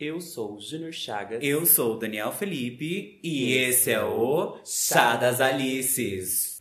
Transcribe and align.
Eu 0.00 0.18
sou 0.18 0.54
o 0.54 0.58
Júnior 0.58 0.94
Chagas. 0.94 1.40
Eu 1.42 1.66
sou 1.66 1.96
o 1.96 1.98
Daniel 1.98 2.32
Felipe 2.32 3.20
e 3.22 3.52
esse 3.54 3.90
é 3.90 4.02
o 4.02 4.56
Chá 4.64 5.14
das 5.14 5.42
Alices. 5.42 6.58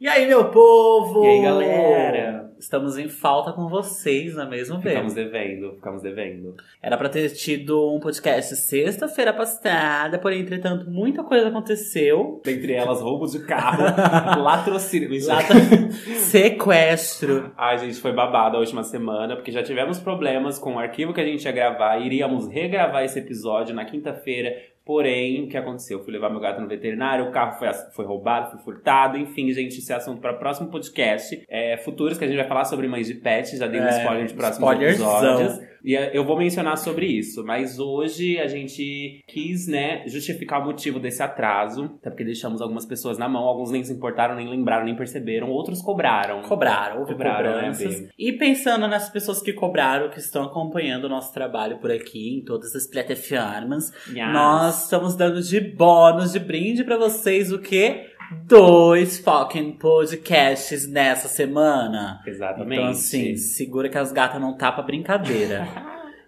E 0.00 0.08
aí, 0.08 0.26
meu 0.26 0.50
povo? 0.50 1.24
E 1.24 1.28
aí, 1.28 1.42
galera? 1.42 2.45
Estamos 2.66 2.98
em 2.98 3.08
falta 3.08 3.52
com 3.52 3.68
vocês, 3.68 4.34
não 4.34 4.42
é 4.42 4.48
mesmo, 4.48 4.82
Ficamos 4.82 5.14
Bê? 5.14 5.22
devendo, 5.22 5.74
ficamos 5.76 6.02
devendo. 6.02 6.56
Era 6.82 6.96
pra 6.96 7.08
ter 7.08 7.30
tido 7.30 7.94
um 7.94 8.00
podcast 8.00 8.56
sexta-feira 8.56 9.32
passada, 9.32 10.18
porém, 10.18 10.40
entretanto, 10.40 10.90
muita 10.90 11.22
coisa 11.22 11.46
aconteceu. 11.46 12.40
Dentre 12.44 12.72
elas, 12.72 13.00
roubo 13.00 13.28
de 13.28 13.38
carro, 13.46 13.84
latrocínio. 14.42 15.08
Tá- 15.24 15.38
Sequestro. 16.18 17.52
Ai, 17.56 17.78
gente, 17.78 18.00
foi 18.00 18.12
babado 18.12 18.56
a 18.56 18.58
última 18.58 18.82
semana, 18.82 19.36
porque 19.36 19.52
já 19.52 19.62
tivemos 19.62 20.00
problemas 20.00 20.58
com 20.58 20.74
o 20.74 20.78
arquivo 20.80 21.14
que 21.14 21.20
a 21.20 21.24
gente 21.24 21.44
ia 21.44 21.52
gravar. 21.52 21.98
Iríamos 22.04 22.48
regravar 22.48 23.04
esse 23.04 23.20
episódio 23.20 23.76
na 23.76 23.84
quinta-feira. 23.84 24.52
Porém, 24.86 25.42
o 25.44 25.48
que 25.48 25.56
aconteceu? 25.56 25.98
Eu 25.98 26.04
fui 26.04 26.12
levar 26.12 26.30
meu 26.30 26.38
gato 26.38 26.60
no 26.60 26.68
veterinário, 26.68 27.26
o 27.26 27.32
carro 27.32 27.58
foi, 27.58 27.68
foi 27.92 28.04
roubado, 28.06 28.52
foi 28.52 28.60
furtado. 28.60 29.18
Enfim, 29.18 29.52
gente, 29.52 29.78
esse 29.78 29.92
é 29.92 29.96
assunto 29.96 30.20
para 30.20 30.32
o 30.32 30.38
próximo 30.38 30.68
podcast. 30.70 31.42
É, 31.48 31.76
futuros, 31.78 32.16
que 32.16 32.24
a 32.24 32.28
gente 32.28 32.36
vai 32.36 32.46
falar 32.46 32.64
sobre 32.66 32.86
mães 32.86 33.08
de 33.08 33.14
pet. 33.14 33.56
Já 33.56 33.66
dei 33.66 33.80
um 33.80 33.84
É, 33.84 33.98
spoiler 33.98 34.26
de 34.26 34.34
próximos 34.34 34.70
spoilerzão. 34.70 35.16
episódios. 35.18 35.75
E 35.86 35.94
é, 35.94 36.10
eu 36.12 36.24
vou 36.24 36.36
mencionar 36.36 36.76
sobre 36.76 37.06
isso. 37.06 37.44
Mas 37.44 37.78
hoje 37.78 38.38
a 38.38 38.48
gente 38.48 39.22
quis, 39.28 39.68
né, 39.68 40.02
justificar 40.08 40.60
o 40.60 40.64
motivo 40.64 40.98
desse 40.98 41.22
atraso. 41.22 41.84
Até 42.00 42.10
porque 42.10 42.24
deixamos 42.24 42.60
algumas 42.60 42.84
pessoas 42.84 43.18
na 43.18 43.28
mão. 43.28 43.44
Alguns 43.44 43.70
nem 43.70 43.84
se 43.84 43.92
importaram, 43.92 44.34
nem 44.34 44.48
lembraram, 44.48 44.84
nem 44.84 44.96
perceberam. 44.96 45.48
Outros 45.48 45.80
cobraram. 45.80 46.42
Cobraram, 46.42 47.00
houve 47.00 47.12
Cobraram, 47.12 47.50
né, 47.50 47.70
cobranças. 47.70 48.08
E 48.18 48.32
pensando 48.32 48.88
nas 48.88 49.08
pessoas 49.08 49.40
que 49.40 49.52
cobraram, 49.52 50.10
que 50.10 50.18
estão 50.18 50.42
acompanhando 50.42 51.04
o 51.04 51.08
nosso 51.08 51.32
trabalho 51.32 51.78
por 51.78 51.92
aqui, 51.92 52.38
em 52.38 52.44
todas 52.44 52.74
as 52.74 52.86
plataformas, 52.86 53.92
Yes. 54.08 54.32
Nós 54.32 54.84
estamos 54.84 55.14
dando 55.14 55.42
de 55.42 55.60
bônus, 55.60 56.32
de 56.32 56.38
brinde 56.38 56.84
pra 56.84 56.96
vocês 56.96 57.52
o 57.52 57.58
quê? 57.58 58.06
Dois 58.44 59.18
fucking 59.18 59.72
podcasts 59.72 60.86
nessa 60.86 61.28
semana. 61.28 62.20
Exatamente. 62.26 62.80
Então, 62.80 62.90
assim, 62.90 63.36
segura 63.36 63.88
que 63.88 63.98
as 63.98 64.12
gatas 64.12 64.40
não 64.40 64.56
tá 64.56 64.72
pra 64.72 64.82
brincadeira. 64.82 65.66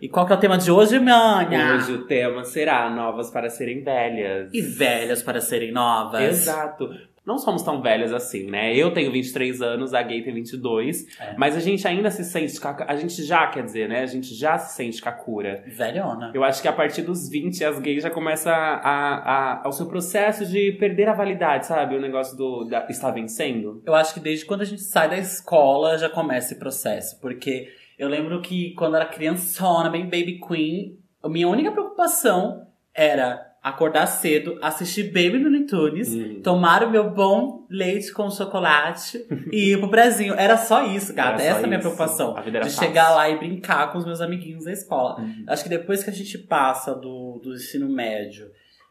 e 0.01 0.09
qual 0.09 0.27
que 0.27 0.33
é 0.33 0.37
o 0.37 0.39
tema 0.41 0.57
de 0.59 0.71
hoje, 0.71 0.99
manha? 0.99 1.75
Hoje 1.77 1.93
o 1.93 2.07
tema 2.07 2.45
será 2.45 2.89
novas 2.91 3.31
para 3.31 3.49
serem 3.51 3.83
velhas. 3.83 4.51
E 4.53 4.61
velhas 4.61 5.23
para 5.23 5.41
serem 5.41 5.73
novas. 5.73 6.23
Exato. 6.23 6.89
Não 7.29 7.37
somos 7.37 7.63
tão 7.63 7.83
velhas 7.83 8.11
assim, 8.11 8.47
né? 8.47 8.75
Eu 8.75 8.91
tenho 8.91 9.13
23 9.13 9.61
anos, 9.61 9.93
a 9.93 10.01
gay 10.01 10.23
tem 10.23 10.33
22. 10.33 11.07
É. 11.21 11.35
Mas 11.37 11.55
a 11.55 11.61
gente 11.61 11.87
ainda 11.87 12.11
se 12.11 12.25
sente. 12.25 12.59
A 12.87 12.97
gente 12.97 13.23
já, 13.23 13.47
quer 13.49 13.63
dizer, 13.63 13.87
né? 13.87 14.01
A 14.01 14.07
gente 14.07 14.35
já 14.35 14.57
se 14.57 14.75
sente 14.75 15.03
kakura. 15.03 15.63
Velhona. 15.67 16.33
Eu 16.35 16.43
acho 16.43 16.63
que 16.63 16.69
a 16.69 16.73
partir 16.73 17.03
dos 17.03 17.29
20 17.29 17.63
as 17.67 17.79
gays 17.81 18.03
já 18.03 18.09
começam 18.09 18.51
a, 18.51 18.79
a, 18.83 19.63
ao 19.63 19.73
seu 19.73 19.85
processo 19.85 20.47
de 20.47 20.73
perder 20.81 21.11
a 21.11 21.13
validade, 21.13 21.67
sabe? 21.67 21.97
O 21.97 22.01
negócio 22.01 22.35
do 22.35 22.65
da, 22.65 22.87
está 22.89 23.11
vencendo. 23.11 23.83
Eu 23.85 23.95
acho 23.95 24.15
que 24.15 24.21
desde 24.21 24.47
quando 24.47 24.63
a 24.63 24.65
gente 24.65 24.81
sai 24.81 25.11
da 25.11 25.19
escola 25.19 25.99
já 25.99 26.09
começa 26.09 26.53
esse 26.53 26.59
processo. 26.59 27.21
Porque 27.21 27.69
eu 27.99 28.09
lembro 28.09 28.41
que 28.41 28.73
quando 28.73 28.95
eu 28.95 29.03
era 29.03 29.11
criançona, 29.11 29.91
bem 29.91 30.05
baby 30.05 30.41
queen, 30.41 30.99
a 31.23 31.29
minha 31.29 31.47
única 31.47 31.71
preocupação 31.71 32.67
era 32.95 33.48
acordar 33.63 34.07
cedo, 34.07 34.59
assistir 34.63 35.05
Baby 35.05 35.39
Looney 35.39 35.67
Tunes, 35.67 36.09
Hum. 36.15 36.41
tomar 36.43 36.85
o 36.85 36.91
meu 36.91 37.11
bom 37.11 37.67
leite 37.69 38.13
com 38.13 38.31
chocolate 38.31 39.25
e 39.53 39.73
ir 39.73 39.79
pro 39.79 39.91
prezinho. 39.91 40.35
Era 40.35 40.57
só 40.57 40.87
isso, 40.87 41.13
gata. 41.15 41.43
Era 41.43 41.51
Essa 41.51 41.61
é 41.61 41.65
a 41.65 41.67
minha 41.67 41.81
preocupação. 41.81 42.37
A 42.37 42.41
vida 42.41 42.59
era 42.59 42.67
De 42.67 42.73
fácil. 42.75 42.89
chegar 42.89 43.11
lá 43.11 43.29
e 43.29 43.37
brincar 43.39 43.91
com 43.93 43.99
os 43.99 44.05
meus 44.07 44.21
amiguinhos 44.21 44.65
da 44.65 44.73
escola. 44.73 45.21
Uhum. 45.21 45.45
Acho 45.49 45.63
que 45.63 45.69
depois 45.69 46.03
que 46.03 46.11
a 46.11 46.13
gente 46.13 46.39
passa 46.39 46.95
do, 46.95 47.41
do 47.43 47.55
ensino 47.55 47.89
médio 47.89 48.47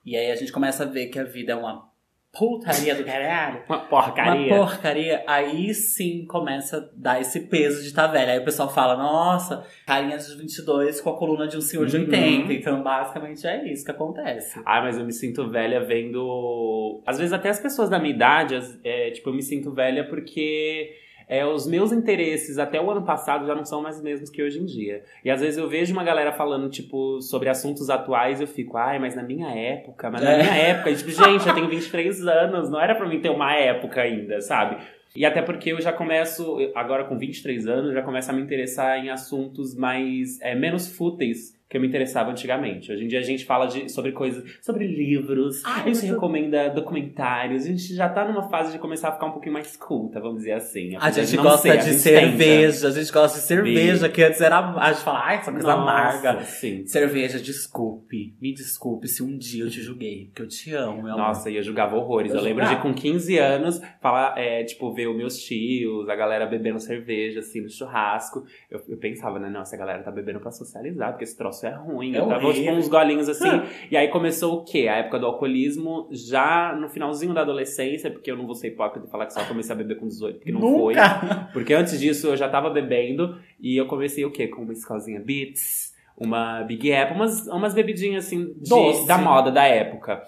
e 0.05 0.15
aí 0.15 0.31
a 0.31 0.35
gente 0.35 0.51
começa 0.51 0.83
a 0.83 0.87
ver 0.87 1.07
que 1.07 1.19
a 1.19 1.23
vida 1.23 1.53
é 1.53 1.55
uma 1.55 1.87
putaria 2.31 2.93
do 2.95 3.03
caralho. 3.03 3.63
Uma 3.67 3.79
porcaria. 3.79 4.53
Uma 4.53 4.57
porcaria, 4.65 5.23
aí 5.27 5.73
sim 5.73 6.25
começa 6.27 6.77
a 6.77 6.89
dar 6.95 7.19
esse 7.21 7.41
peso 7.47 7.81
de 7.81 7.87
estar 7.87 8.07
velha. 8.07 8.33
Aí 8.33 8.39
o 8.39 8.45
pessoal 8.45 8.71
fala, 8.71 8.95
nossa, 8.95 9.65
carinha 9.85 10.17
de 10.17 10.35
22 10.37 11.01
com 11.01 11.09
a 11.09 11.17
coluna 11.17 11.47
de 11.47 11.57
um 11.57 11.61
senhor 11.61 11.85
de 11.87 11.97
Uhum. 11.97 12.03
80. 12.03 12.53
Então, 12.53 12.83
basicamente, 12.83 13.45
é 13.47 13.71
isso 13.71 13.83
que 13.83 13.91
acontece. 13.91 14.61
Ai, 14.65 14.81
mas 14.81 14.97
eu 14.97 15.05
me 15.05 15.13
sinto 15.13 15.49
velha 15.49 15.83
vendo. 15.83 17.01
Às 17.05 17.17
vezes 17.17 17.33
até 17.33 17.49
as 17.49 17.59
pessoas 17.59 17.89
da 17.89 17.97
minha 17.99 18.13
idade, 18.13 18.55
é, 18.83 19.11
tipo, 19.11 19.29
eu 19.29 19.33
me 19.33 19.41
sinto 19.41 19.71
velha 19.73 20.07
porque 20.07 20.91
é, 21.29 21.45
os 21.45 21.67
meus 21.67 21.91
interesses 21.91 22.57
até 22.57 22.79
o 22.81 22.89
ano 22.89 23.01
passado 23.03 23.45
já 23.45 23.53
não 23.53 23.65
são 23.65 23.81
mais 23.81 23.97
os 23.97 24.01
mesmos 24.03 24.29
que 24.29 24.41
hoje 24.41 24.59
em 24.59 24.65
dia. 24.65 25.03
E 25.25 25.29
às 25.29 25.41
vezes 25.41 25.57
eu 25.57 25.67
vejo 25.67 25.91
uma 25.93 26.03
galera 26.03 26.31
falando, 26.31 26.69
tipo, 26.69 27.21
sobre 27.21 27.49
assuntos 27.49 27.89
atuais 27.89 28.39
e 28.39 28.43
eu 28.43 28.47
fico, 28.47 28.77
ai, 28.77 28.97
mas 28.99 29.13
na 29.15 29.23
minha 29.23 29.49
época, 29.49 30.09
mas 30.09 30.21
na 30.23 30.31
É. 30.31 30.37
minha 30.43 30.55
época, 30.55 30.89
e, 30.89 30.95
tipo, 30.95 31.11
gente, 31.11 31.47
eu 31.47 31.53
tenho 31.53 31.67
23 31.67 32.25
anos, 32.27 32.69
não 32.69 32.79
era 32.79 32.95
pra 32.95 33.07
mim 33.07 33.19
ter 33.19 33.29
uma 33.29 33.53
época 33.53 34.01
ainda, 34.01 34.39
sabe? 34.39 34.77
E 35.15 35.25
até 35.25 35.41
porque 35.41 35.71
eu 35.71 35.81
já 35.81 35.91
começo, 35.91 36.57
agora 36.75 37.03
com 37.03 37.17
23 37.17 37.67
anos, 37.67 37.93
já 37.93 38.01
começo 38.03 38.29
a 38.29 38.33
me 38.33 38.41
interessar 38.41 39.03
em 39.03 39.09
assuntos 39.09 39.75
mais, 39.75 40.39
é, 40.41 40.53
menos 40.53 40.87
fúteis 40.95 41.56
que 41.69 41.75
eu 41.77 41.81
me 41.81 41.87
interessava 41.87 42.31
antigamente. 42.31 42.91
Hoje 42.91 43.03
em 43.03 43.07
dia 43.07 43.19
a 43.19 43.23
gente 43.23 43.45
fala 43.45 43.65
de, 43.65 43.89
sobre 43.89 44.11
coisas, 44.13 44.43
sobre 44.61 44.87
livros, 44.87 45.61
Ah, 45.65 45.83
a 45.83 45.89
gente 45.93 46.05
recomenda 46.05 46.69
documentários, 46.69 47.65
a 47.65 47.67
gente 47.67 47.93
já 47.93 48.07
tá 48.07 48.25
numa 48.25 48.49
fase 48.49 48.71
de 48.71 48.79
começar 48.79 49.09
a 49.09 49.11
ficar 49.13 49.25
um 49.25 49.31
pouquinho 49.31 49.53
mais 49.53 49.75
culta, 49.75 50.19
vamos 50.19 50.37
dizer 50.39 50.53
assim. 50.53 50.95
A 50.99 51.09
gente 51.11 51.35
gosta 51.37 51.57
ser, 51.63 51.71
a 51.71 51.75
de 51.75 51.85
gente 51.91 51.99
cerveja, 51.99 52.87
a 52.87 52.91
gente 52.91 53.11
gosta 53.11 53.39
de 53.39 53.45
cerveja, 53.45 54.09
que 54.09 54.23
antes 54.23 54.39
era. 54.39 54.59
A 54.59 54.93
gente 54.93 55.03
fala, 55.03 55.19
ai, 55.25 55.35
essa 55.37 55.51
tenta. 55.51 55.63
coisa 55.63 55.75
Nossa, 55.77 55.81
amarga. 55.91 56.43
Sim. 56.43 56.85
Cerveja, 56.87 57.39
desculpe. 57.39 58.35
Me 58.41 58.53
desculpe 58.53 59.07
se 59.07 59.21
um 59.21 59.37
dia 59.37 59.63
eu 59.65 59.69
te 59.69 59.81
julguei, 59.81 60.25
porque 60.27 60.41
eu 60.43 60.47
te 60.47 60.73
amo, 60.73 61.03
meu 61.03 61.13
amor. 61.13 61.27
Nossa, 61.27 61.49
e 61.49 61.57
eu 61.57 61.63
julgava 61.63 61.95
horrores. 61.95 62.31
Eu 62.31 62.37
Eu, 62.37 62.43
lembro 62.43 62.63
julgava. 62.63 62.87
de 62.87 62.93
com 62.93 62.93
15 62.93 63.37
anos, 63.37 63.81
falar, 64.01 64.37
é, 64.37 64.63
tipo, 64.63 64.93
ver 64.93 65.07
os 65.07 65.17
meus 65.17 65.37
tios, 65.37 66.07
a 66.07 66.15
galera 66.15 66.45
bebendo 66.45 66.79
cerveja, 66.79 67.39
assim, 67.41 67.61
no 67.61 67.69
churrasco. 67.69 68.45
Eu, 68.71 68.81
eu 68.87 68.97
pensava, 68.97 69.37
né, 69.39 69.49
nossa, 69.49 69.75
a 69.75 69.79
galera 69.79 70.01
tá 70.03 70.11
bebendo 70.11 70.39
pra 70.39 70.51
socializar, 70.51 71.11
porque 71.11 71.23
esse 71.25 71.37
troço 71.37 71.56
é 71.65 71.71
ruim. 71.71 72.13
É 72.15 72.19
eu 72.19 72.27
tava, 72.27 72.41
tipo, 72.53 72.71
uns 72.71 72.87
golinhos 72.87 73.27
assim. 73.29 73.47
e 73.89 73.97
aí 73.97 74.09
começou 74.09 74.57
o 74.59 74.63
quê? 74.63 74.87
A 74.87 74.97
época 74.97 75.17
do 75.19 75.25
alcoolismo, 75.25 76.07
já 76.11 76.75
no 76.79 76.89
finalzinho 76.89 77.33
da 77.33 77.41
adolescência, 77.41 78.11
porque 78.11 78.29
eu 78.29 78.37
não 78.37 78.45
vou 78.45 78.53
ser 78.55 78.67
hipócrita 78.67 79.07
e 79.07 79.09
falar 79.09 79.25
que 79.25 79.33
só 79.33 79.43
comecei 79.45 79.73
a 79.73 79.77
beber 79.77 79.97
com 79.97 80.07
18, 80.07 80.35
porque 80.37 80.51
não 80.51 80.61
foi. 80.61 80.93
Nunca! 80.95 81.49
Porque 81.53 81.73
antes 81.73 81.99
disso 81.99 82.27
eu 82.27 82.37
já 82.37 82.47
tava 82.49 82.69
bebendo 82.69 83.37
e 83.59 83.75
eu 83.77 83.87
comecei 83.87 84.23
o 84.25 84.31
quê? 84.31 84.47
Com 84.47 84.61
uma 84.61 84.73
escolinha 84.73 85.19
Beats, 85.19 85.95
uma 86.17 86.63
Big 86.63 86.91
Apple, 86.93 87.15
umas, 87.15 87.47
umas 87.47 87.73
bebidinhas 87.73 88.25
assim 88.25 88.53
de- 88.59 88.69
da 89.07 89.17
moda 89.17 89.51
da 89.51 89.63
época. 89.65 90.23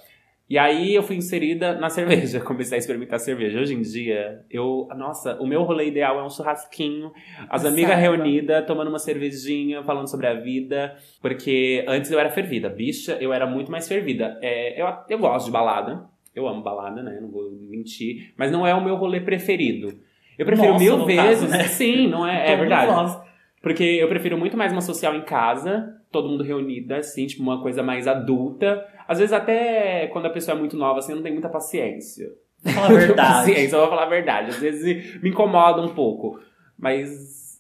E 0.50 0.58
aí 0.58 0.96
eu 0.96 1.04
fui 1.04 1.16
inserida 1.16 1.76
na 1.76 1.90
cerveja, 1.90 2.40
comecei 2.42 2.78
a 2.78 2.80
experimentar 2.80 3.20
cerveja. 3.20 3.60
Hoje 3.60 3.76
em 3.76 3.82
dia, 3.82 4.44
eu. 4.50 4.88
Nossa, 4.98 5.40
o 5.40 5.46
meu 5.46 5.62
rolê 5.62 5.88
ideal 5.88 6.20
é 6.20 6.24
um 6.24 6.30
churrasquinho, 6.30 7.12
as 7.48 7.66
amigas 7.66 7.98
reunidas, 8.00 8.66
tomando 8.66 8.88
uma 8.88 8.98
cervejinha, 8.98 9.84
falando 9.84 10.10
sobre 10.10 10.26
a 10.26 10.34
vida. 10.34 10.96
Porque 11.22 11.86
antes 11.88 12.10
eu 12.10 12.20
era 12.20 12.32
fervida. 12.32 12.68
Bicha, 12.68 13.18
eu 13.22 13.32
era 13.32 13.46
muito 13.46 13.72
mais 13.72 13.88
fervida. 13.88 14.40
É, 14.42 14.82
eu, 14.82 14.88
eu 15.08 15.20
gosto 15.20 15.46
de 15.46 15.52
balada. 15.52 16.04
Eu 16.36 16.48
amo 16.48 16.64
balada, 16.64 17.04
né? 17.04 17.20
Não 17.22 17.30
vou 17.30 17.52
mentir. 17.52 18.34
Mas 18.36 18.52
não 18.52 18.66
é 18.66 18.74
o 18.74 18.84
meu 18.84 18.96
rolê 18.96 19.20
preferido. 19.20 20.00
Eu 20.38 20.46
prefiro 20.46 20.74
Nossa, 20.74 20.84
mil 20.84 21.06
vezes. 21.06 21.42
caso, 21.42 21.48
né? 21.48 21.64
Sim, 21.70 22.08
não 22.08 22.26
é? 22.26 22.54
É 22.54 22.56
verdade. 22.56 23.20
Porque 23.62 23.84
eu 23.84 24.08
prefiro 24.08 24.38
muito 24.38 24.56
mais 24.56 24.72
uma 24.72 24.82
social 24.82 25.14
em 25.16 25.22
casa, 25.22 25.99
todo 26.12 26.30
mundo 26.30 26.44
reunida, 26.44 26.98
assim, 26.98 27.26
tipo, 27.28 27.42
uma 27.44 27.62
coisa 27.62 27.82
mais 27.84 28.08
adulta. 28.08 28.86
Às 29.08 29.20
vezes 29.20 29.34
até 29.34 30.08
quando 30.08 30.26
a 30.26 30.30
pessoa 30.30 30.56
é 30.56 30.60
muito 30.60 30.76
nova, 30.78 31.00
assim, 31.00 31.14
não 31.14 31.22
tenho 31.22 31.36
muita 31.36 31.50
paciência. 31.50 32.30
Fala 32.74 32.88
a 32.88 32.90
verdade. 33.00 33.34
paciência, 33.52 33.76
eu 33.76 33.80
vou 33.82 33.90
falar 33.90 34.04
a 34.04 34.10
verdade. 34.10 34.50
Às 34.50 34.58
vezes 34.60 35.22
me 35.22 35.30
incomoda 35.30 35.82
um 35.82 35.94
pouco. 35.94 36.40
Mas 36.78 37.10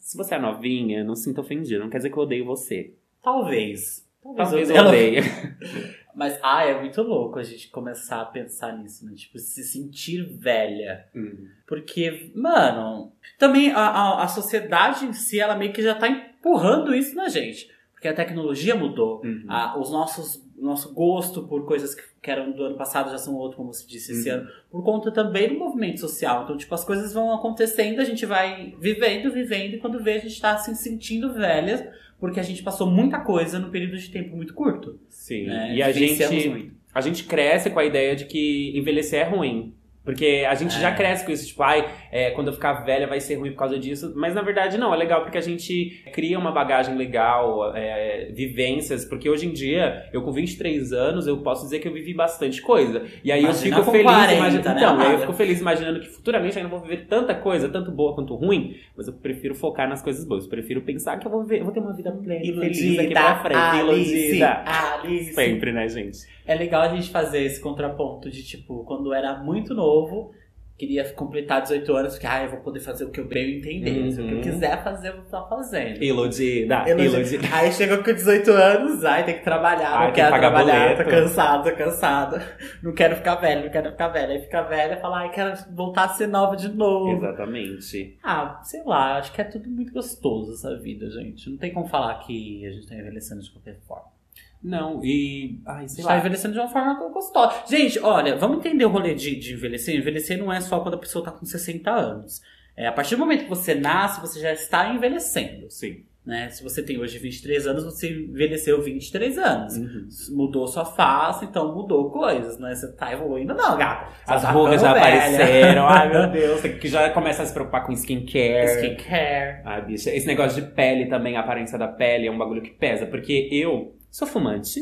se 0.01 0.17
você 0.17 0.35
é 0.35 0.39
novinha, 0.39 1.03
não 1.03 1.15
se 1.15 1.25
sinta 1.25 1.41
ofendido. 1.41 1.81
Não 1.81 1.89
quer 1.89 1.97
dizer 1.97 2.09
que 2.09 2.17
eu 2.17 2.23
odeio 2.23 2.45
você. 2.45 2.93
Talvez. 3.21 4.07
Talvez 4.35 4.69
eu 4.69 4.75
eu- 4.75 4.85
odeie. 4.85 5.19
Mas, 6.15 6.37
ah, 6.43 6.65
é 6.65 6.77
muito 6.77 7.01
louco 7.01 7.39
a 7.39 7.43
gente 7.43 7.69
começar 7.69 8.19
a 8.19 8.25
pensar 8.25 8.77
nisso, 8.77 9.05
né? 9.05 9.13
Tipo, 9.15 9.39
se 9.39 9.63
sentir 9.63 10.23
velha. 10.37 11.05
Hum. 11.15 11.47
Porque, 11.65 12.31
mano, 12.35 13.13
também 13.37 13.71
a, 13.71 13.79
a, 13.79 14.23
a 14.23 14.27
sociedade 14.27 15.05
em 15.05 15.13
si, 15.13 15.39
ela 15.39 15.55
meio 15.55 15.71
que 15.71 15.81
já 15.81 15.95
tá 15.95 16.09
empurrando 16.09 16.93
isso 16.93 17.15
na 17.15 17.29
gente. 17.29 17.69
Porque 17.99 18.07
a 18.07 18.13
tecnologia 18.13 18.75
mudou. 18.75 19.21
Uhum. 19.25 19.43
A- 19.49 19.77
os 19.77 19.91
nossos, 19.91 20.41
nosso 20.57 20.93
gosto 20.93 21.43
por 21.43 21.65
coisas 21.65 21.93
que, 21.93 22.01
que 22.21 22.31
eram 22.31 22.51
do 22.53 22.63
ano 22.63 22.77
passado 22.77 23.11
já 23.11 23.17
são 23.17 23.35
outro, 23.35 23.57
como 23.57 23.73
você 23.73 23.85
disse, 23.85 24.13
esse 24.13 24.29
Uhum. 24.29 24.37
ano. 24.37 24.47
Por 24.71 24.83
conta 24.85 25.11
também 25.11 25.49
do 25.49 25.59
movimento 25.59 25.99
social. 25.99 26.43
Então, 26.43 26.55
tipo, 26.55 26.73
as 26.73 26.85
coisas 26.85 27.13
vão 27.13 27.33
acontecendo, 27.33 27.99
a 27.99 28.05
gente 28.05 28.25
vai 28.25 28.73
vivendo, 28.79 29.31
vivendo. 29.33 29.73
E 29.73 29.77
quando 29.79 30.01
vê, 30.01 30.13
a 30.13 30.19
gente 30.19 30.39
tá 30.39 30.57
se 30.57 30.73
sentindo 30.75 31.33
velhas. 31.33 31.83
Porque 32.21 32.39
a 32.39 32.43
gente 32.43 32.61
passou 32.63 32.85
muita 32.89 33.19
coisa 33.19 33.59
num 33.59 33.69
período 33.69 33.97
de 33.97 34.09
tempo 34.09 34.35
muito 34.35 34.53
curto. 34.53 34.99
Sim. 35.09 35.45
né? 35.47 35.73
E 35.75 35.81
a 35.83 35.91
gente. 35.91 36.49
muito. 36.49 36.73
a 36.93 37.01
gente 37.01 37.23
cresce 37.25 37.69
com 37.69 37.79
a 37.79 37.85
ideia 37.85 38.15
de 38.15 38.25
que 38.25 38.77
envelhecer 38.77 39.21
é 39.21 39.29
ruim. 39.29 39.73
Porque 40.03 40.45
a 40.49 40.55
gente 40.55 40.73
já 40.79 40.89
É. 40.89 40.95
cresce 40.95 41.23
com 41.25 41.31
isso, 41.31 41.45
tipo, 41.47 41.61
ai, 41.61 41.87
é, 42.11 42.31
quando 42.31 42.47
eu 42.47 42.53
ficar 42.53 42.73
velha 42.85 43.07
vai 43.07 43.19
ser 43.19 43.35
ruim 43.35 43.51
por 43.51 43.57
causa 43.57 43.77
disso. 43.77 44.13
Mas 44.15 44.33
na 44.33 44.41
verdade 44.41 44.77
não, 44.77 44.93
é 44.93 44.97
legal 44.97 45.21
porque 45.21 45.37
a 45.37 45.41
gente 45.41 46.03
cria 46.11 46.37
uma 46.37 46.51
bagagem 46.51 46.95
legal, 46.95 47.75
é, 47.75 48.31
vivências. 48.33 49.05
Porque 49.05 49.29
hoje 49.29 49.47
em 49.47 49.53
dia, 49.53 50.09
eu 50.11 50.21
com 50.21 50.31
23 50.31 50.91
anos, 50.93 51.27
eu 51.27 51.37
posso 51.37 51.63
dizer 51.63 51.79
que 51.79 51.87
eu 51.87 51.93
vivi 51.93 52.13
bastante 52.13 52.61
coisa. 52.61 53.03
E 53.23 53.31
aí 53.31 53.43
Imagina 53.43 53.77
eu 53.77 53.83
fico 53.83 53.91
feliz 53.91 54.05
40, 54.05 54.33
imaginando. 54.33 54.69
né, 54.69 54.75
Então, 54.75 54.99
aí 54.99 55.11
eu 55.13 55.19
fico 55.19 55.33
feliz 55.33 55.59
imaginando 55.59 55.99
que 55.99 56.07
futuramente 56.07 56.55
eu 56.57 56.63
ainda 56.63 56.69
vou 56.75 56.81
viver 56.81 57.05
tanta 57.07 57.35
coisa, 57.35 57.69
tanto 57.69 57.91
boa 57.91 58.13
quanto 58.15 58.35
ruim. 58.35 58.75
Mas 58.95 59.07
eu 59.07 59.13
prefiro 59.13 59.55
focar 59.55 59.87
nas 59.87 60.01
coisas 60.01 60.25
boas. 60.25 60.43
Eu 60.45 60.49
prefiro 60.49 60.81
pensar 60.81 61.17
que 61.17 61.27
eu 61.27 61.31
vou, 61.31 61.43
ver, 61.43 61.59
eu 61.59 61.65
vou 61.65 61.73
ter 61.73 61.79
uma 61.79 61.93
vida 61.95 62.11
plena, 62.11 62.41
feliz 62.41 62.99
aqui 62.99 63.13
pra 63.13 63.39
frente. 63.41 63.57
Alice, 63.57 64.15
iludida. 64.15 64.63
Alice. 64.65 65.33
Sempre, 65.33 65.71
né, 65.71 65.87
gente? 65.87 66.17
É 66.45 66.55
legal 66.55 66.81
a 66.81 66.87
gente 66.95 67.09
fazer 67.09 67.43
esse 67.43 67.61
contraponto 67.61 68.29
de, 68.29 68.43
tipo, 68.43 68.83
quando 68.85 69.07
eu 69.07 69.13
era 69.13 69.37
muito 69.37 69.73
novo, 69.73 70.31
queria 70.79 71.03
completar 71.13 71.61
18 71.61 71.93
anos, 71.93 72.13
porque, 72.13 72.25
ah, 72.25 72.43
eu 72.43 72.49
vou 72.49 72.59
poder 72.61 72.79
fazer 72.79 73.03
o 73.03 73.09
que 73.11 73.19
eu 73.19 73.27
bem 73.27 73.57
entender. 73.57 74.11
Se 74.11 74.21
o 74.21 74.23
que 74.25 74.31
eu 74.31 74.35
Uhum. 74.37 74.41
quiser 74.41 74.81
fazer, 74.83 75.09
eu 75.09 75.13
vou 75.17 75.23
estar 75.25 75.43
fazendo. 75.43 76.01
Iludida, 76.01 76.85
iludida. 76.89 77.47
Aí 77.53 77.71
chegou 77.73 77.97
com 78.01 78.13
18 78.13 78.49
anos, 78.51 79.03
ai, 79.03 79.25
tem 79.25 79.37
que 79.37 79.43
trabalhar, 79.43 79.91
Ai, 79.93 80.07
não 80.07 80.13
quero 80.13 80.35
trabalhar, 80.39 80.89
tô 80.97 81.03
boleto. 81.03 81.09
cansado, 81.09 81.69
tô 81.69 81.75
cansada. 81.75 82.41
Não 82.81 82.93
quero 82.93 83.15
ficar 83.17 83.35
velho, 83.35 83.63
não 83.65 83.69
quero 83.69 83.91
ficar 83.91 84.07
velha. 84.07 84.33
Aí 84.33 84.41
fica 84.41 84.61
velha 84.63 84.93
e 84.93 85.01
fala, 85.01 85.17
ai, 85.19 85.31
quero 85.31 85.53
voltar 85.75 86.05
a 86.05 86.09
ser 86.09 86.27
nova 86.27 86.55
de 86.55 86.69
novo. 86.69 87.11
Exatamente. 87.11 88.17
Ah, 88.23 88.61
sei 88.63 88.81
lá, 88.85 89.17
acho 89.17 89.33
que 89.33 89.41
é 89.41 89.43
tudo 89.43 89.69
muito 89.69 89.91
gostoso 89.91 90.53
essa 90.53 90.77
vida, 90.79 91.09
gente. 91.09 91.49
Não 91.49 91.57
tem 91.57 91.73
como 91.73 91.87
falar 91.87 92.15
que 92.19 92.65
a 92.65 92.71
gente 92.71 92.87
tá 92.87 92.95
envelhecendo 92.95 93.41
de 93.41 93.51
qualquer 93.51 93.77
forma. 93.85 94.17
Não, 94.61 94.99
e. 95.03 95.59
Ai, 95.65 95.87
sei 95.87 96.03
tá 96.03 96.11
lá. 96.11 96.19
envelhecendo 96.19 96.53
de 96.53 96.59
uma 96.59 96.67
forma 96.67 96.93
gostosa. 97.09 97.63
Gente, 97.69 97.99
olha, 97.99 98.35
vamos 98.35 98.57
entender 98.57 98.85
o 98.85 98.89
rolê 98.89 99.13
de, 99.13 99.35
de 99.35 99.53
envelhecer. 99.53 99.95
Envelhecer 99.95 100.37
não 100.37 100.51
é 100.51 100.59
só 100.59 100.79
quando 100.81 100.95
a 100.95 100.99
pessoa 100.99 101.23
tá 101.23 101.31
com 101.31 101.45
60 101.45 101.89
anos. 101.89 102.41
É, 102.75 102.87
a 102.87 102.91
partir 102.91 103.15
do 103.15 103.19
momento 103.19 103.43
que 103.43 103.49
você 103.49 103.73
nasce, 103.75 104.21
você 104.21 104.39
já 104.39 104.51
está 104.53 104.93
envelhecendo. 104.93 105.69
Sim. 105.69 106.03
Né? 106.25 106.49
Se 106.49 106.61
você 106.61 106.83
tem 106.83 106.99
hoje 106.99 107.17
23 107.17 107.65
anos, 107.65 107.83
você 107.85 108.11
envelheceu 108.11 108.81
23 108.83 109.37
anos. 109.37 109.77
Uhum. 109.77 110.07
Mudou 110.35 110.67
sua 110.67 110.85
face, 110.85 111.45
então 111.45 111.73
mudou 111.73 112.11
coisas, 112.11 112.59
né? 112.59 112.75
Você 112.75 112.91
tá 112.95 113.11
evoluindo, 113.11 113.53
não, 113.55 113.77
gata. 113.77 114.11
Você 114.25 114.33
As 114.33 114.41
tá 114.43 114.51
rugas 114.51 114.81
já 114.81 114.93
velha. 114.93 115.05
apareceram. 115.07 115.87
Ai, 115.87 116.09
meu 116.09 116.27
Deus. 116.31 116.61
Que 116.61 116.87
já 116.87 117.09
começa 117.09 117.41
a 117.41 117.45
se 117.45 117.53
preocupar 117.53 117.83
com 117.85 117.93
skincare. 117.93 118.67
Skincare. 118.75 119.61
Ai, 119.65 119.81
bicha. 119.85 120.11
Esse 120.11 120.27
negócio 120.27 120.61
de 120.61 120.69
pele 120.69 121.07
também, 121.07 121.35
a 121.35 121.39
aparência 121.39 121.77
da 121.79 121.87
pele 121.87 122.27
é 122.27 122.31
um 122.31 122.37
bagulho 122.37 122.61
que 122.61 122.71
pesa. 122.71 123.07
Porque 123.07 123.49
eu 123.51 123.95
sou 124.11 124.27
fumante. 124.27 124.81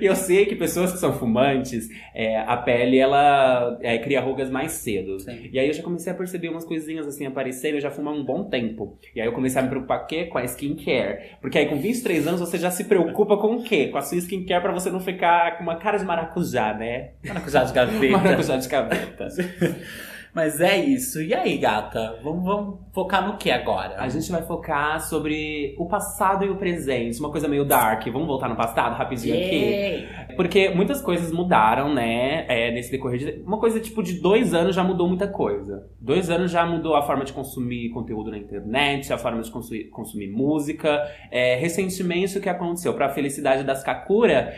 e 0.00 0.04
eu 0.06 0.16
sei 0.16 0.46
que 0.46 0.56
pessoas 0.56 0.92
que 0.92 0.98
são 0.98 1.12
fumantes, 1.12 1.88
é, 2.14 2.38
a 2.38 2.56
pele, 2.56 2.98
ela 2.98 3.78
é, 3.80 3.98
cria 3.98 4.20
rugas 4.20 4.50
mais 4.50 4.72
cedo. 4.72 5.20
Sim. 5.20 5.48
E 5.52 5.58
aí 5.58 5.68
eu 5.68 5.72
já 5.72 5.82
comecei 5.82 6.12
a 6.12 6.16
perceber 6.16 6.48
umas 6.48 6.64
coisinhas 6.64 7.06
assim 7.06 7.26
aparecendo, 7.26 7.74
eu 7.74 7.80
já 7.80 7.90
fumo 7.90 8.10
há 8.10 8.12
um 8.12 8.24
bom 8.24 8.44
tempo. 8.44 8.98
E 9.14 9.20
aí 9.20 9.26
eu 9.26 9.32
comecei 9.32 9.60
a 9.60 9.62
me 9.62 9.68
preocupar 9.68 10.00
com 10.00 10.04
o 10.04 10.08
quê? 10.08 10.24
Com 10.26 10.38
a 10.38 10.44
skincare. 10.44 11.36
Porque 11.40 11.58
aí 11.58 11.66
com 11.66 11.76
23 11.76 12.26
anos 12.26 12.40
você 12.40 12.58
já 12.58 12.70
se 12.70 12.84
preocupa 12.84 13.36
com 13.36 13.56
o 13.56 13.62
quê? 13.62 13.88
Com 13.88 13.98
a 13.98 14.02
sua 14.02 14.18
skincare 14.18 14.62
pra 14.62 14.72
você 14.72 14.90
não 14.90 15.00
ficar 15.00 15.56
com 15.56 15.62
uma 15.62 15.76
cara 15.76 15.98
de 15.98 16.04
maracujá, 16.04 16.74
né? 16.74 17.10
Maracujá 17.24 17.64
de 17.64 17.72
gaveta. 17.72 18.12
Maracujá 18.18 18.56
de 18.56 18.68
gaveta. 18.68 19.28
Mas 20.36 20.60
é 20.60 20.76
isso. 20.76 21.22
E 21.22 21.32
aí, 21.32 21.56
gata? 21.56 22.20
Vamos, 22.22 22.44
vamos 22.44 22.80
focar 22.92 23.26
no 23.26 23.38
que 23.38 23.50
agora? 23.50 23.94
A 23.98 24.06
gente 24.10 24.30
vai 24.30 24.42
focar 24.42 25.00
sobre 25.00 25.74
o 25.78 25.86
passado 25.86 26.44
e 26.44 26.50
o 26.50 26.56
presente, 26.56 27.18
uma 27.18 27.30
coisa 27.30 27.48
meio 27.48 27.64
dark. 27.64 28.06
Vamos 28.08 28.26
voltar 28.26 28.46
no 28.46 28.54
passado 28.54 28.94
rapidinho 28.94 29.34
aqui? 29.34 29.56
Yay! 29.56 30.08
Porque 30.36 30.68
muitas 30.68 31.00
coisas 31.00 31.32
mudaram, 31.32 31.94
né? 31.94 32.44
é, 32.48 32.70
nesse 32.70 32.90
decorrer 32.90 33.18
de. 33.18 33.42
Uma 33.46 33.58
coisa 33.58 33.80
tipo 33.80 34.02
de 34.02 34.20
dois 34.20 34.54
anos 34.54 34.74
já 34.74 34.84
mudou 34.84 35.08
muita 35.08 35.26
coisa. 35.26 35.88
Dois 35.98 36.30
anos 36.30 36.50
já 36.50 36.64
mudou 36.66 36.94
a 36.94 37.02
forma 37.02 37.24
de 37.24 37.32
consumir 37.32 37.90
conteúdo 37.90 38.30
na 38.30 38.38
internet, 38.38 39.12
a 39.12 39.18
forma 39.18 39.42
de 39.42 39.50
consumir, 39.50 39.84
consumir 39.88 40.28
música. 40.28 41.02
É, 41.30 41.56
recentemente, 41.56 42.36
o 42.36 42.40
que 42.40 42.48
aconteceu? 42.48 42.92
Pra 42.94 43.08
felicidade 43.08 43.64
das 43.64 43.82
Kakura. 43.82 44.52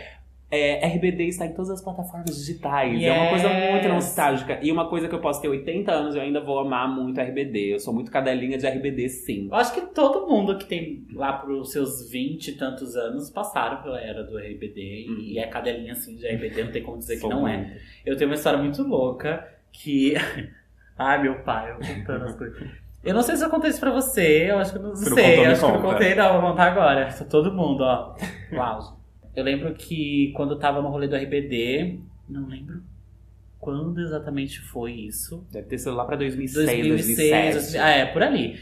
É, 0.51 0.87
RBD 0.87 1.25
está 1.25 1.45
em 1.45 1.53
todas 1.53 1.69
as 1.71 1.83
plataformas 1.83 2.35
digitais. 2.35 3.03
É 3.03 3.13
uma 3.13 3.29
coisa 3.29 3.49
muito 3.51 3.85
Yes. 3.85 3.93
nostálgica. 3.93 4.59
E 4.63 4.73
uma 4.73 4.89
coisa 4.89 5.07
que 5.07 5.15
eu 5.15 5.21
posso 5.21 5.43
ter 5.43 5.49
80 5.49 5.93
anos, 5.93 6.15
eu 6.15 6.23
ainda 6.23 6.41
vou 6.41 6.59
amar 6.59 6.89
muito 6.89 7.21
RBD. 7.21 7.75
Eu 7.75 7.79
sou 7.79 7.93
muito 7.93 8.11
cadelinha 8.11 8.57
de 8.57 8.67
RBD, 8.67 9.11
sim. 9.11 9.49
Eu 9.51 9.55
acho 9.57 9.75
que 9.75 9.83
todo 9.83 10.27
mundo 10.27 10.57
que 10.57 10.65
tem 10.65 11.07
lá 11.13 11.35
pros 11.35 11.71
seus 11.71 12.11
20 12.11 12.49
e 12.49 12.53
tantos 12.57 12.97
anos 12.97 13.29
passaram 13.29 13.83
pela 13.83 14.01
era 14.01 14.25
do 14.25 14.39
RBD 14.39 15.07
Uhum. 15.11 15.19
e 15.21 15.39
é 15.39 15.47
cadelinha 15.47 15.93
assim 15.93 16.17
de 16.17 16.27
RBD, 16.27 16.65
não 16.65 16.73
tem 16.73 16.83
como 16.83 16.97
dizer 16.97 17.19
Sou 17.19 17.29
que 17.29 17.37
não 17.37 17.47
é. 17.47 17.57
muito. 17.59 17.73
Eu 18.07 18.17
tenho 18.17 18.31
uma 18.31 18.35
história 18.37 18.59
muito 18.59 18.83
louca 18.83 19.47
que. 19.71 20.15
Ai, 20.99 21.23
meu 21.23 21.35
pai, 21.43 21.73
eu 21.73 21.77
contando 21.77 22.25
as 22.25 22.35
coisas. 22.37 22.69
Eu 23.05 23.15
não 23.15 23.23
sei 23.23 23.37
se 23.37 23.45
eu 23.45 23.51
contei 23.51 23.71
isso 23.71 23.79
pra 23.81 23.91
você, 23.93 24.51
eu 24.51 24.59
acho 24.59 24.73
que 24.73 24.79
eu 24.79 24.83
não 24.83 24.89
não 24.89 24.97
sei, 24.97 25.37
contou, 25.37 25.53
acho 25.53 25.61
que 25.61 25.73
eu 25.73 25.83
contei, 25.83 26.15
não, 26.17 26.41
vou 26.41 26.51
contar 26.51 26.73
agora. 26.73 27.07
Tá 27.13 27.25
todo 27.25 27.53
mundo, 27.53 27.83
ó. 27.85 28.17
Uau. 28.53 28.98
Eu 29.35 29.45
lembro 29.45 29.73
que 29.75 30.33
quando 30.37 30.53
eu 30.55 30.59
tava 30.59 30.83
no 30.83 30.89
rolê 30.89 31.07
do 31.09 31.17
RBD, 31.17 31.99
não 32.29 32.47
lembro 32.47 32.83
quando 33.61 34.01
exatamente 34.01 34.61
foi 34.61 34.93
isso. 34.93 35.45
Deve 35.51 35.67
ter 35.69 35.79
sido 35.79 35.95
lá 35.95 36.05
pra 36.05 36.17
2006, 36.17 36.65
2006, 36.87 37.55
2007. 37.55 37.79
ah, 37.79 37.89
é, 37.91 38.07
por 38.07 38.23
ali. 38.23 38.59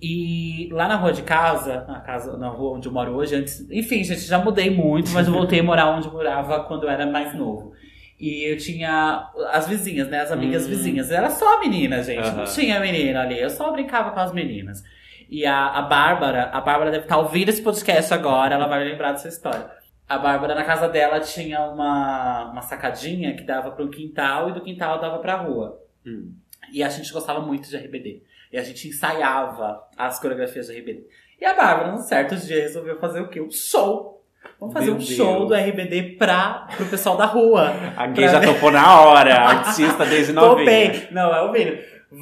E 0.00 0.68
lá 0.72 0.88
na 0.88 0.96
rua 0.96 1.12
de 1.12 1.22
casa, 1.22 1.84
na 1.86 2.00
casa, 2.00 2.36
na 2.36 2.48
rua 2.48 2.76
onde 2.76 2.88
eu 2.88 2.92
moro 2.92 3.12
hoje, 3.12 3.36
antes, 3.36 3.64
enfim, 3.70 4.02
gente, 4.02 4.20
já 4.22 4.36
mudei 4.38 4.68
muito, 4.68 5.10
mas 5.12 5.28
eu 5.28 5.32
voltei 5.32 5.60
a 5.60 5.62
morar 5.62 5.90
onde 5.96 6.08
eu 6.08 6.12
morava 6.12 6.64
quando 6.64 6.84
eu 6.84 6.90
era 6.90 7.06
mais 7.06 7.34
novo. 7.36 7.72
E 8.18 8.50
eu 8.52 8.56
tinha 8.56 9.30
as 9.52 9.68
vizinhas, 9.68 10.08
né? 10.08 10.20
As 10.20 10.32
amigas 10.32 10.64
Hum. 10.66 10.70
vizinhas. 10.70 11.10
Era 11.10 11.30
só 11.30 11.60
menina, 11.60 12.02
gente. 12.02 12.20
Não 12.30 12.42
Aham. 12.42 12.44
tinha 12.44 12.80
menina 12.80 13.22
ali. 13.22 13.38
Eu 13.40 13.50
só 13.50 13.70
brincava 13.72 14.10
com 14.10 14.20
as 14.20 14.32
meninas. 14.32 14.82
E 15.30 15.46
a, 15.46 15.66
a 15.68 15.82
Bárbara, 15.82 16.44
a 16.52 16.60
Bárbara 16.60 16.90
deve 16.90 17.04
estar 17.04 17.18
ouvindo 17.18 17.48
esse 17.48 17.62
podcast 17.62 18.12
agora, 18.12 18.54
ela 18.54 18.66
vai 18.66 18.84
lembrar 18.84 19.12
dessa 19.12 19.28
história. 19.28 19.66
A 20.12 20.18
Bárbara, 20.18 20.54
na 20.54 20.62
casa 20.62 20.90
dela, 20.90 21.20
tinha 21.20 21.58
uma, 21.62 22.50
uma 22.50 22.60
sacadinha 22.60 23.34
que 23.34 23.42
dava 23.44 23.70
para 23.70 23.82
um 23.82 23.88
quintal 23.88 24.50
e 24.50 24.52
do 24.52 24.60
quintal 24.60 25.00
dava 25.00 25.18
pra 25.20 25.36
rua. 25.36 25.80
Hum. 26.06 26.32
E 26.70 26.82
a 26.82 26.88
gente 26.90 27.10
gostava 27.10 27.40
muito 27.40 27.70
de 27.70 27.76
RBD. 27.78 28.22
E 28.52 28.58
a 28.58 28.62
gente 28.62 28.88
ensaiava 28.88 29.82
as 29.96 30.20
coreografias 30.20 30.66
de 30.66 30.78
RBD. 30.78 31.06
E 31.40 31.46
a 31.46 31.54
Bárbara, 31.54 31.92
num 31.92 31.96
certo 31.96 32.36
dia, 32.36 32.60
resolveu 32.60 32.98
fazer 32.98 33.20
o 33.20 33.28
quê? 33.28 33.40
Um 33.40 33.50
show. 33.50 34.22
Vamos 34.60 34.74
fazer 34.74 34.86
Meu 34.86 34.96
um 34.96 34.98
Deus. 34.98 35.10
show 35.10 35.46
do 35.46 35.54
RBD 35.54 36.16
pra, 36.18 36.68
pro 36.76 36.84
pessoal 36.84 37.16
da 37.16 37.24
rua. 37.24 37.72
A 37.96 38.06
gay 38.08 38.28
já 38.28 38.40
topou 38.42 38.70
na 38.70 39.00
hora, 39.00 39.34
artista 39.34 40.04
desde 40.04 40.34
novinha. 40.34 40.90
Topei. 40.92 41.08
Não, 41.10 41.34
é 41.34 41.40
o 41.40 41.52
Vini. 41.52 41.80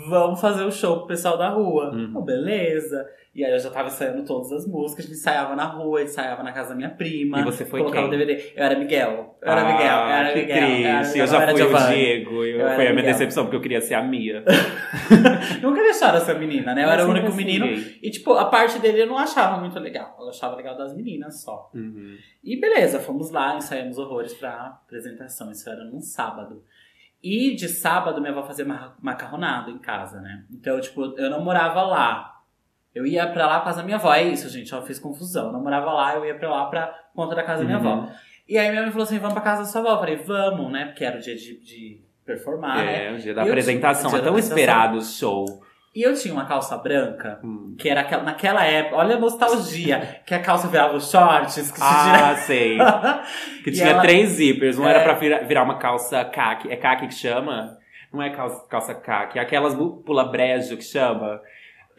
Vamos 0.09 0.41
fazer 0.41 0.63
o 0.63 0.71
show 0.71 0.99
pro 0.99 1.09
pessoal 1.09 1.37
da 1.37 1.49
rua. 1.49 1.91
Uhum. 1.93 2.13
Oh, 2.15 2.23
beleza. 2.23 3.05
E 3.33 3.45
aí 3.45 3.53
eu 3.53 3.59
já 3.61 3.71
tava 3.71 3.87
ensaiando 3.87 4.25
todas 4.25 4.51
as 4.51 4.67
músicas. 4.67 5.05
A 5.05 5.09
gente 5.09 5.17
ensaiava 5.19 5.55
na 5.55 5.65
rua, 5.65 6.03
ensaiava 6.03 6.43
na 6.43 6.51
casa 6.53 6.71
da 6.71 6.75
minha 6.75 6.91
prima. 6.91 7.41
E 7.41 7.45
você 7.45 7.65
foi 7.65 7.79
colocava 7.81 8.09
quem? 8.09 8.17
o 8.17 8.19
DVD. 8.19 8.53
Eu 8.57 8.65
era 8.65 8.77
Miguel. 8.77 9.39
Eu 9.41 9.53
era 9.53 9.61
Ah, 9.61 9.73
Miguel. 9.73 9.87
Eu 9.87 10.09
era 10.09 10.33
que 10.33 10.39
Miguel. 10.41 10.57
Eu 10.57 10.63
era 10.65 10.99
triste. 10.99 11.13
Miguel, 11.13 11.23
Eu 11.23 11.27
já 11.29 11.49
fui 11.53 11.63
o. 11.63 11.89
Diego. 11.95 12.45
Eu 12.45 12.61
era 12.61 12.75
foi 12.75 12.87
a 12.87 12.91
minha 12.91 12.95
Miguel. 12.97 13.13
decepção, 13.13 13.45
porque 13.45 13.57
eu 13.57 13.61
queria 13.61 13.81
ser 13.81 13.95
a 13.95 14.03
Mia. 14.03 14.45
Nunca 15.63 15.81
deixaram 15.83 16.19
essa 16.19 16.35
menina, 16.35 16.75
né? 16.75 16.85
Eu 16.85 16.89
era 16.91 17.07
o 17.07 17.11
único 17.11 17.33
menino. 17.33 17.67
E, 17.67 18.11
tipo, 18.11 18.33
a 18.33 18.47
parte 18.47 18.79
dele 18.81 19.03
eu 19.03 19.07
não 19.07 19.17
achava 19.19 19.59
muito 19.61 19.79
legal. 19.79 20.17
Eu 20.21 20.29
achava 20.29 20.57
legal 20.57 20.77
das 20.77 20.95
meninas 20.97 21.43
só. 21.43 21.71
Uhum. 21.75 22.17
E 22.43 22.61
beleza, 22.61 22.99
fomos 22.99 23.31
lá, 23.31 23.57
ensaiamos 23.57 23.97
horrores 23.99 24.35
pra 24.35 24.81
apresentação. 24.85 25.51
Isso 25.53 25.69
era 25.71 25.85
num 25.85 26.01
sábado. 26.01 26.63
E 27.23 27.55
de 27.55 27.69
sábado 27.69 28.21
minha 28.21 28.33
avó 28.33 28.43
fazia 28.43 28.65
ma- 28.65 28.97
macarronada 29.01 29.71
em 29.71 29.79
casa, 29.79 30.21
né? 30.21 30.45
Então, 30.51 30.81
tipo, 30.81 31.15
eu 31.19 31.31
não 31.31 31.45
morava 31.45 31.83
lá. 31.83 32.40
Eu 32.95 33.07
ia 33.07 33.27
pra 33.27 33.47
lá 33.47 33.59
por 33.59 33.65
causa 33.65 33.79
da 33.81 33.85
minha 33.85 33.97
avó. 33.97 34.13
É 34.13 34.23
isso, 34.23 34.49
gente, 34.49 34.73
eu 34.73 34.83
fiz 34.83 34.99
confusão. 34.99 35.47
Eu 35.47 35.53
não 35.53 35.63
morava 35.63 35.93
lá, 35.93 36.15
eu 36.17 36.25
ia 36.25 36.35
pra 36.35 36.51
lá 36.51 36.67
pra 36.67 36.93
conta 37.15 37.35
da 37.35 37.43
casa 37.43 37.61
da 37.63 37.65
minha 37.67 37.79
Uhum. 37.79 37.93
avó. 38.03 38.09
E 38.49 38.59
aí 38.59 38.69
minha 38.71 38.83
mãe 38.83 38.91
falou 38.91 39.05
assim: 39.05 39.19
vamos 39.19 39.35
pra 39.35 39.43
casa 39.43 39.63
da 39.63 39.69
sua 39.69 39.81
avó. 39.81 39.91
Eu 39.93 39.99
falei, 39.99 40.17
vamos, 40.17 40.73
né? 40.73 40.87
Porque 40.87 41.05
era 41.05 41.17
o 41.17 41.21
dia 41.21 41.37
de, 41.37 41.61
de 41.61 42.01
performar, 42.27 42.77
né? 42.79 43.07
é, 43.09 43.13
o 43.13 43.17
dia 43.19 43.33
da 43.35 43.45
E 43.45 43.49
apresentação. 43.49 44.17
É 44.17 44.21
tão 44.21 44.37
esperado 44.39 44.99
o 44.99 45.03
show. 45.03 45.45
E 45.95 46.03
eu 46.03 46.15
tinha 46.15 46.33
uma 46.33 46.47
calça 46.47 46.77
branca 46.77 47.41
Hum. 47.43 47.75
que 47.77 47.89
era 47.89 48.03
aquela, 48.03 48.23
naquela 48.23 48.65
época, 48.65 48.95
olha 48.97 49.17
a 49.17 49.19
nostalgia, 49.19 50.21
que 50.25 50.33
a 50.33 50.39
calça 50.41 50.69
virava 50.69 50.97
os 50.97 51.11
shorts, 51.11 51.71
que 51.73 51.79
se 51.79 51.83
Ah, 51.85 52.37
sei. 52.37 52.79
Que 53.65 53.73
tinha 53.73 53.89
ela- 53.91 54.03
três 54.03 54.29
zippers. 54.31 54.79
Um 54.79 54.87
É. 54.87 54.91
era 54.91 55.01
pra 55.03 55.15
virar, 55.15 55.39
virar 55.41 55.63
uma 55.65 55.79
calça 55.79 56.25
caque. 56.25 56.71
É 56.71 56.77
caque 56.77 57.09
que 57.09 57.15
chama? 57.15 57.77
Não 58.13 58.23
é 58.23 58.31
calça, 58.31 58.67
calça 58.69 58.95
caque. 58.95 59.39
É 59.39 59.43
aquelas 59.43 59.75
pula 59.75 60.25
brejo 60.31 60.77
que 60.77 60.85
chama. 60.85 61.41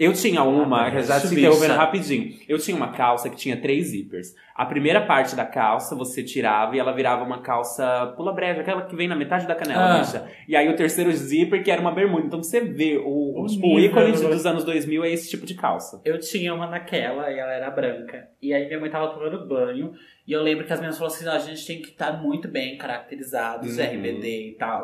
Eu 0.03 0.13
tinha 0.13 0.43
uma, 0.43 0.87
Ah, 0.87 1.01
já 1.01 1.19
te 1.19 1.27
interrompendo 1.27 1.75
rapidinho. 1.75 2.33
Eu 2.49 2.57
tinha 2.57 2.75
uma 2.75 2.91
calça 2.91 3.29
que 3.29 3.35
tinha 3.35 3.55
três 3.55 3.87
zippers. 3.89 4.33
A 4.55 4.65
primeira 4.65 5.01
parte 5.05 5.35
da 5.35 5.45
calça 5.45 5.95
você 5.95 6.23
tirava 6.23 6.75
e 6.75 6.79
ela 6.79 6.91
virava 6.91 7.23
uma 7.23 7.41
calça 7.41 8.07
pula 8.17 8.33
breja, 8.33 8.61
aquela 8.61 8.81
que 8.81 8.95
vem 8.95 9.07
na 9.07 9.15
metade 9.15 9.45
da 9.47 9.53
canela, 9.53 9.95
Ah. 9.95 9.99
bicha. 9.99 10.27
E 10.47 10.55
aí 10.55 10.67
o 10.69 10.75
terceiro 10.75 11.11
zíper, 11.11 11.63
que 11.63 11.69
era 11.69 11.79
uma 11.79 11.91
bermuda. 11.91 12.25
Então 12.25 12.41
você 12.41 12.61
vê, 12.61 12.97
o, 12.97 13.43
O 13.43 13.79
ícone 13.79 14.11
né? 14.11 14.27
dos 14.29 14.45
anos 14.45 14.63
2000 14.63 15.03
é 15.05 15.11
esse 15.11 15.29
tipo 15.29 15.45
de 15.45 15.53
calça. 15.53 16.01
Eu 16.03 16.19
tinha 16.19 16.51
uma 16.53 16.65
naquela 16.67 17.31
e 17.31 17.37
ela 17.37 17.51
era 17.53 17.69
branca. 17.69 18.27
E 18.41 18.53
aí 18.55 18.65
minha 18.65 18.79
mãe 18.79 18.89
tava 18.89 19.09
tomando 19.13 19.47
banho. 19.47 19.93
E 20.27 20.31
eu 20.33 20.41
lembro 20.41 20.65
que 20.65 20.73
as 20.73 20.79
meninas 20.79 20.97
falaram 20.97 21.15
assim: 21.15 21.25
"Não, 21.25 21.33
a 21.33 21.39
gente 21.39 21.65
tem 21.65 21.79
que 21.81 21.89
estar 21.89 22.13
muito 22.13 22.47
bem 22.47 22.75
caracterizados, 22.77 23.77
Uhum. 23.77 23.83
RBD 23.83 24.49
e 24.49 24.55
tal. 24.57 24.81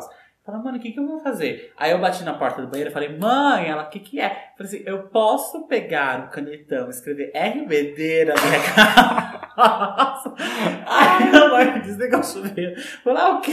Falei, 0.47 0.61
mano, 0.63 0.77
o 0.77 0.79
que, 0.79 0.93
que 0.93 0.99
eu 1.01 1.05
vou 1.05 1.19
fazer? 1.19 1.73
Aí 1.75 1.91
eu 1.91 1.99
bati 1.99 2.23
na 2.23 2.33
porta 2.33 2.61
do 2.61 2.69
banheiro 2.69 2.89
e 2.89 2.93
falei, 2.93 3.09
mãe, 3.17 3.67
ela, 3.67 3.83
o 3.83 3.89
que, 3.89 3.99
que 3.99 4.17
é? 4.21 4.29
Falei 4.57 4.73
assim, 4.73 4.81
eu 4.85 4.99
posso 5.09 5.67
pegar 5.67 6.23
o 6.25 6.29
canetão 6.29 6.87
e 6.87 6.89
escrever 6.89 7.33
RBD 7.35 8.23
na 8.23 8.33
minha 8.33 8.73
calça? 8.73 10.33
Aí 10.87 11.35
a 11.35 11.49
mãe 11.49 11.81
desligou 11.81 12.21
o 12.21 12.23
chuveiro. 12.23 12.79
Falei, 13.03 13.21
ah, 13.21 13.29
o 13.37 13.41
quê? 13.41 13.51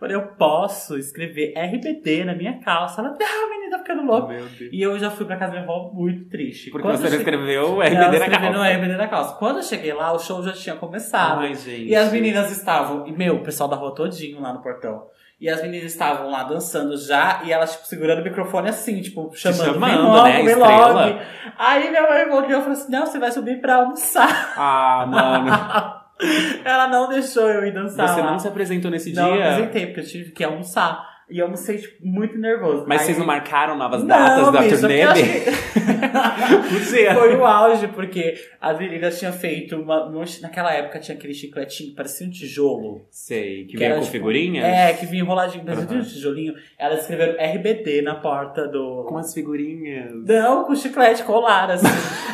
Falei, 0.00 0.16
eu 0.16 0.22
posso 0.28 0.96
escrever 0.96 1.52
RBD 1.58 2.24
na 2.24 2.34
minha 2.34 2.58
calça. 2.58 3.02
Ela, 3.02 3.10
não, 3.20 3.50
menina, 3.50 3.76
tá 3.76 3.82
ficando 3.84 4.02
Deus. 4.26 4.60
E 4.72 4.80
eu 4.80 4.98
já 4.98 5.10
fui 5.10 5.26
pra 5.26 5.36
casa 5.36 5.52
da 5.52 5.60
minha 5.60 5.70
avó 5.70 5.90
muito 5.92 6.30
triste. 6.30 6.70
Porque 6.70 6.88
Quando 6.88 6.96
você 6.96 7.06
eu 7.06 7.10
cheguei- 7.10 7.18
escreveu 7.26 7.80
RBD 7.82 7.94
na 7.96 8.14
escreveu 8.14 8.38
no 8.50 8.54
calça. 8.58 8.70
RBD 8.72 8.96
na 8.96 9.08
calça. 9.08 9.34
Quando 9.36 9.56
eu 9.58 9.62
cheguei 9.62 9.92
lá, 9.92 10.10
o 10.12 10.18
show 10.18 10.42
já 10.42 10.52
tinha 10.52 10.74
começado. 10.76 11.40
Ai, 11.40 11.54
gente. 11.54 11.84
E 11.90 11.94
as 11.94 12.10
meninas 12.10 12.50
estavam, 12.50 13.06
e 13.06 13.12
meu, 13.12 13.36
o 13.36 13.42
pessoal 13.42 13.68
da 13.68 13.76
rua 13.76 13.94
todinho 13.94 14.40
lá 14.40 14.54
no 14.54 14.62
portão. 14.62 15.06
E 15.44 15.48
as 15.50 15.60
meninas 15.60 15.92
estavam 15.92 16.30
lá 16.30 16.42
dançando 16.44 16.96
já, 16.96 17.42
e 17.44 17.52
elas, 17.52 17.72
tipo, 17.72 17.84
segurando 17.86 18.22
o 18.22 18.24
microfone 18.24 18.70
assim, 18.70 19.02
tipo, 19.02 19.30
chamando, 19.34 19.74
chamando, 19.74 20.02
logo, 20.08 20.22
né, 20.24 20.42
vem 20.42 20.54
logo. 20.54 21.20
Aí 21.58 21.90
minha 21.90 22.00
mãe 22.08 22.26
voltou 22.30 22.48
e 22.50 22.54
falou 22.54 22.70
assim, 22.72 22.90
não, 22.90 23.04
você 23.04 23.18
vai 23.18 23.30
subir 23.30 23.60
pra 23.60 23.74
almoçar. 23.74 24.54
Ah, 24.56 25.04
mano. 25.06 26.00
Ela 26.64 26.88
não 26.88 27.10
deixou 27.10 27.50
eu 27.50 27.66
ir 27.66 27.72
dançar 27.74 28.08
Você 28.08 28.22
lá. 28.22 28.30
não 28.30 28.38
se 28.38 28.48
apresentou 28.48 28.90
nesse 28.90 29.12
Não 29.12 29.34
dia? 29.34 29.50
apresentei, 29.50 29.86
porque 29.88 30.00
eu 30.00 30.06
tive 30.06 30.30
que 30.32 30.42
almoçar. 30.42 31.04
E 31.30 31.38
eu 31.38 31.46
almocei, 31.46 31.78
tipo, 31.78 32.06
muito 32.06 32.36
nervoso. 32.38 32.84
Mas 32.86 33.00
Aí- 33.00 33.06
vocês 33.06 33.18
não 33.18 33.24
marcaram 33.26 33.76
novas 33.78 34.00
Não, 34.02 34.08
datas 34.08 34.52
da 34.52 34.60
bicho, 34.60 34.80
turnê? 34.80 35.02
acho 35.02 35.22
que- 35.22 36.74
Podia. 36.74 37.14
Foi 37.14 37.36
o 37.36 37.44
auge, 37.44 37.88
porque 37.88 38.34
as 38.60 38.78
meninas 38.78 39.18
tinham 39.18 39.32
feito 39.32 39.76
uma. 39.76 40.06
um- 40.08 40.24
Naquela 40.42 40.72
época 40.72 40.98
tinha 40.98 41.16
aquele 41.16 41.34
chicletinho 41.34 41.90
que 41.90 41.96
parecia 41.96 42.26
um 42.26 42.30
tijolo. 42.30 43.06
Sei, 43.10 43.64
que, 43.64 43.72
Que 43.72 43.76
veio 43.78 43.86
era, 43.90 43.94
com 43.96 44.00
tipo, 44.02 44.12
figurinhas? 44.12 44.64
É, 44.64 44.92
que 44.94 45.06
vinha 45.06 45.22
enroladinho, 45.22 45.64
parecia 45.64 45.86
Aham. 45.88 45.98
um 45.98 46.02
tijolinho. 46.02 46.54
Elas 46.78 47.00
escreveram 47.00 47.34
RBD 47.38 48.02
na 48.02 48.14
porta 48.16 48.66
do. 48.68 49.04
Com 49.08 49.16
as 49.18 49.32
figurinhas. 49.32 50.12
Não, 50.26 50.64
com 50.64 50.74
chiclete 50.74 51.22
colar, 51.24 51.70
assim. 51.70 51.86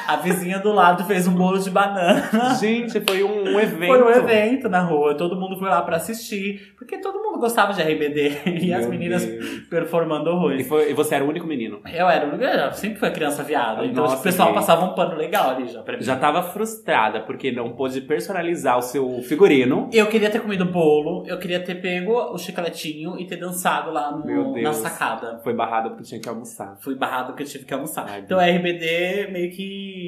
A 0.07 0.17
vizinha 0.17 0.59
do 0.59 0.73
lado 0.73 1.05
fez 1.05 1.27
um 1.29 1.35
bolo 1.35 1.59
de 1.59 1.71
banana. 1.71 2.29
Gente, 2.61 3.01
foi 3.01 3.23
um, 3.23 3.45
um 3.55 3.61
evento. 3.61 3.87
Foi 3.87 4.03
um 4.03 4.11
evento 4.11 4.69
na 4.69 4.81
rua, 4.81 5.15
todo 5.17 5.37
mundo 5.39 5.57
foi 5.59 5.69
lá 5.69 5.83
pra 5.83 5.97
assistir, 5.97 6.75
porque 6.77 6.99
todo 6.99 7.19
mundo 7.23 7.39
gostava 7.39 7.73
de 7.73 7.81
RBD 7.83 8.33
e 8.61 8.73
as 8.81 8.87
meninas 8.91 9.25
Deus. 9.25 9.61
performando 9.69 10.29
E, 10.29 10.33
horrores. 10.33 10.69
foi, 10.69 10.91
e 10.91 10.95
você 10.95 11.15
era 11.15 11.25
o 11.25 11.29
único 11.29 11.47
menino. 11.47 11.81
Eu 11.93 12.09
era, 12.09 12.27
o 12.27 12.29
único- 12.31 12.45
eu 12.45 12.73
sempre 12.73 12.99
fui 12.99 13.09
a 13.09 13.11
criança 13.11 13.43
viada, 13.43 13.85
então 13.85 14.03
Nossa, 14.05 14.17
tipo, 14.17 14.21
o 14.29 14.31
pessoal 14.31 14.53
passava 14.55 14.85
um 14.85 14.95
pano 14.95 15.15
legal 15.17 15.51
ali 15.51 15.69
já 15.69 15.83
pra 15.83 15.97
mim. 15.97 16.03
Já 16.03 16.17
tava 16.17 16.43
frustrada 16.43 17.21
porque 17.21 17.51
não 17.53 17.71
pôde 17.73 18.01
personalizar 18.01 18.79
o 18.79 18.83
seu 18.83 19.23
figurino. 19.23 19.89
Eu 19.93 20.07
queria 20.09 20.31
ter 20.31 20.41
comido 20.41 20.65
bolo, 20.65 21.25
eu 21.27 21.39
queria 21.39 21.61
ter 21.61 21.77
pego 21.77 22.13
o 22.33 22.39
chicletinho 22.39 23.19
e 23.19 23.27
ter 23.27 23.37
dançado 23.37 23.91
lá 23.93 24.11
no- 24.11 24.53
Deus. 24.53 24.63
na 24.63 24.73
sacada. 24.73 25.39
Foi 25.43 25.55
barrada 25.55 25.91
porque 25.91 26.05
tinha 26.05 26.21
que 26.21 26.29
almoçar. 26.29 26.77
Fui 26.81 26.95
barrado 26.95 27.29
porque 27.29 27.43
eu 27.43 27.47
tive 27.47 27.65
que 27.65 27.75
almoçar. 27.75 28.07
Ai, 28.09 28.21
então 28.21 28.39
a 28.39 28.45
RBD 28.47 29.29
meio 29.33 29.51
que. 29.51 30.00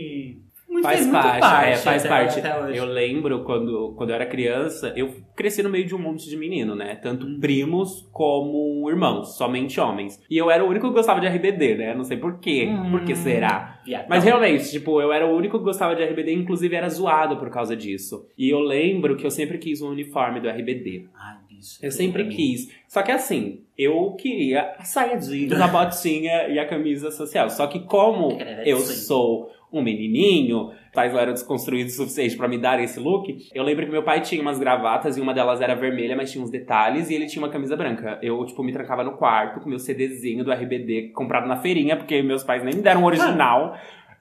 Faz 0.82 0.96
fez 0.98 1.06
muito 1.06 1.22
parte, 1.22 1.40
parte. 1.40 1.68
é, 1.70 1.76
faz 1.76 2.06
parte. 2.06 2.42
Eu 2.76 2.84
lembro 2.84 3.44
quando, 3.44 3.94
quando 3.96 4.10
eu 4.10 4.14
era 4.16 4.26
criança, 4.26 4.92
eu 4.96 5.14
cresci 5.36 5.62
no 5.62 5.70
meio 5.70 5.86
de 5.86 5.94
um 5.94 5.98
monte 5.98 6.28
de 6.28 6.36
menino, 6.36 6.74
né? 6.74 6.96
Tanto 6.96 7.26
Uhum. 7.26 7.38
primos 7.40 8.08
como 8.12 8.88
irmãos, 8.90 9.36
somente 9.36 9.80
homens. 9.80 10.20
E 10.30 10.36
eu 10.36 10.50
era 10.50 10.64
o 10.64 10.68
único 10.68 10.88
que 10.88 10.94
gostava 10.94 11.20
de 11.20 11.26
RBD, 11.26 11.74
né? 11.76 11.94
Não 11.94 12.04
sei 12.04 12.16
por 12.16 12.38
quê. 12.40 12.68
Hum. 12.70 12.90
Por 12.90 13.04
que 13.04 13.14
será? 13.14 13.80
Viadão. 13.84 14.06
Mas 14.08 14.24
realmente, 14.24 14.70
tipo, 14.70 15.00
eu 15.00 15.12
era 15.12 15.26
o 15.26 15.36
único 15.36 15.58
que 15.58 15.64
gostava 15.64 15.94
de 15.96 16.02
RBD, 16.04 16.32
inclusive 16.34 16.74
era 16.76 16.88
zoado 16.88 17.36
por 17.36 17.50
causa 17.50 17.76
disso. 17.76 18.26
E 18.36 18.48
eu 18.48 18.60
lembro 18.60 19.16
que 19.16 19.24
eu 19.26 19.30
sempre 19.30 19.58
quis 19.58 19.80
um 19.82 19.88
uniforme 19.90 20.40
do 20.40 20.48
RBD. 20.48 21.06
Ai, 21.14 21.36
bicho. 21.48 21.78
Eu 21.82 21.90
sempre 21.90 22.28
quis. 22.28 22.68
Só 22.88 23.02
que 23.02 23.10
assim, 23.10 23.62
eu 23.76 24.12
queria 24.12 24.74
a 24.78 24.84
saia 24.84 25.16
jeans, 25.16 25.52
a 25.52 25.66
botinha 25.68 26.48
e 26.48 26.58
a 26.58 26.66
camisa 26.66 27.10
social. 27.10 27.48
Só 27.50 27.66
que 27.66 27.80
como 27.80 28.38
Era 28.40 28.68
eu 28.68 28.78
sou 28.78 29.50
um 29.72 29.82
menininho, 29.82 30.70
pais 30.92 31.12
não 31.12 31.18
eram 31.18 31.32
desconstruídos 31.32 31.94
o 31.94 32.02
suficiente 32.02 32.36
pra 32.36 32.46
me 32.46 32.58
dar 32.58 32.82
esse 32.82 33.00
look, 33.00 33.48
eu 33.54 33.62
lembro 33.62 33.86
que 33.86 33.92
meu 33.92 34.02
pai 34.02 34.20
tinha 34.20 34.42
umas 34.42 34.58
gravatas 34.58 35.16
e 35.16 35.20
uma 35.20 35.32
delas 35.32 35.60
era 35.60 35.74
vermelha, 35.74 36.14
mas 36.14 36.30
tinha 36.30 36.44
uns 36.44 36.50
detalhes, 36.50 37.08
e 37.08 37.14
ele 37.14 37.26
tinha 37.26 37.42
uma 37.42 37.50
camisa 37.50 37.76
branca. 37.76 38.18
Eu, 38.22 38.44
tipo, 38.44 38.62
me 38.62 38.72
trancava 38.72 39.02
no 39.02 39.12
quarto 39.12 39.60
com 39.60 39.68
meu 39.68 39.78
CDzinho 39.78 40.44
do 40.44 40.52
RBD 40.52 41.12
comprado 41.14 41.48
na 41.48 41.56
feirinha, 41.56 41.96
porque 41.96 42.22
meus 42.22 42.44
pais 42.44 42.62
nem 42.62 42.74
me 42.74 42.82
deram 42.82 43.02
o 43.02 43.06
original. 43.06 43.76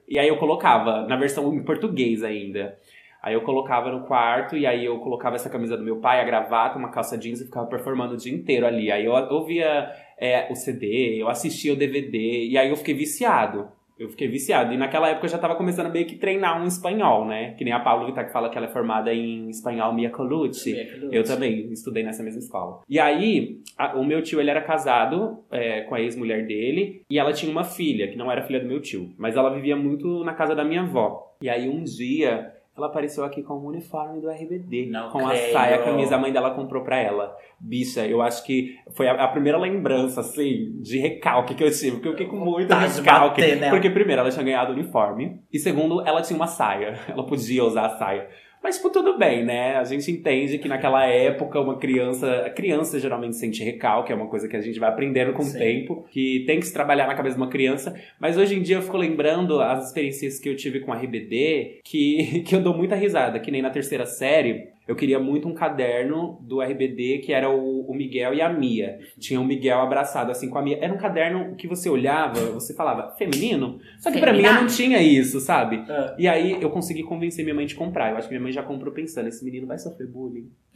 E 0.08 0.20
aí 0.20 0.28
eu 0.28 0.38
colocava, 0.38 1.08
na 1.08 1.16
versão 1.16 1.54
em 1.54 1.64
português 1.64 2.24
ainda. 2.24 2.78
Aí 3.22 3.36
eu 3.36 3.42
colocava 3.42 3.92
no 3.92 4.06
quarto 4.08 4.58
e 4.58 4.66
aí 4.66 4.84
eu 4.84 5.00
colocava 5.00 5.36
essa 5.36 5.50
camisa 5.50 5.78
do 5.78 5.84
meu 5.84 5.98
pai, 5.98 6.20
a 6.20 6.24
gravata, 6.24 6.80
uma 6.80 6.90
calça 6.90 7.16
jeans 7.18 7.40
e 7.40 7.46
ficava 7.46 7.68
performando 7.68 8.16
o 8.16 8.18
dia 8.18 8.34
inteiro 8.34 8.66
ali. 8.66 8.92
Aí 8.92 9.06
eu 9.06 9.14
ouvia 9.14 9.92
é, 10.18 10.52
o 10.52 10.56
CD, 10.56 11.22
eu 11.22 11.30
assistia 11.30 11.72
o 11.72 11.76
DVD 11.76 12.46
e 12.48 12.58
aí 12.58 12.70
eu 12.70 12.76
fiquei 12.76 12.96
viciado. 12.96 13.70
Eu 14.02 14.10
fiquei 14.10 14.28
viciado. 14.28 14.74
E 14.74 14.78
naquela 14.78 15.10
época 15.10 15.26
eu 15.28 15.30
já 15.30 15.38
tava 15.38 15.56
começando 15.56 15.86
a 15.86 15.90
meio 15.90 16.06
que 16.08 16.16
treinar 16.16 16.60
um 16.62 16.66
espanhol, 16.66 17.26
né? 17.28 17.52
Que 17.58 17.64
nem 17.64 17.72
a 17.74 17.80
Paula 17.80 18.06
Vittar 18.08 18.26
que 18.26 18.34
fala 18.34 18.50
que 18.50 18.58
ela 18.58 18.66
é 18.68 18.70
formada 18.72 19.14
em 19.14 19.50
espanhol 19.50 19.94
Mia 19.94 20.10
Colucci. 20.10 20.74
Mia 20.74 20.86
Colucci. 20.92 21.16
Eu 21.16 21.24
também 21.24 21.72
estudei 21.72 22.04
nessa 22.04 22.24
mesma 22.24 22.40
escola. 22.40 22.82
E 22.90 23.00
aí, 23.00 23.60
a- 23.78 23.96
o 23.96 24.04
meu 24.04 24.22
tio, 24.24 24.40
ele 24.40 24.50
era 24.50 24.62
casado 24.62 25.44
é, 25.52 25.82
com 25.82 25.94
a 25.96 26.02
ex-mulher 26.02 26.48
dele. 26.48 27.04
E 27.10 27.20
ela 27.20 27.32
tinha 27.32 27.52
uma 27.52 27.64
filha, 27.64 28.08
que 28.08 28.18
não 28.18 28.32
era 28.32 28.42
filha 28.42 28.60
do 28.60 28.68
meu 28.68 28.82
tio. 28.82 29.12
Mas 29.18 29.36
ela 29.38 29.54
vivia 29.54 29.76
muito 29.76 30.24
na 30.24 30.34
casa 30.34 30.56
da 30.56 30.64
minha 30.64 30.82
avó. 30.82 31.36
E 31.42 31.50
aí, 31.50 31.70
um 31.70 31.84
dia, 31.84 32.52
ela 32.82 32.88
apareceu 32.90 33.24
aqui 33.24 33.44
com 33.44 33.54
o 33.54 33.68
uniforme 33.68 34.20
do 34.20 34.30
RBD. 34.30 34.88
Não 34.88 35.10
com 35.10 35.26
a 35.26 35.30
creio. 35.30 35.54
saia, 35.54 35.76
a 35.76 35.84
camisa. 35.84 36.16
A 36.16 36.18
mãe 36.18 36.32
dela 36.34 36.52
comprou 36.52 36.84
pra 36.84 37.00
ela. 37.00 37.36
Bicha, 37.60 38.06
eu 38.06 38.22
acho 38.22 38.44
que 38.44 38.76
foi 38.96 39.08
a, 39.08 39.24
a 39.24 39.28
primeira 39.28 39.58
lembrança, 39.58 40.22
assim, 40.22 40.80
de 40.82 40.98
recalque 40.98 41.54
que 41.54 41.64
eu 41.64 41.72
tive. 41.72 41.92
Porque 41.92 42.08
eu 42.08 42.12
fiquei 42.14 42.28
com 42.28 42.38
muito 42.38 42.68
de 42.68 42.74
recalque. 42.74 43.42
bater 43.42 43.60
nela. 43.60 43.72
Porque, 43.72 43.90
primeiro, 43.90 44.22
ela 44.22 44.32
tinha 44.32 44.44
ganhado 44.44 44.72
o 44.72 44.74
uniforme. 44.74 45.40
E, 45.54 45.60
segundo, 45.60 46.02
ela 46.02 46.22
tinha 46.22 46.36
uma 46.36 46.48
saia. 46.48 47.00
Ela 47.08 47.26
podia 47.26 47.64
usar 47.64 47.86
a 47.86 47.98
saia. 47.98 48.28
Mas, 48.64 48.76
tipo, 48.76 48.90
tudo 48.92 49.18
bem, 49.18 49.44
né? 49.44 49.76
A 49.78 49.84
gente 49.84 50.12
entende 50.12 50.60
que 50.60 50.68
naquela 50.68 51.06
época 51.06 51.60
uma 51.60 51.78
criança. 51.78 52.44
A 52.46 52.50
criança 52.50 53.00
geralmente 53.00 53.36
sente 53.36 53.64
recalque, 53.64 54.12
é 54.12 54.16
uma 54.16 54.28
coisa 54.28 54.48
que 54.48 54.56
a 54.56 54.62
gente 54.62 54.80
vai 54.80 54.90
aprendendo 54.90 55.34
com 55.34 55.42
Sim. 55.42 55.56
o 55.56 55.60
tempo, 55.60 56.06
que 56.12 56.44
tem 56.46 56.60
que 56.60 56.68
se 56.68 56.74
trabalhar 56.74 57.08
na 57.08 57.16
cabeça 57.16 57.36
de 57.36 57.42
uma 57.42 57.50
criança. 57.50 58.00
Mas 58.20 58.38
hoje 58.38 58.56
em 58.56 58.62
dia 58.62 58.76
eu 58.76 58.82
fico 58.82 58.98
lembrando 58.98 59.60
as 59.60 59.88
experiências 59.88 60.40
que 60.40 60.48
eu 60.48 60.56
tive 60.56 60.82
com 60.82 60.94
a 60.94 60.98
RBD, 60.98 61.80
que, 61.84 62.44
que 62.46 62.56
eu 62.56 62.62
dou 62.62 62.76
muita 62.76 62.96
risada, 62.96 63.40
que 63.40 63.50
nem 63.50 63.62
na 63.62 63.72
terceira 63.72 64.06
série. 64.06 64.70
Eu 64.92 64.96
queria 64.96 65.20
muito 65.20 65.48
um 65.48 65.54
caderno 65.54 66.38
do 66.42 66.62
RBD 66.62 67.20
que 67.20 67.32
era 67.32 67.50
o, 67.50 67.90
o 67.90 67.96
Miguel 67.96 68.34
e 68.34 68.42
a 68.42 68.50
Mia. 68.50 69.00
Tinha 69.18 69.40
o 69.40 69.46
Miguel 69.46 69.80
abraçado 69.80 70.32
assim 70.32 70.50
com 70.50 70.58
a 70.58 70.62
Mia. 70.62 70.78
Era 70.82 70.94
um 70.94 70.98
caderno 70.98 71.56
que 71.56 71.66
você 71.66 71.90
olhava, 71.90 72.52
você 72.52 72.76
falava 72.76 73.16
feminino. 73.16 73.80
Só 74.00 74.12
que 74.12 74.20
pra 74.20 74.34
mim 74.34 74.44
eu 74.44 74.54
não 74.54 74.68
tinha 74.68 75.02
isso, 75.02 75.40
sabe? 75.40 75.82
Ah. 75.88 76.14
E 76.20 76.28
aí 76.28 76.62
eu 76.62 76.70
consegui 76.70 77.04
convencer 77.04 77.46
minha 77.46 77.56
mãe 77.56 77.66
de 77.66 77.74
comprar. 77.74 78.12
Eu 78.12 78.18
acho 78.18 78.28
que 78.28 78.34
minha 78.34 78.44
mãe 78.44 78.52
já 78.52 78.64
comprou 78.64 78.94
pensando, 78.94 79.30
esse 79.30 79.46
menino 79.46 79.66
vai 79.66 79.80
sofrer 79.80 80.10
bullying. 80.10 80.52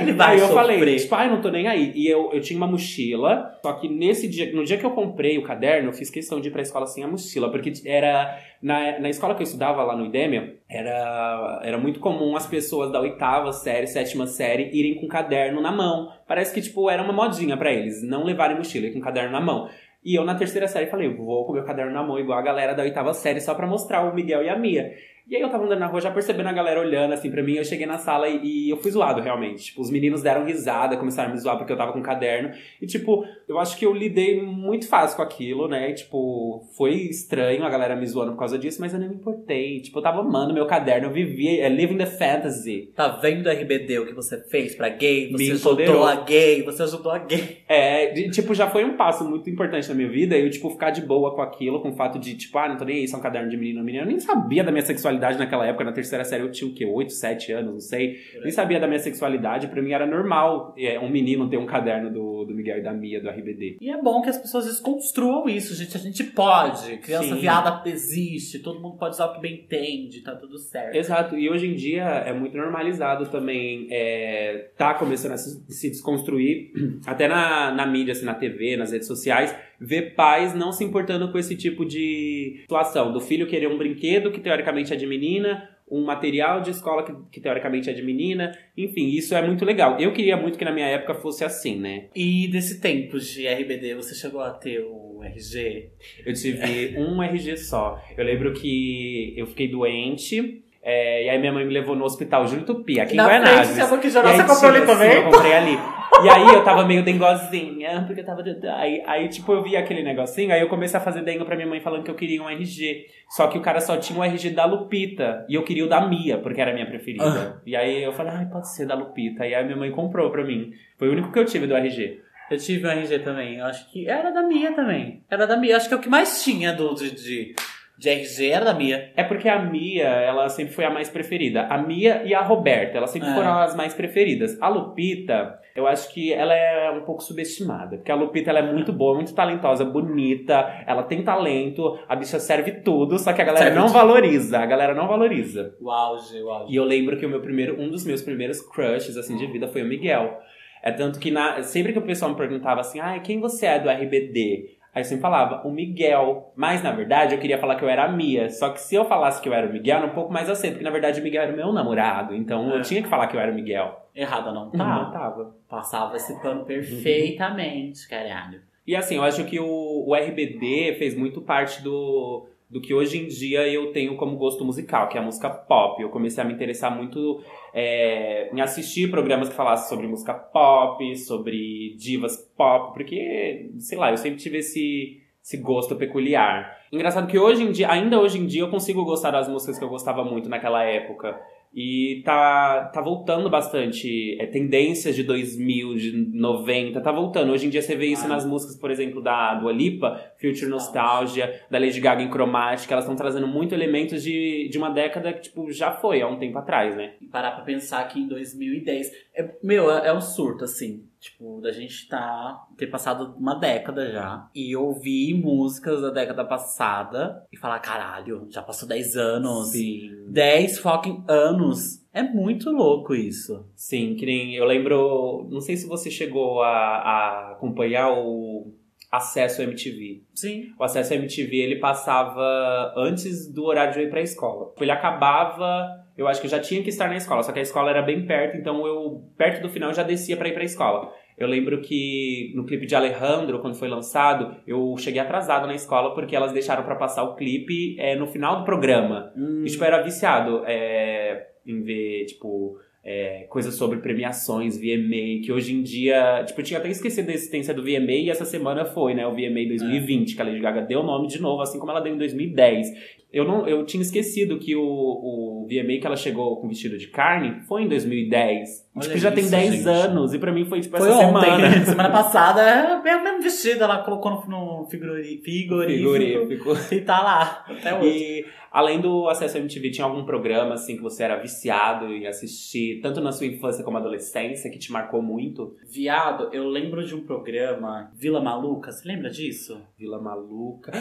Ele 0.00 0.12
vai 0.12 0.36
aí 0.36 0.40
eu 0.40 0.46
sofrer. 0.46 0.78
falei, 0.78 0.96
tipo, 0.96 1.14
ai, 1.14 1.28
não 1.28 1.42
tô 1.42 1.50
nem 1.50 1.66
aí. 1.66 1.92
E 1.94 2.08
eu, 2.08 2.30
eu 2.32 2.40
tinha 2.40 2.56
uma 2.56 2.66
mochila, 2.66 3.58
só 3.62 3.74
que 3.74 3.86
nesse 3.86 4.28
dia, 4.28 4.50
no 4.54 4.64
dia 4.64 4.78
que 4.78 4.84
eu 4.84 4.92
comprei 4.92 5.36
o 5.36 5.42
caderno, 5.42 5.90
eu 5.90 5.92
fiz 5.92 6.08
questão 6.08 6.40
de 6.40 6.48
ir 6.48 6.50
pra 6.50 6.62
escola 6.62 6.86
sem 6.86 7.04
a 7.04 7.08
mochila, 7.08 7.50
porque 7.50 7.72
era. 7.84 8.38
Na, 8.62 9.00
na 9.00 9.10
escola 9.10 9.34
que 9.34 9.42
eu 9.42 9.44
estudava 9.44 9.82
lá 9.82 9.96
no 9.96 10.06
IDEMIA, 10.06 10.54
era, 10.68 11.60
era 11.64 11.78
muito 11.78 11.98
comum 11.98 12.36
as 12.36 12.46
pessoas 12.46 12.92
da 12.92 13.00
oitava 13.00 13.41
série, 13.50 13.86
sétima 13.86 14.26
série, 14.26 14.68
irem 14.72 15.00
com 15.00 15.08
caderno 15.08 15.58
na 15.58 15.72
mão. 15.72 16.12
Parece 16.28 16.52
que, 16.52 16.60
tipo, 16.60 16.90
era 16.90 17.02
uma 17.02 17.14
modinha 17.14 17.56
pra 17.56 17.72
eles, 17.72 18.02
não 18.02 18.24
levarem 18.24 18.58
mochila, 18.58 18.86
ir 18.86 18.92
com 18.92 19.00
caderno 19.00 19.32
na 19.32 19.40
mão. 19.40 19.70
E 20.04 20.14
eu, 20.14 20.24
na 20.24 20.34
terceira 20.34 20.68
série, 20.68 20.86
falei, 20.86 21.08
vou 21.08 21.46
com 21.46 21.52
meu 21.52 21.64
caderno 21.64 21.92
na 21.92 22.02
mão, 22.02 22.18
igual 22.18 22.38
a 22.38 22.42
galera 22.42 22.74
da 22.74 22.82
oitava 22.82 23.14
série, 23.14 23.40
só 23.40 23.54
pra 23.54 23.66
mostrar 23.66 24.02
o 24.02 24.14
Miguel 24.14 24.42
e 24.42 24.48
a 24.48 24.58
Mia. 24.58 24.92
E 25.28 25.36
aí 25.36 25.42
eu 25.42 25.48
tava 25.50 25.64
andando 25.64 25.78
na 25.78 25.86
rua 25.86 26.00
já 26.00 26.10
percebendo 26.10 26.48
a 26.48 26.52
galera 26.52 26.80
olhando 26.80 27.12
assim 27.14 27.30
pra 27.30 27.42
mim. 27.42 27.54
Eu 27.54 27.64
cheguei 27.64 27.86
na 27.86 27.96
sala 27.98 28.28
e, 28.28 28.66
e 28.66 28.70
eu 28.70 28.76
fui 28.76 28.90
zoado 28.90 29.20
realmente. 29.20 29.64
Tipo, 29.66 29.80
os 29.80 29.90
meninos 29.90 30.20
deram 30.22 30.44
risada, 30.44 30.96
começaram 30.96 31.30
a 31.30 31.32
me 31.32 31.38
zoar 31.38 31.56
porque 31.56 31.72
eu 31.72 31.76
tava 31.76 31.92
com 31.92 32.00
um 32.00 32.02
caderno. 32.02 32.50
E 32.80 32.86
tipo, 32.86 33.24
eu 33.48 33.58
acho 33.58 33.76
que 33.78 33.86
eu 33.86 33.92
lidei 33.94 34.42
muito 34.42 34.88
fácil 34.88 35.16
com 35.16 35.22
aquilo, 35.22 35.68
né? 35.68 35.90
E, 35.90 35.94
tipo, 35.94 36.66
foi 36.76 36.94
estranho 36.94 37.64
a 37.64 37.70
galera 37.70 37.94
me 37.96 38.06
zoando 38.06 38.32
por 38.32 38.38
causa 38.38 38.58
disso, 38.58 38.80
mas 38.80 38.92
eu 38.92 38.98
nem 39.00 39.08
me 39.08 39.14
importei. 39.14 39.80
Tipo, 39.80 39.98
eu 39.98 40.02
tava 40.02 40.20
amando 40.20 40.52
meu 40.52 40.66
caderno, 40.66 41.06
eu 41.06 41.12
vivia, 41.12 41.64
é 41.64 41.68
living 41.68 41.96
the 41.98 42.06
fantasy. 42.06 42.90
Tá 42.94 43.08
vendo 43.08 43.48
RBD 43.48 44.00
o 44.00 44.06
que 44.06 44.12
você 44.14 44.38
fez 44.48 44.74
pra 44.74 44.88
gay? 44.88 45.30
Você 45.30 45.44
Me 45.44 45.50
ajudou 45.52 46.04
a 46.06 46.16
gay, 46.16 46.62
você 46.62 46.82
ajudou 46.82 47.12
a 47.12 47.18
gay. 47.18 47.58
É, 47.68 48.06
de- 48.10 48.30
tipo, 48.30 48.54
já 48.54 48.68
foi 48.68 48.84
um 48.84 48.96
passo 48.96 49.24
muito 49.24 49.48
importante 49.48 49.88
na 49.88 49.94
minha 49.94 50.08
vida. 50.08 50.36
Eu, 50.36 50.50
tipo, 50.50 50.68
ficar 50.70 50.90
de 50.90 51.00
boa 51.02 51.34
com 51.34 51.42
aquilo, 51.42 51.80
com 51.80 51.90
o 51.90 51.94
fato 51.94 52.18
de, 52.18 52.34
tipo, 52.36 52.58
ah, 52.58 52.68
não 52.68 52.76
tô 52.76 52.84
nem 52.84 52.96
aí, 52.96 53.04
isso 53.04 53.14
é 53.14 53.18
um 53.18 53.22
caderno 53.22 53.48
de 53.48 53.56
menino 53.56 53.78
ou 53.78 53.84
menina. 53.84 54.04
Eu 54.04 54.08
nem 54.08 54.18
sabia 54.20 54.64
da 54.64 54.70
minha 54.72 54.82
sexualidade 54.84 55.11
naquela 55.18 55.66
época. 55.66 55.84
Na 55.84 55.92
terceira 55.92 56.24
série 56.24 56.42
eu 56.42 56.50
tinha 56.50 56.70
o 56.70 56.74
quê? 56.74 56.84
8, 56.84 57.12
7 57.12 57.52
anos, 57.52 57.72
não 57.72 57.80
sei. 57.80 58.18
Nem 58.42 58.50
sabia 58.50 58.80
da 58.80 58.86
minha 58.86 58.98
sexualidade. 58.98 59.68
Pra 59.68 59.82
mim 59.82 59.92
era 59.92 60.06
normal 60.06 60.74
é, 60.78 60.98
um 60.98 61.10
menino 61.10 61.48
ter 61.48 61.56
um 61.56 61.66
caderno 61.66 62.10
do, 62.10 62.44
do 62.44 62.54
Miguel 62.54 62.78
e 62.78 62.82
da 62.82 62.92
Mia, 62.92 63.20
do 63.20 63.28
RBD. 63.28 63.78
E 63.80 63.90
é 63.90 64.00
bom 64.00 64.22
que 64.22 64.28
as 64.28 64.38
pessoas 64.38 64.66
desconstruam 64.66 65.48
isso, 65.48 65.74
gente. 65.74 65.96
A 65.96 66.00
gente 66.00 66.24
pode. 66.24 66.98
Criança 66.98 67.34
Sim. 67.34 67.40
viada 67.40 67.82
existe, 67.88 68.58
todo 68.58 68.80
mundo 68.80 68.96
pode 68.96 69.14
usar 69.14 69.26
o 69.26 69.34
que 69.34 69.40
bem 69.40 69.54
entende, 69.54 70.22
tá 70.22 70.34
tudo 70.34 70.58
certo. 70.58 70.96
Exato, 70.96 71.36
e 71.36 71.48
hoje 71.48 71.66
em 71.66 71.74
dia 71.74 72.04
é 72.04 72.32
muito 72.32 72.56
normalizado 72.56 73.26
também, 73.26 73.86
é, 73.90 74.70
tá 74.76 74.94
começando 74.94 75.32
a 75.32 75.36
se, 75.36 75.64
se 75.72 75.90
desconstruir, 75.90 76.72
até 77.06 77.28
na, 77.28 77.72
na 77.72 77.86
mídia, 77.86 78.12
assim, 78.12 78.24
na 78.24 78.34
TV, 78.34 78.76
nas 78.76 78.92
redes 78.92 79.06
sociais, 79.06 79.54
ver 79.82 80.14
pais 80.14 80.54
não 80.54 80.72
se 80.72 80.84
importando 80.84 81.30
com 81.32 81.38
esse 81.38 81.56
tipo 81.56 81.84
de 81.84 82.58
situação, 82.62 83.12
do 83.12 83.20
filho 83.20 83.46
querer 83.46 83.66
um 83.68 83.76
brinquedo 83.76 84.30
que 84.30 84.40
teoricamente 84.40 84.92
é 84.92 84.96
de 84.96 85.06
menina, 85.06 85.68
um 85.90 86.04
material 86.04 86.62
de 86.62 86.70
escola 86.70 87.02
que, 87.02 87.12
que 87.30 87.40
teoricamente 87.40 87.90
é 87.90 87.92
de 87.92 88.00
menina, 88.02 88.56
enfim, 88.76 89.08
isso 89.08 89.34
é 89.34 89.46
muito 89.46 89.62
legal. 89.64 89.98
Eu 90.00 90.12
queria 90.12 90.36
muito 90.38 90.56
que 90.58 90.64
na 90.64 90.72
minha 90.72 90.86
época 90.86 91.14
fosse 91.14 91.44
assim, 91.44 91.78
né? 91.78 92.04
E 92.14 92.48
desse 92.48 92.80
tempo 92.80 93.18
de 93.18 93.46
RBD, 93.46 93.94
você 93.96 94.14
chegou 94.14 94.40
a 94.40 94.50
ter 94.50 94.80
o 94.80 95.20
RG? 95.22 95.90
Eu 96.24 96.32
tive 96.32 96.96
um 96.98 97.22
RG 97.22 97.58
só. 97.58 98.00
Eu 98.16 98.24
lembro 98.24 98.54
que 98.54 99.34
eu 99.36 99.46
fiquei 99.46 99.68
doente. 99.68 100.62
é, 100.82 101.26
e 101.26 101.28
aí 101.28 101.38
minha 101.38 101.52
mãe 101.52 101.64
me 101.66 101.72
levou 101.72 101.94
no 101.94 102.04
hospital 102.04 102.46
Júlio 102.46 102.64
Tupi, 102.64 102.98
aqui 102.98 103.12
em 103.12 103.16
Na 103.16 103.26
frente, 103.26 103.42
Guanabara. 103.42 103.66
você 103.66 103.80
falou 103.82 103.98
que 103.98 104.08
já 104.10 104.22
você 104.22 104.44
comprou 104.44 104.70
ali 104.70 104.86
também? 104.86 105.12
Eu 105.12 105.24
comprei 105.30 105.52
ali. 105.52 105.78
E 106.20 106.28
aí 106.28 106.54
eu 106.54 106.62
tava 106.62 106.84
meio 106.84 107.02
dengozinha, 107.02 108.04
porque 108.06 108.20
eu 108.20 108.24
tava. 108.24 108.42
Aí, 108.76 109.02
aí, 109.06 109.28
tipo, 109.28 109.52
eu 109.52 109.62
vi 109.62 109.76
aquele 109.76 110.02
negocinho, 110.02 110.52
aí 110.52 110.60
eu 110.60 110.68
comecei 110.68 110.98
a 110.98 111.02
fazer 111.02 111.22
dengo 111.22 111.44
pra 111.44 111.56
minha 111.56 111.68
mãe 111.68 111.80
falando 111.80 112.04
que 112.04 112.10
eu 112.10 112.14
queria 112.14 112.42
um 112.42 112.48
RG. 112.48 113.06
Só 113.30 113.46
que 113.48 113.56
o 113.56 113.62
cara 113.62 113.80
só 113.80 113.96
tinha 113.96 114.18
o 114.18 114.22
RG 114.22 114.50
da 114.50 114.64
Lupita. 114.64 115.46
E 115.48 115.54
eu 115.54 115.62
queria 115.62 115.84
o 115.84 115.88
da 115.88 116.06
Mia, 116.06 116.38
porque 116.38 116.60
era 116.60 116.70
a 116.70 116.74
minha 116.74 116.86
preferida. 116.86 117.24
E 117.64 117.74
aí 117.74 118.02
eu 118.02 118.12
falei, 118.12 118.32
ai, 118.34 118.46
pode 118.46 118.72
ser 118.72 118.86
da 118.86 118.94
Lupita. 118.94 119.46
E 119.46 119.54
aí 119.54 119.64
minha 119.64 119.76
mãe 119.76 119.90
comprou 119.90 120.30
pra 120.30 120.44
mim. 120.44 120.72
Foi 120.98 121.08
o 121.08 121.12
único 121.12 121.32
que 121.32 121.38
eu 121.38 121.44
tive 121.44 121.66
do 121.66 121.74
RG. 121.74 122.20
Eu 122.50 122.58
tive 122.58 122.86
um 122.86 122.90
RG 122.90 123.20
também. 123.20 123.56
Eu 123.56 123.64
acho 123.64 123.90
que 123.90 124.08
era 124.08 124.30
da 124.30 124.42
Mia 124.42 124.72
também. 124.72 125.24
Era 125.30 125.46
da 125.46 125.56
Mia. 125.56 125.76
Acho 125.76 125.88
que 125.88 125.94
é 125.94 125.96
o 125.96 126.00
que 126.00 126.08
mais 126.08 126.44
tinha 126.44 126.72
do, 126.72 126.94
de, 126.94 127.54
de, 128.02 128.08
de 128.08 128.08
RG 128.10 128.50
era 128.50 128.64
da 128.64 128.74
Mia. 128.74 129.10
É 129.16 129.22
porque 129.22 129.48
a 129.48 129.58
Mia, 129.62 130.04
ela 130.08 130.48
sempre 130.48 130.72
foi 130.74 130.84
a 130.84 130.90
mais 130.90 131.08
preferida. 131.08 131.62
A 131.62 131.78
Mia 131.78 132.22
e 132.24 132.34
a 132.34 132.40
Roberta, 132.42 132.98
elas 132.98 133.10
sempre 133.10 133.28
É. 133.28 133.34
foram 133.34 133.58
as 133.58 133.74
mais 133.76 133.94
preferidas. 133.94 134.56
A 134.60 134.68
Lupita, 134.68 135.58
eu 135.74 135.86
acho 135.86 136.12
que 136.12 136.32
ela 136.32 136.54
é 136.54 136.90
um 136.90 137.02
pouco 137.02 137.22
subestimada. 137.22 137.96
Porque 137.96 138.12
a 138.12 138.14
Lupita, 138.14 138.50
ela 138.50 138.58
é 138.58 138.72
muito 138.72 138.92
boa, 138.92 139.14
muito 139.14 139.34
talentosa, 139.34 139.84
bonita. 139.84 140.84
Ela 140.86 141.02
tem 141.02 141.22
talento, 141.22 141.98
a 142.08 142.14
bicha 142.16 142.38
serve 142.38 142.72
tudo, 142.82 143.18
só 143.18 143.32
que 143.32 143.40
a 143.40 143.44
galera 143.44 143.64
Serve 143.66 143.78
não 143.78 143.86
tudo. 143.86 143.94
valoriza. 143.94 144.58
A 144.58 144.66
galera 144.66 144.94
não 144.94 145.08
valoriza. 145.08 145.74
O 145.80 145.90
auge, 145.90 146.42
o 146.42 146.50
auge. 146.50 146.72
E 146.72 146.76
eu 146.76 146.84
lembro 146.84 147.16
que 147.18 147.24
o 147.26 147.28
meu 147.28 147.40
primeiro, 147.40 147.80
um 147.80 147.88
dos 147.88 148.04
meus 148.04 148.22
primeiros 148.22 148.60
crushes, 148.60 149.16
assim, 149.16 149.36
de 149.36 149.46
vida 149.46 149.68
foi 149.68 149.82
o 149.82 149.86
Miguel. 149.86 150.38
É 150.84 150.90
tanto 150.90 151.20
que 151.20 151.30
na, 151.30 151.62
sempre 151.62 151.92
que 151.92 151.98
o 151.98 152.02
pessoal 152.02 152.32
me 152.32 152.36
perguntava 152.36 152.80
assim, 152.80 152.98
ah, 152.98 153.16
quem 153.20 153.38
você 153.40 153.66
é 153.66 153.78
do 153.78 153.88
RBD? 153.88 154.78
Aí 154.94 155.00
eu 155.00 155.04
sempre 155.04 155.22
falava, 155.22 155.66
o 155.66 155.70
Miguel. 155.70 156.52
Mas, 156.54 156.82
na 156.82 156.92
verdade, 156.92 157.34
eu 157.34 157.40
queria 157.40 157.56
falar 157.58 157.76
que 157.76 157.84
eu 157.84 157.88
era 157.88 158.04
a 158.04 158.08
Mia. 158.12 158.50
Só 158.50 158.68
que 158.70 158.80
se 158.80 158.94
eu 158.94 159.04
falasse 159.06 159.40
que 159.40 159.48
eu 159.48 159.54
era 159.54 159.66
o 159.66 159.72
Miguel, 159.72 159.98
era 159.98 160.06
um 160.06 160.10
pouco 160.14 160.32
mais 160.32 160.50
aceito. 160.50 160.74
Porque, 160.74 160.84
na 160.84 160.90
verdade, 160.90 161.20
o 161.20 161.24
Miguel 161.24 161.42
era 161.42 161.52
o 161.52 161.56
meu 161.56 161.72
namorado. 161.72 162.34
Então, 162.34 162.70
É. 162.70 162.76
eu 162.76 162.82
tinha 162.82 163.02
que 163.02 163.08
falar 163.08 163.26
que 163.26 163.34
eu 163.36 163.40
era 163.40 163.50
o 163.50 163.54
Miguel. 163.54 163.98
Errada 164.14 164.52
não 164.52 164.70
Não, 164.70 164.70
tá. 164.70 165.10
tava. 165.10 165.54
Passava 165.68 166.16
esse 166.16 166.38
pano 166.42 166.64
perfeitamente, 166.66 168.06
caralho. 168.08 168.60
E, 168.86 168.96
assim, 168.96 169.16
eu 169.16 169.22
acho 169.22 169.44
que 169.44 169.58
o, 169.60 170.04
o 170.08 170.14
RBD 170.14 170.96
fez 170.98 171.16
muito 171.16 171.40
parte 171.40 171.82
do, 171.82 172.46
do 172.72 172.80
que 172.80 172.94
hoje 172.94 173.18
em 173.18 173.26
dia 173.26 173.68
eu 173.68 173.92
tenho 173.92 174.16
como 174.16 174.34
gosto 174.38 174.64
musical, 174.64 175.06
que 175.06 175.18
é 175.18 175.20
a 175.20 175.24
música 175.24 175.50
pop. 175.50 176.02
Eu 176.02 176.08
comecei 176.08 176.42
a 176.42 176.46
me 176.46 176.54
interessar 176.54 176.90
muito 176.96 177.38
é, 177.74 178.48
em 178.50 178.62
assistir 178.62 179.10
programas 179.10 179.50
que 179.50 179.54
falassem 179.54 179.90
sobre 179.90 180.08
música 180.08 180.32
pop, 180.32 181.14
sobre 181.18 181.94
divas 181.98 182.38
pop, 182.56 182.94
porque, 182.94 183.70
sei 183.78 183.98
lá, 183.98 184.10
eu 184.10 184.16
sempre 184.16 184.38
tive 184.38 184.58
esse, 184.58 185.20
esse 185.44 185.58
gosto 185.58 185.96
peculiar. 185.96 186.78
Engraçado 186.90 187.26
que 187.26 187.38
hoje 187.38 187.62
em 187.62 187.72
dia, 187.72 187.90
ainda 187.90 188.18
hoje 188.18 188.38
em 188.38 188.46
dia, 188.46 188.62
eu 188.62 188.70
consigo 188.70 189.04
gostar 189.04 189.32
das 189.32 189.50
músicas 189.50 189.78
que 189.78 189.84
eu 189.84 189.90
gostava 189.90 190.24
muito 190.24 190.48
naquela 190.48 190.82
época. 190.82 191.38
E 191.74 192.20
tá, 192.24 192.90
tá 192.92 193.00
voltando 193.00 193.48
bastante. 193.48 194.36
É, 194.38 194.46
tendências 194.46 195.16
de 195.16 195.22
2000, 195.22 195.94
de 195.94 196.12
90, 196.38 197.00
tá 197.00 197.10
voltando. 197.10 197.50
Hoje 197.52 197.66
em 197.66 197.70
dia 197.70 197.80
você 197.80 197.96
vê 197.96 198.06
isso 198.06 198.26
Ah. 198.26 198.28
nas 198.28 198.44
músicas, 198.44 198.76
por 198.76 198.90
exemplo, 198.90 199.22
da 199.22 199.54
Dua 199.54 199.72
Lipa, 199.72 200.20
Future 200.38 200.66
Nostalgia, 200.66 201.62
da 201.70 201.78
Lady 201.78 201.98
Gaga 202.00 202.22
em 202.22 202.30
Chromatic. 202.30 202.90
Elas 202.90 203.04
estão 203.04 203.16
trazendo 203.16 203.46
muito 203.48 203.74
elementos 203.74 204.22
de, 204.22 204.68
de 204.70 204.76
uma 204.76 204.90
década 204.90 205.32
que, 205.32 205.42
tipo, 205.42 205.70
já 205.72 205.92
foi 205.92 206.20
há 206.20 206.28
um 206.28 206.38
tempo 206.38 206.58
atrás, 206.58 206.94
né? 206.94 207.14
E 207.20 207.26
parar 207.26 207.52
pra 207.52 207.64
pensar 207.64 208.06
que 208.08 208.20
em 208.20 208.28
2010. 208.28 209.10
É, 209.34 209.48
meu, 209.62 209.90
é, 209.90 210.08
é 210.08 210.12
um 210.12 210.20
surto, 210.20 210.64
assim. 210.64 211.04
Tipo, 211.22 211.60
da 211.60 211.70
gente 211.70 212.08
tá. 212.08 212.66
ter 212.76 212.88
passado 212.88 213.36
uma 213.38 213.54
década 213.54 214.10
já. 214.10 214.50
E 214.52 214.74
ouvir 214.74 215.34
músicas 215.34 216.02
da 216.02 216.10
década 216.10 216.44
passada 216.44 217.46
e 217.52 217.56
falar, 217.56 217.78
caralho, 217.78 218.48
já 218.50 218.60
passou 218.60 218.88
10 218.88 219.16
anos. 219.16 219.68
Sim. 219.68 220.10
10 220.26 220.80
fucking 220.80 221.24
anos. 221.28 222.04
É 222.12 222.24
muito 222.24 222.70
louco 222.70 223.14
isso. 223.14 223.64
Sim, 223.76 224.16
que 224.16 224.26
nem 224.26 224.56
eu 224.56 224.64
lembro. 224.64 225.46
Não 225.48 225.60
sei 225.60 225.76
se 225.76 225.86
você 225.86 226.10
chegou 226.10 226.60
a, 226.60 226.68
a 226.68 227.52
acompanhar 227.52 228.12
o 228.12 228.74
Acesso 229.12 229.62
MTV. 229.62 230.24
Sim. 230.34 230.72
O 230.76 230.82
Acesso 230.82 231.14
MTV 231.14 231.56
ele 231.56 231.76
passava 231.76 232.94
antes 232.96 233.46
do 233.46 233.62
horário 233.62 233.92
de 233.92 234.00
eu 234.00 234.06
ir 234.06 234.10
pra 234.10 234.20
escola. 234.20 234.72
Ele 234.80 234.90
acabava. 234.90 236.01
Eu 236.16 236.28
acho 236.28 236.40
que 236.40 236.46
eu 236.46 236.50
já 236.50 236.60
tinha 236.60 236.82
que 236.82 236.90
estar 236.90 237.08
na 237.08 237.16
escola, 237.16 237.42
só 237.42 237.52
que 237.52 237.58
a 237.58 237.62
escola 237.62 237.90
era 237.90 238.02
bem 238.02 238.26
perto, 238.26 238.56
então 238.56 238.86
eu, 238.86 239.22
perto 239.36 239.62
do 239.62 239.68
final, 239.68 239.90
eu 239.90 239.94
já 239.94 240.02
descia 240.02 240.36
pra 240.36 240.48
ir 240.48 240.52
pra 240.52 240.64
escola. 240.64 241.10
Eu 241.38 241.48
lembro 241.48 241.80
que 241.80 242.52
no 242.54 242.66
clipe 242.66 242.86
de 242.86 242.94
Alejandro, 242.94 243.60
quando 243.60 243.74
foi 243.74 243.88
lançado, 243.88 244.54
eu 244.66 244.94
cheguei 244.98 245.20
atrasado 245.20 245.66
na 245.66 245.74
escola 245.74 246.14
porque 246.14 246.36
elas 246.36 246.52
deixaram 246.52 246.84
pra 246.84 246.94
passar 246.94 247.22
o 247.24 247.34
clipe 247.34 247.96
é, 247.98 248.14
no 248.14 248.26
final 248.26 248.58
do 248.58 248.64
programa. 248.64 249.32
Hum, 249.36 249.62
E, 249.64 249.70
tipo, 249.70 249.82
eu 249.82 249.88
era 249.88 250.02
viciado 250.02 250.62
é, 250.66 251.46
em 251.66 251.82
ver, 251.82 252.26
tipo, 252.26 252.76
é, 253.02 253.46
coisas 253.48 253.74
sobre 253.74 253.98
premiações, 253.98 254.76
VMA, 254.78 255.42
que 255.42 255.50
hoje 255.50 255.74
em 255.74 255.82
dia, 255.82 256.44
tipo, 256.44 256.60
eu 256.60 256.64
tinha 256.64 256.78
até 256.78 256.88
esquecido 256.90 257.26
da 257.26 257.32
existência 257.32 257.74
do 257.74 257.82
VMA 257.82 258.12
e 258.12 258.30
essa 258.30 258.44
semana 258.44 258.84
foi, 258.84 259.14
né, 259.14 259.26
o 259.26 259.32
VMA 259.32 259.66
2020, 259.68 260.36
que 260.36 260.42
a 260.42 260.44
Lady 260.44 260.60
Gaga 260.60 260.82
deu 260.82 261.00
o 261.00 261.04
nome 261.04 261.26
de 261.26 261.40
novo, 261.40 261.62
assim 261.62 261.78
como 261.78 261.90
ela 261.90 262.00
deu 262.00 262.14
em 262.14 262.18
2010. 262.18 262.86
Eu, 263.32 263.44
não, 263.44 263.66
eu 263.66 263.84
tinha 263.86 264.02
esquecido 264.02 264.58
que 264.58 264.76
o, 264.76 264.82
o 264.82 265.66
VMA 265.66 265.98
que 265.98 266.06
ela 266.06 266.16
chegou 266.16 266.60
com 266.60 266.68
vestido 266.68 266.98
de 266.98 267.06
carne 267.06 267.62
foi 267.66 267.82
em 267.82 267.88
2010. 267.88 268.68
E, 268.68 268.98
Olha 268.98 269.08
tipo, 269.08 269.18
já 269.18 269.32
tem 269.32 269.42
isso, 269.44 269.50
10 269.50 269.72
gente. 269.74 269.88
anos, 269.88 270.34
e 270.34 270.38
pra 270.38 270.52
mim 270.52 270.66
foi, 270.66 270.80
tipo, 270.80 270.98
Foi 270.98 271.08
essa 271.08 271.18
ontem, 271.26 271.44
semana. 271.44 271.84
Semana 271.86 272.10
passada, 272.10 272.60
é 272.60 272.94
o 272.94 273.02
mesmo 273.02 273.42
vestido. 273.42 273.82
Ela 273.82 274.02
colocou 274.02 274.32
no, 274.32 274.46
no 274.46 274.86
figuri, 274.90 275.40
frigorífico. 275.42 276.46
Frigorífico. 276.46 276.94
E 276.94 277.00
tá 277.00 277.22
lá, 277.22 277.64
até 277.66 277.98
hoje. 277.98 278.08
E 278.08 278.44
além 278.70 279.00
do 279.00 279.28
acesso 279.28 279.56
à 279.56 279.60
MTV, 279.60 279.90
tinha 279.90 280.06
algum 280.06 280.24
programa 280.24 280.74
assim 280.74 280.96
que 280.96 281.02
você 281.02 281.22
era 281.22 281.36
viciado 281.36 282.12
em 282.12 282.26
assistir, 282.26 283.00
tanto 283.00 283.20
na 283.22 283.32
sua 283.32 283.46
infância 283.46 283.82
como 283.82 283.96
adolescência, 283.96 284.70
que 284.70 284.78
te 284.78 284.92
marcou 284.92 285.22
muito? 285.22 285.74
Viado, 285.90 286.50
eu 286.52 286.68
lembro 286.68 287.02
de 287.02 287.14
um 287.14 287.22
programa, 287.22 288.10
Vila 288.14 288.42
Maluca, 288.42 288.92
você 288.92 289.08
lembra 289.08 289.30
disso? 289.30 289.80
Vila 289.98 290.20
Maluca. 290.20 290.92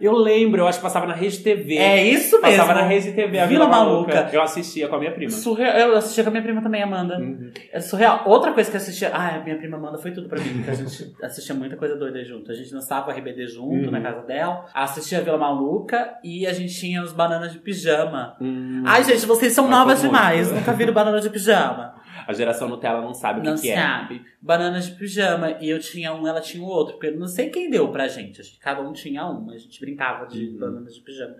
Eu 0.00 0.14
lembro, 0.16 0.62
eu 0.62 0.66
acho 0.66 0.78
que 0.78 0.82
passava 0.82 1.06
na 1.06 1.14
Rede 1.14 1.40
TV. 1.40 1.73
É 1.78 2.02
isso 2.02 2.40
mesmo. 2.40 2.56
Passava 2.58 2.74
na 2.80 2.86
Rede 2.86 3.12
TV, 3.12 3.38
a 3.38 3.46
Vila, 3.46 3.64
Vila 3.64 3.68
Maluca. 3.68 4.14
Maluca. 4.14 4.30
Eu 4.36 4.42
assistia 4.42 4.88
com 4.88 4.96
a 4.96 4.98
minha 4.98 5.12
prima. 5.12 5.30
Surreal. 5.30 5.76
Eu 5.76 5.96
assistia 5.96 6.22
com 6.24 6.28
a 6.28 6.32
minha 6.32 6.42
prima 6.42 6.62
também, 6.62 6.82
Amanda. 6.82 7.18
Uhum. 7.18 7.50
É 7.72 7.80
surreal. 7.80 8.22
Outra 8.26 8.52
coisa 8.52 8.70
que 8.70 8.76
eu 8.76 8.80
assistia. 8.80 9.10
Ah, 9.12 9.40
minha 9.44 9.56
prima 9.56 9.76
Amanda 9.76 9.98
foi 9.98 10.10
tudo 10.12 10.28
pra 10.28 10.40
mim. 10.40 10.62
Que 10.62 10.70
a 10.70 10.74
gente 10.74 11.14
assistia 11.22 11.54
muita 11.54 11.76
coisa 11.76 11.96
doida 11.96 12.22
junto. 12.24 12.50
A 12.50 12.54
gente 12.54 12.70
dançava 12.72 13.12
RBD 13.12 13.46
junto 13.46 13.86
Uhum. 13.86 13.90
na 13.90 14.00
casa 14.00 14.22
dela. 14.22 14.66
Assistia 14.74 15.20
Vila 15.20 15.38
Maluca 15.38 16.14
e 16.22 16.46
a 16.46 16.52
gente 16.52 16.74
tinha 16.74 17.02
os 17.02 17.12
bananas 17.12 17.52
de 17.52 17.58
pijama. 17.58 18.36
Hum. 18.40 18.82
Ai, 18.86 19.02
gente, 19.04 19.24
vocês 19.26 19.52
são 19.52 19.64
Marcou 19.68 19.86
novas 19.86 20.02
demais. 20.02 20.52
Nunca 20.52 20.72
viram 20.72 20.92
banana 20.92 21.20
de 21.20 21.30
pijama. 21.30 21.94
A 22.26 22.32
geração 22.32 22.68
Nutella 22.68 23.02
não 23.02 23.12
sabe 23.12 23.40
o 23.40 23.42
que, 23.42 23.48
Não 23.50 23.56
que 23.58 23.70
é. 23.70 23.76
sabe. 23.76 24.22
Bananas 24.40 24.86
de 24.86 24.92
pijama. 24.92 25.58
E 25.60 25.68
eu 25.68 25.78
tinha 25.78 26.14
um, 26.14 26.26
ela 26.26 26.40
tinha 26.40 26.62
o 26.62 26.66
outro. 26.66 26.94
Porque 26.94 27.08
eu 27.08 27.18
não 27.18 27.26
sei 27.26 27.50
quem 27.50 27.68
deu 27.68 27.88
pra 27.88 28.08
gente. 28.08 28.40
Acho 28.40 28.52
que 28.52 28.58
cada 28.58 28.80
um 28.80 28.92
tinha 28.94 29.26
um. 29.26 29.50
A 29.50 29.58
gente 29.58 29.78
brincava 29.78 30.26
de 30.26 30.46
Uhum. 30.48 30.58
bananas 30.58 30.94
de 30.94 31.00
pijama. 31.02 31.34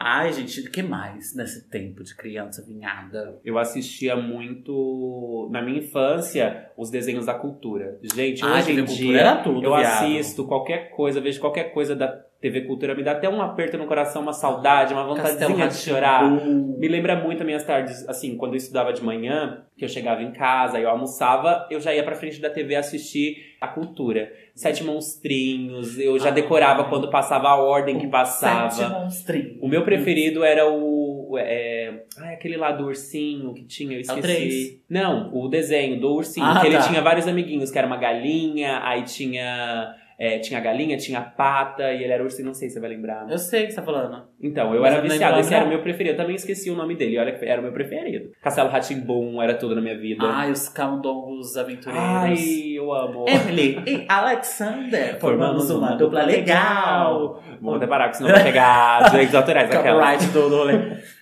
Ai, 0.00 0.32
gente, 0.32 0.60
o 0.60 0.70
que 0.70 0.80
mais 0.80 1.34
nesse 1.34 1.68
tempo 1.68 2.04
de 2.04 2.14
criança 2.14 2.64
vinhada? 2.64 3.36
Eu 3.44 3.58
assistia 3.58 4.14
muito, 4.14 5.48
na 5.50 5.60
minha 5.60 5.80
infância, 5.80 6.70
os 6.76 6.88
desenhos 6.88 7.26
da 7.26 7.34
cultura. 7.34 7.98
Gente, 8.14 8.44
Ai, 8.44 8.60
hoje 8.60 8.70
em 8.70 8.74
TV 8.76 8.86
Cultura 8.86 9.08
dia, 9.08 9.20
era 9.20 9.36
tudo, 9.42 9.64
eu 9.64 9.76
viado. 9.76 10.04
assisto 10.04 10.46
qualquer 10.46 10.90
coisa, 10.90 11.20
vejo 11.20 11.40
qualquer 11.40 11.72
coisa 11.72 11.96
da 11.96 12.06
TV 12.40 12.60
Cultura, 12.62 12.94
me 12.94 13.02
dá 13.02 13.12
até 13.12 13.28
um 13.28 13.42
aperto 13.42 13.76
no 13.76 13.86
coração, 13.86 14.22
uma 14.22 14.32
saudade, 14.32 14.94
uma 14.94 15.04
vontadezinha 15.04 15.66
de 15.66 15.74
chorar. 15.74 16.22
Rá-Tim-Bum. 16.22 16.76
Me 16.78 16.86
lembra 16.86 17.16
muito 17.16 17.40
as 17.40 17.46
minhas 17.46 17.64
tardes, 17.64 18.08
assim, 18.08 18.36
quando 18.36 18.52
eu 18.52 18.58
estudava 18.58 18.92
de 18.92 19.02
manhã, 19.02 19.64
que 19.76 19.84
eu 19.84 19.88
chegava 19.88 20.22
em 20.22 20.30
casa, 20.30 20.78
eu 20.78 20.88
almoçava, 20.88 21.66
eu 21.70 21.80
já 21.80 21.92
ia 21.92 22.04
pra 22.04 22.14
frente 22.14 22.40
da 22.40 22.48
TV 22.48 22.76
assistir 22.76 23.56
a 23.60 23.66
cultura. 23.66 24.32
Sete 24.54 24.84
Monstrinhos, 24.84 25.98
eu 25.98 26.18
já 26.18 26.28
Ah. 26.28 26.32
decorava 26.32 26.84
quando 26.84 27.10
passava 27.10 27.48
a 27.48 27.56
ordem 27.56 27.98
que 27.98 28.06
passava. 28.06 28.70
Sete 28.70 28.90
monstrinhos. 28.90 29.58
O 29.60 29.68
meu 29.68 29.82
preferido 29.84 30.44
era 30.44 30.68
o. 30.70 31.36
É, 31.38 32.04
ai, 32.18 32.34
aquele 32.34 32.56
lá 32.56 32.72
do 32.72 32.86
ursinho 32.86 33.52
que 33.52 33.64
tinha, 33.64 33.96
eu 33.96 34.00
esqueci. 34.00 34.20
três. 34.22 34.80
Não, 34.88 35.30
o 35.34 35.48
desenho 35.48 36.00
do 36.00 36.14
ursinho. 36.14 36.46
Ah, 36.46 36.60
que 36.60 36.66
ele 36.68 36.76
tá. 36.78 36.88
tinha 36.88 37.02
vários 37.02 37.26
amiguinhos, 37.28 37.70
que 37.70 37.76
era 37.78 37.86
uma 37.86 37.96
galinha, 37.96 38.80
aí 38.82 39.02
tinha. 39.02 39.94
É, 40.18 40.40
tinha 40.40 40.58
galinha, 40.58 40.96
tinha 40.96 41.20
pata, 41.20 41.92
e 41.92 42.02
ele 42.02 42.12
era 42.12 42.24
ursinho, 42.24 42.46
não 42.46 42.54
sei 42.54 42.68
se 42.68 42.74
você 42.74 42.80
vai 42.80 42.90
lembrar. 42.90 43.30
Eu 43.30 43.38
sei 43.38 43.62
o 43.62 43.66
que 43.66 43.70
você 43.70 43.76
tá 43.76 43.82
falando. 43.82 44.26
Então, 44.42 44.74
eu 44.74 44.80
Mas 44.80 44.92
era 44.92 45.04
eu 45.04 45.08
viciado, 45.08 45.38
esse 45.38 45.54
era 45.54 45.64
o 45.64 45.68
meu 45.68 45.80
preferido. 45.80 46.14
Eu 46.14 46.16
também 46.16 46.34
esqueci 46.34 46.70
o 46.70 46.74
nome 46.74 46.96
dele, 46.96 47.18
olha 47.18 47.38
que 47.38 47.44
era 47.44 47.60
o 47.60 47.62
meu 47.62 47.72
preferido. 47.72 48.32
Castelo 48.42 48.68
Ratimbum 48.68 49.40
era 49.40 49.54
tudo 49.54 49.76
na 49.76 49.80
minha 49.80 49.96
vida. 49.96 50.24
Ai, 50.26 50.50
os 50.50 50.68
camundongos 50.68 51.56
aventureiros. 51.56 52.04
Ai, 52.04 52.72
eu 52.74 52.92
amo. 52.92 53.26
Emily 53.28 53.80
e 53.86 54.06
Alexander 54.08 55.18
formamos 55.20 55.70
uma 55.70 55.94
dupla 55.94 56.24
legal. 56.24 57.40
Vou 57.60 57.76
até 57.76 57.86
parar, 57.86 58.08
porque 58.08 58.18
senão 58.18 58.32
vai 58.32 58.42
pegar 58.42 59.08
direitos 59.10 59.34
autorais. 59.36 59.70
Copyright 59.70 60.26
do. 60.32 60.48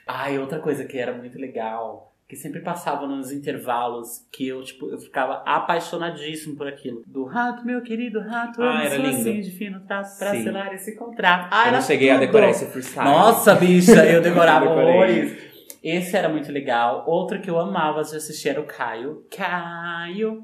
Ai, 0.06 0.38
outra 0.38 0.58
coisa 0.58 0.86
que 0.86 0.96
era 0.96 1.12
muito 1.12 1.38
legal, 1.38 2.15
que 2.28 2.34
sempre 2.34 2.60
passava 2.60 3.06
nos 3.06 3.30
intervalos, 3.30 4.26
que 4.32 4.48
eu, 4.48 4.60
tipo, 4.62 4.90
eu 4.90 4.98
ficava 4.98 5.42
apaixonadíssimo 5.46 6.56
por 6.56 6.66
aquilo. 6.66 7.02
Do 7.06 7.24
rato, 7.24 7.64
meu 7.64 7.80
querido 7.82 8.20
rato, 8.20 8.60
Ah, 8.62 8.82
era 8.84 8.96
lindo. 8.96 9.42
de 9.42 9.50
fino 9.52 9.80
traço 9.86 10.18
pra 10.18 10.32
Sim. 10.32 10.42
selar 10.42 10.74
esse 10.74 10.96
contrato. 10.96 11.48
Ai, 11.52 11.68
Eu 11.68 11.72
não 11.74 11.82
cheguei 11.82 12.10
a 12.10 12.14
tudo. 12.14 12.26
decorar 12.26 12.50
esse 12.50 12.66
freestyle. 12.66 13.08
Nossa, 13.08 13.54
bicha, 13.54 14.04
eu 14.06 14.20
decorava 14.20 14.64
horrores. 14.68 15.46
Esse 15.84 16.16
era 16.16 16.28
muito 16.28 16.50
legal. 16.50 17.04
Outro 17.06 17.40
que 17.40 17.48
eu 17.48 17.60
amava 17.60 18.02
de 18.02 18.16
assistir 18.16 18.48
era 18.48 18.60
o 18.60 18.64
Caio. 18.64 19.24
Caio. 19.30 20.42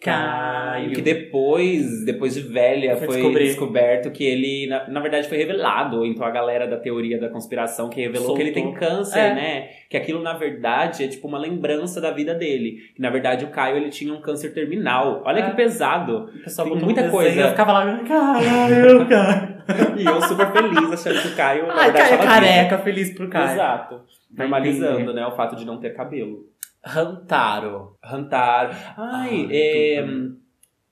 Caio. 0.00 0.92
Que 0.92 1.02
depois, 1.02 2.04
depois 2.04 2.34
de 2.34 2.42
velha, 2.42 2.96
Foi 2.96 3.08
descobrir. 3.08 3.44
descoberto 3.46 4.10
que 4.12 4.24
ele, 4.24 4.68
na, 4.68 4.88
na 4.88 5.00
verdade, 5.00 5.28
foi 5.28 5.36
revelado. 5.38 6.06
Então 6.06 6.24
a 6.24 6.30
galera 6.30 6.68
da 6.68 6.76
teoria 6.76 7.18
da 7.18 7.28
conspiração 7.28 7.88
que 7.90 8.00
revelou 8.00 8.34
que 8.36 8.42
ele 8.42 8.52
tem 8.52 8.62
Soltou. 8.64 8.80
câncer, 8.88 9.18
É. 9.18 9.34
né? 9.34 9.68
Que 9.90 9.96
aquilo, 9.96 10.22
na 10.22 10.34
verdade, 10.34 11.02
é 11.04 11.08
tipo 11.08 11.26
uma 11.26 11.38
lembrança 11.38 12.00
da 12.00 12.12
vida 12.12 12.32
dele. 12.34 12.78
Que, 12.94 13.02
na 13.02 13.10
verdade, 13.10 13.44
o 13.44 13.48
Caio, 13.48 13.76
ele 13.76 13.88
tinha 13.90 14.14
um 14.14 14.20
câncer 14.20 14.54
terminal. 14.54 15.22
Olha 15.26 15.40
É. 15.40 15.50
que 15.50 15.56
pesado. 15.56 16.30
O 16.34 16.42
pessoal 16.44 16.68
Tem 16.70 16.78
muita 16.78 17.02
um 17.02 17.10
coisa. 17.10 17.40
Eu 17.40 17.48
ficava 17.48 17.72
lá, 17.72 17.84
Caio, 18.06 19.06
Caio. 19.08 19.58
E 19.98 20.04
eu 20.04 20.22
super 20.22 20.46
feliz 20.50 20.90
achando 20.92 21.20
que 21.20 21.28
o 21.28 21.36
Caio, 21.36 21.66
Ai, 21.70 21.92
Caio 21.92 22.10
vivo. 22.16 22.22
careca, 22.22 22.78
feliz 22.78 23.12
pro 23.14 23.28
Caio. 23.28 23.50
Exato. 23.52 24.00
Normalizando, 24.34 25.12
né? 25.12 25.26
O 25.26 25.32
fato 25.32 25.56
de 25.56 25.66
não 25.66 25.78
ter 25.78 25.90
cabelo. 25.94 26.46
Rantaro. 26.84 27.98
Rantaro. 28.02 28.72
Ai, 28.96 29.46
Ai, 29.46 29.48
é, 29.50 30.02
tudo. 30.02 30.47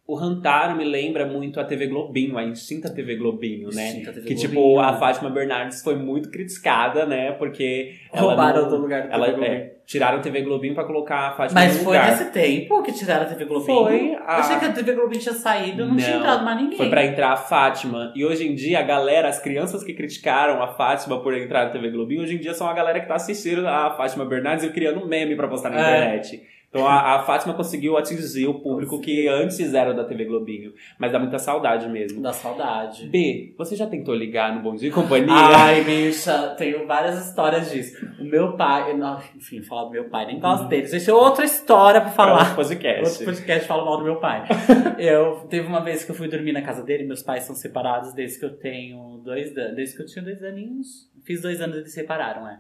O 0.07 0.15
Rantaro 0.15 0.77
me 0.77 0.85
lembra 0.85 1.27
muito 1.27 1.59
a 1.59 1.65
TV 1.65 1.89
Globinho, 1.89 2.39
a 2.39 2.45
extinta 2.45 2.89
TV 2.89 3.17
Globinho, 3.17 3.71
né? 3.75 3.89
Extinta 3.89 4.13
TV 4.13 4.29
que 4.29 4.35
tipo, 4.37 4.55
Globinho. 4.55 4.81
a 4.81 4.93
Fátima 4.95 5.29
Bernardes 5.31 5.83
foi 5.83 5.97
muito 5.97 6.31
criticada, 6.31 7.05
né? 7.05 7.33
Porque 7.33 7.95
ela 8.13 8.29
Roubaram 8.29 8.63
não- 8.63 8.69
do 8.71 8.77
lugar 8.77 9.09
do 9.09 9.13
ela, 9.13 9.27
TV 9.33 9.45
é, 9.45 9.73
tiraram 9.85 10.19
a 10.19 10.21
TV 10.21 10.43
Globinho 10.43 10.75
pra 10.75 10.85
colocar 10.85 11.29
a 11.29 11.33
Fátima 11.33 11.61
Mas 11.61 11.79
no 11.79 11.85
foi 11.85 11.97
lugar. 11.97 12.11
nesse 12.11 12.31
tempo 12.31 12.83
que 12.85 12.93
tiraram 12.93 13.23
a 13.23 13.29
TV 13.29 13.45
Globinho? 13.47 13.67
Foi, 13.67 14.11
Eu 14.15 14.19
a- 14.21 14.37
achei 14.39 14.59
que 14.61 14.65
a 14.65 14.73
TV 14.73 14.93
Globinho 14.93 15.21
tinha 15.21 15.35
saído, 15.35 15.85
não, 15.85 15.97
tinha 15.97 16.11
Não, 16.13 16.19
entrado 16.21 16.45
mais 16.45 16.57
ninguém. 16.63 16.79
Foi 16.79 16.89
pra 16.89 17.05
entrar 17.05 17.33
a 17.33 17.37
Fátima. 17.37 18.13
E 18.15 18.25
hoje 18.25 18.47
em 18.47 18.55
dia, 18.55 18.79
a 18.79 18.83
galera, 18.83 19.29
as 19.29 19.41
crianças 19.41 19.83
que 19.83 19.93
criticaram 19.93 20.63
a 20.63 20.69
Fátima 20.69 21.21
por 21.21 21.37
entrar 21.37 21.65
na 21.65 21.71
TV 21.71 21.91
Globinho, 21.91 22.23
hoje 22.23 22.37
em 22.37 22.39
dia 22.39 22.55
são 22.55 22.69
a 22.69 22.73
galera 22.73 23.01
que 23.01 23.09
tá 23.09 23.17
assistindo 23.17 23.67
a 23.67 23.91
Fátima 23.91 24.25
Bernardes 24.25 24.65
e 24.65 24.71
criando 24.71 25.05
meme 25.05 25.35
pra 25.35 25.49
postar 25.49 25.71
na 25.71 25.79
É. 25.79 25.81
internet. 25.97 26.43
Então 26.77 26.87
a, 26.89 27.17
a 27.17 27.23
Fátima 27.23 27.55
conseguiu 27.55 27.97
atingir 27.97 28.47
o 28.47 28.55
público 28.61 29.01
que 29.01 29.27
antes 29.29 29.73
era 29.75 29.95
da 29.95 30.05
TV 30.05 30.25
Globinho. 30.25 30.73
Mas 30.99 31.13
dá 31.13 31.19
muita 31.19 31.39
saudade 31.39 31.89
mesmo. 31.89 32.21
Da 32.21 32.33
saudade. 32.33 33.07
B, 33.09 33.55
você 33.57 33.75
já 33.77 33.87
tentou 33.87 34.15
ligar 34.15 34.55
no 34.55 34.63
Bom 34.63 34.75
Dia 34.75 34.89
e 34.89 34.93
Companhia? 34.93 35.27
Ai, 35.33 35.83
bicha, 35.85 36.55
tenho 36.59 36.87
várias 36.87 37.27
histórias 37.27 37.71
disso. 37.71 38.07
O 38.21 38.25
meu 38.25 38.57
pai, 38.57 38.91
eu 38.93 38.99
não- 38.99 39.21
enfim, 39.37 39.63
falar 39.63 39.85
do 39.85 39.91
meu 39.91 40.05
pai, 40.09 40.27
nem 40.27 40.39
gosto 40.39 40.69
dele. 40.69 40.85
Isso 40.85 41.11
é 41.11 41.15
outra 41.15 41.45
história 41.45 42.01
pra 42.01 42.11
falar. 42.11 42.41
outro 42.41 42.55
podcast. 42.57 43.05
Outro 43.11 43.25
podcast 43.25 43.67
fala 43.69 43.85
mal 43.85 43.99
do 43.99 44.05
meu 44.05 44.17
pai. 44.17 44.45
eu 44.99 45.47
teve 45.49 45.67
uma 45.67 45.81
vez 45.83 46.05
que 46.05 46.11
eu 46.11 46.15
fui 46.15 46.29
dormir 46.29 46.53
na 46.53 46.63
casa 46.63 46.83
dele, 46.83 47.05
meus 47.05 47.23
pais 47.23 47.45
são 47.45 47.55
separados 47.55 48.13
desde 48.13 48.39
que 48.39 48.45
eu 48.45 48.57
tenho 48.57 49.21
dois 49.25 49.57
anos. 49.57 49.77
Desde 49.77 49.97
que 49.97 50.03
eu 50.03 50.07
tinha 50.07 50.25
dois 50.25 50.43
aninhos. 50.43 51.11
Fiz 51.25 51.43
dois 51.43 51.61
anos 51.61 51.79
eles 51.79 51.89
se 51.93 52.01
separaram, 52.01 52.49
é. 52.49 52.57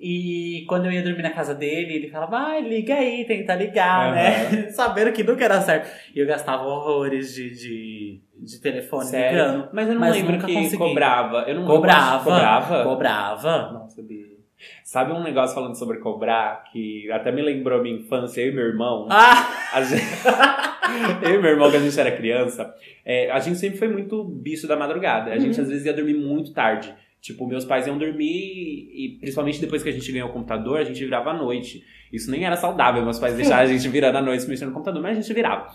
E 0.00 0.64
quando 0.68 0.86
eu 0.86 0.92
ia 0.92 1.02
dormir 1.02 1.22
na 1.22 1.30
casa 1.30 1.52
dele, 1.52 1.94
ele 1.94 2.08
falava, 2.08 2.30
vai, 2.30 2.60
liga 2.62 2.94
aí, 2.94 3.24
tenta 3.46 3.54
ligar, 3.54 4.12
né? 4.12 4.68
Sabendo 4.72 5.12
que 5.12 5.22
nunca 5.22 5.44
era 5.44 5.60
certo. 5.60 5.88
E 6.14 6.18
eu 6.18 6.26
gastava 6.26 6.64
horrores 6.64 7.34
de, 7.34 7.50
de, 7.50 8.20
de 8.38 8.60
telefone 8.60 9.04
Sério? 9.06 9.38
ligando. 9.38 9.68
Mas 9.72 9.88
eu 9.88 9.94
não 9.94 10.00
Mas 10.00 10.16
lembro 10.16 10.38
que 10.38 10.52
consegui. 10.52 10.76
cobrava. 10.76 11.44
Eu 11.46 11.54
não 11.56 11.64
Cobrava. 11.66 12.24
Cobrava? 12.24 12.82
Cobrava. 12.84 13.72
Nossa, 13.72 14.02
B. 14.02 14.36
Sabe 14.82 15.12
um 15.12 15.22
negócio 15.22 15.54
falando 15.54 15.74
sobre 15.76 15.98
cobrar 15.98 16.64
que 16.72 17.10
até 17.12 17.30
me 17.30 17.42
lembrou 17.42 17.78
a 17.78 17.82
minha 17.82 17.96
infância, 17.96 18.40
eu 18.40 18.52
e 18.52 18.54
meu 18.54 18.64
irmão? 18.64 19.06
Ah! 19.10 19.82
Gente- 19.82 20.02
eu 21.24 21.34
e 21.34 21.38
meu 21.42 21.50
irmão, 21.50 21.70
quando 21.70 21.76
a 21.82 21.84
gente 21.84 22.00
era 22.00 22.10
criança, 22.10 22.74
é, 23.04 23.30
a 23.30 23.38
gente 23.38 23.58
sempre 23.58 23.78
foi 23.78 23.88
muito 23.88 24.24
bicho 24.24 24.66
da 24.66 24.76
madrugada. 24.76 25.30
A 25.30 25.38
gente 25.38 25.60
às 25.60 25.68
vezes 25.68 25.84
ia 25.84 25.92
dormir 25.92 26.14
muito 26.14 26.52
tarde. 26.52 26.92
Tipo, 27.20 27.46
meus 27.46 27.64
pais 27.64 27.86
iam 27.86 27.98
dormir 27.98 28.88
e 28.94 29.16
principalmente 29.20 29.60
depois 29.60 29.82
que 29.82 29.88
a 29.88 29.92
gente 29.92 30.10
ganhou 30.12 30.28
o 30.28 30.32
computador, 30.32 30.78
a 30.78 30.84
gente 30.84 31.04
virava 31.04 31.30
à 31.30 31.34
noite. 31.34 31.82
Isso 32.16 32.30
nem 32.30 32.44
era 32.44 32.56
saudável, 32.56 33.02
meus 33.02 33.18
pais 33.18 33.36
deixaram 33.36 33.62
a 33.62 33.66
gente 33.66 33.88
virando 33.88 34.18
à 34.18 34.22
noite 34.22 34.46
mexendo 34.48 34.68
no 34.68 34.74
computador, 34.74 35.02
mas 35.02 35.18
a 35.18 35.20
gente 35.20 35.32
virava. 35.32 35.68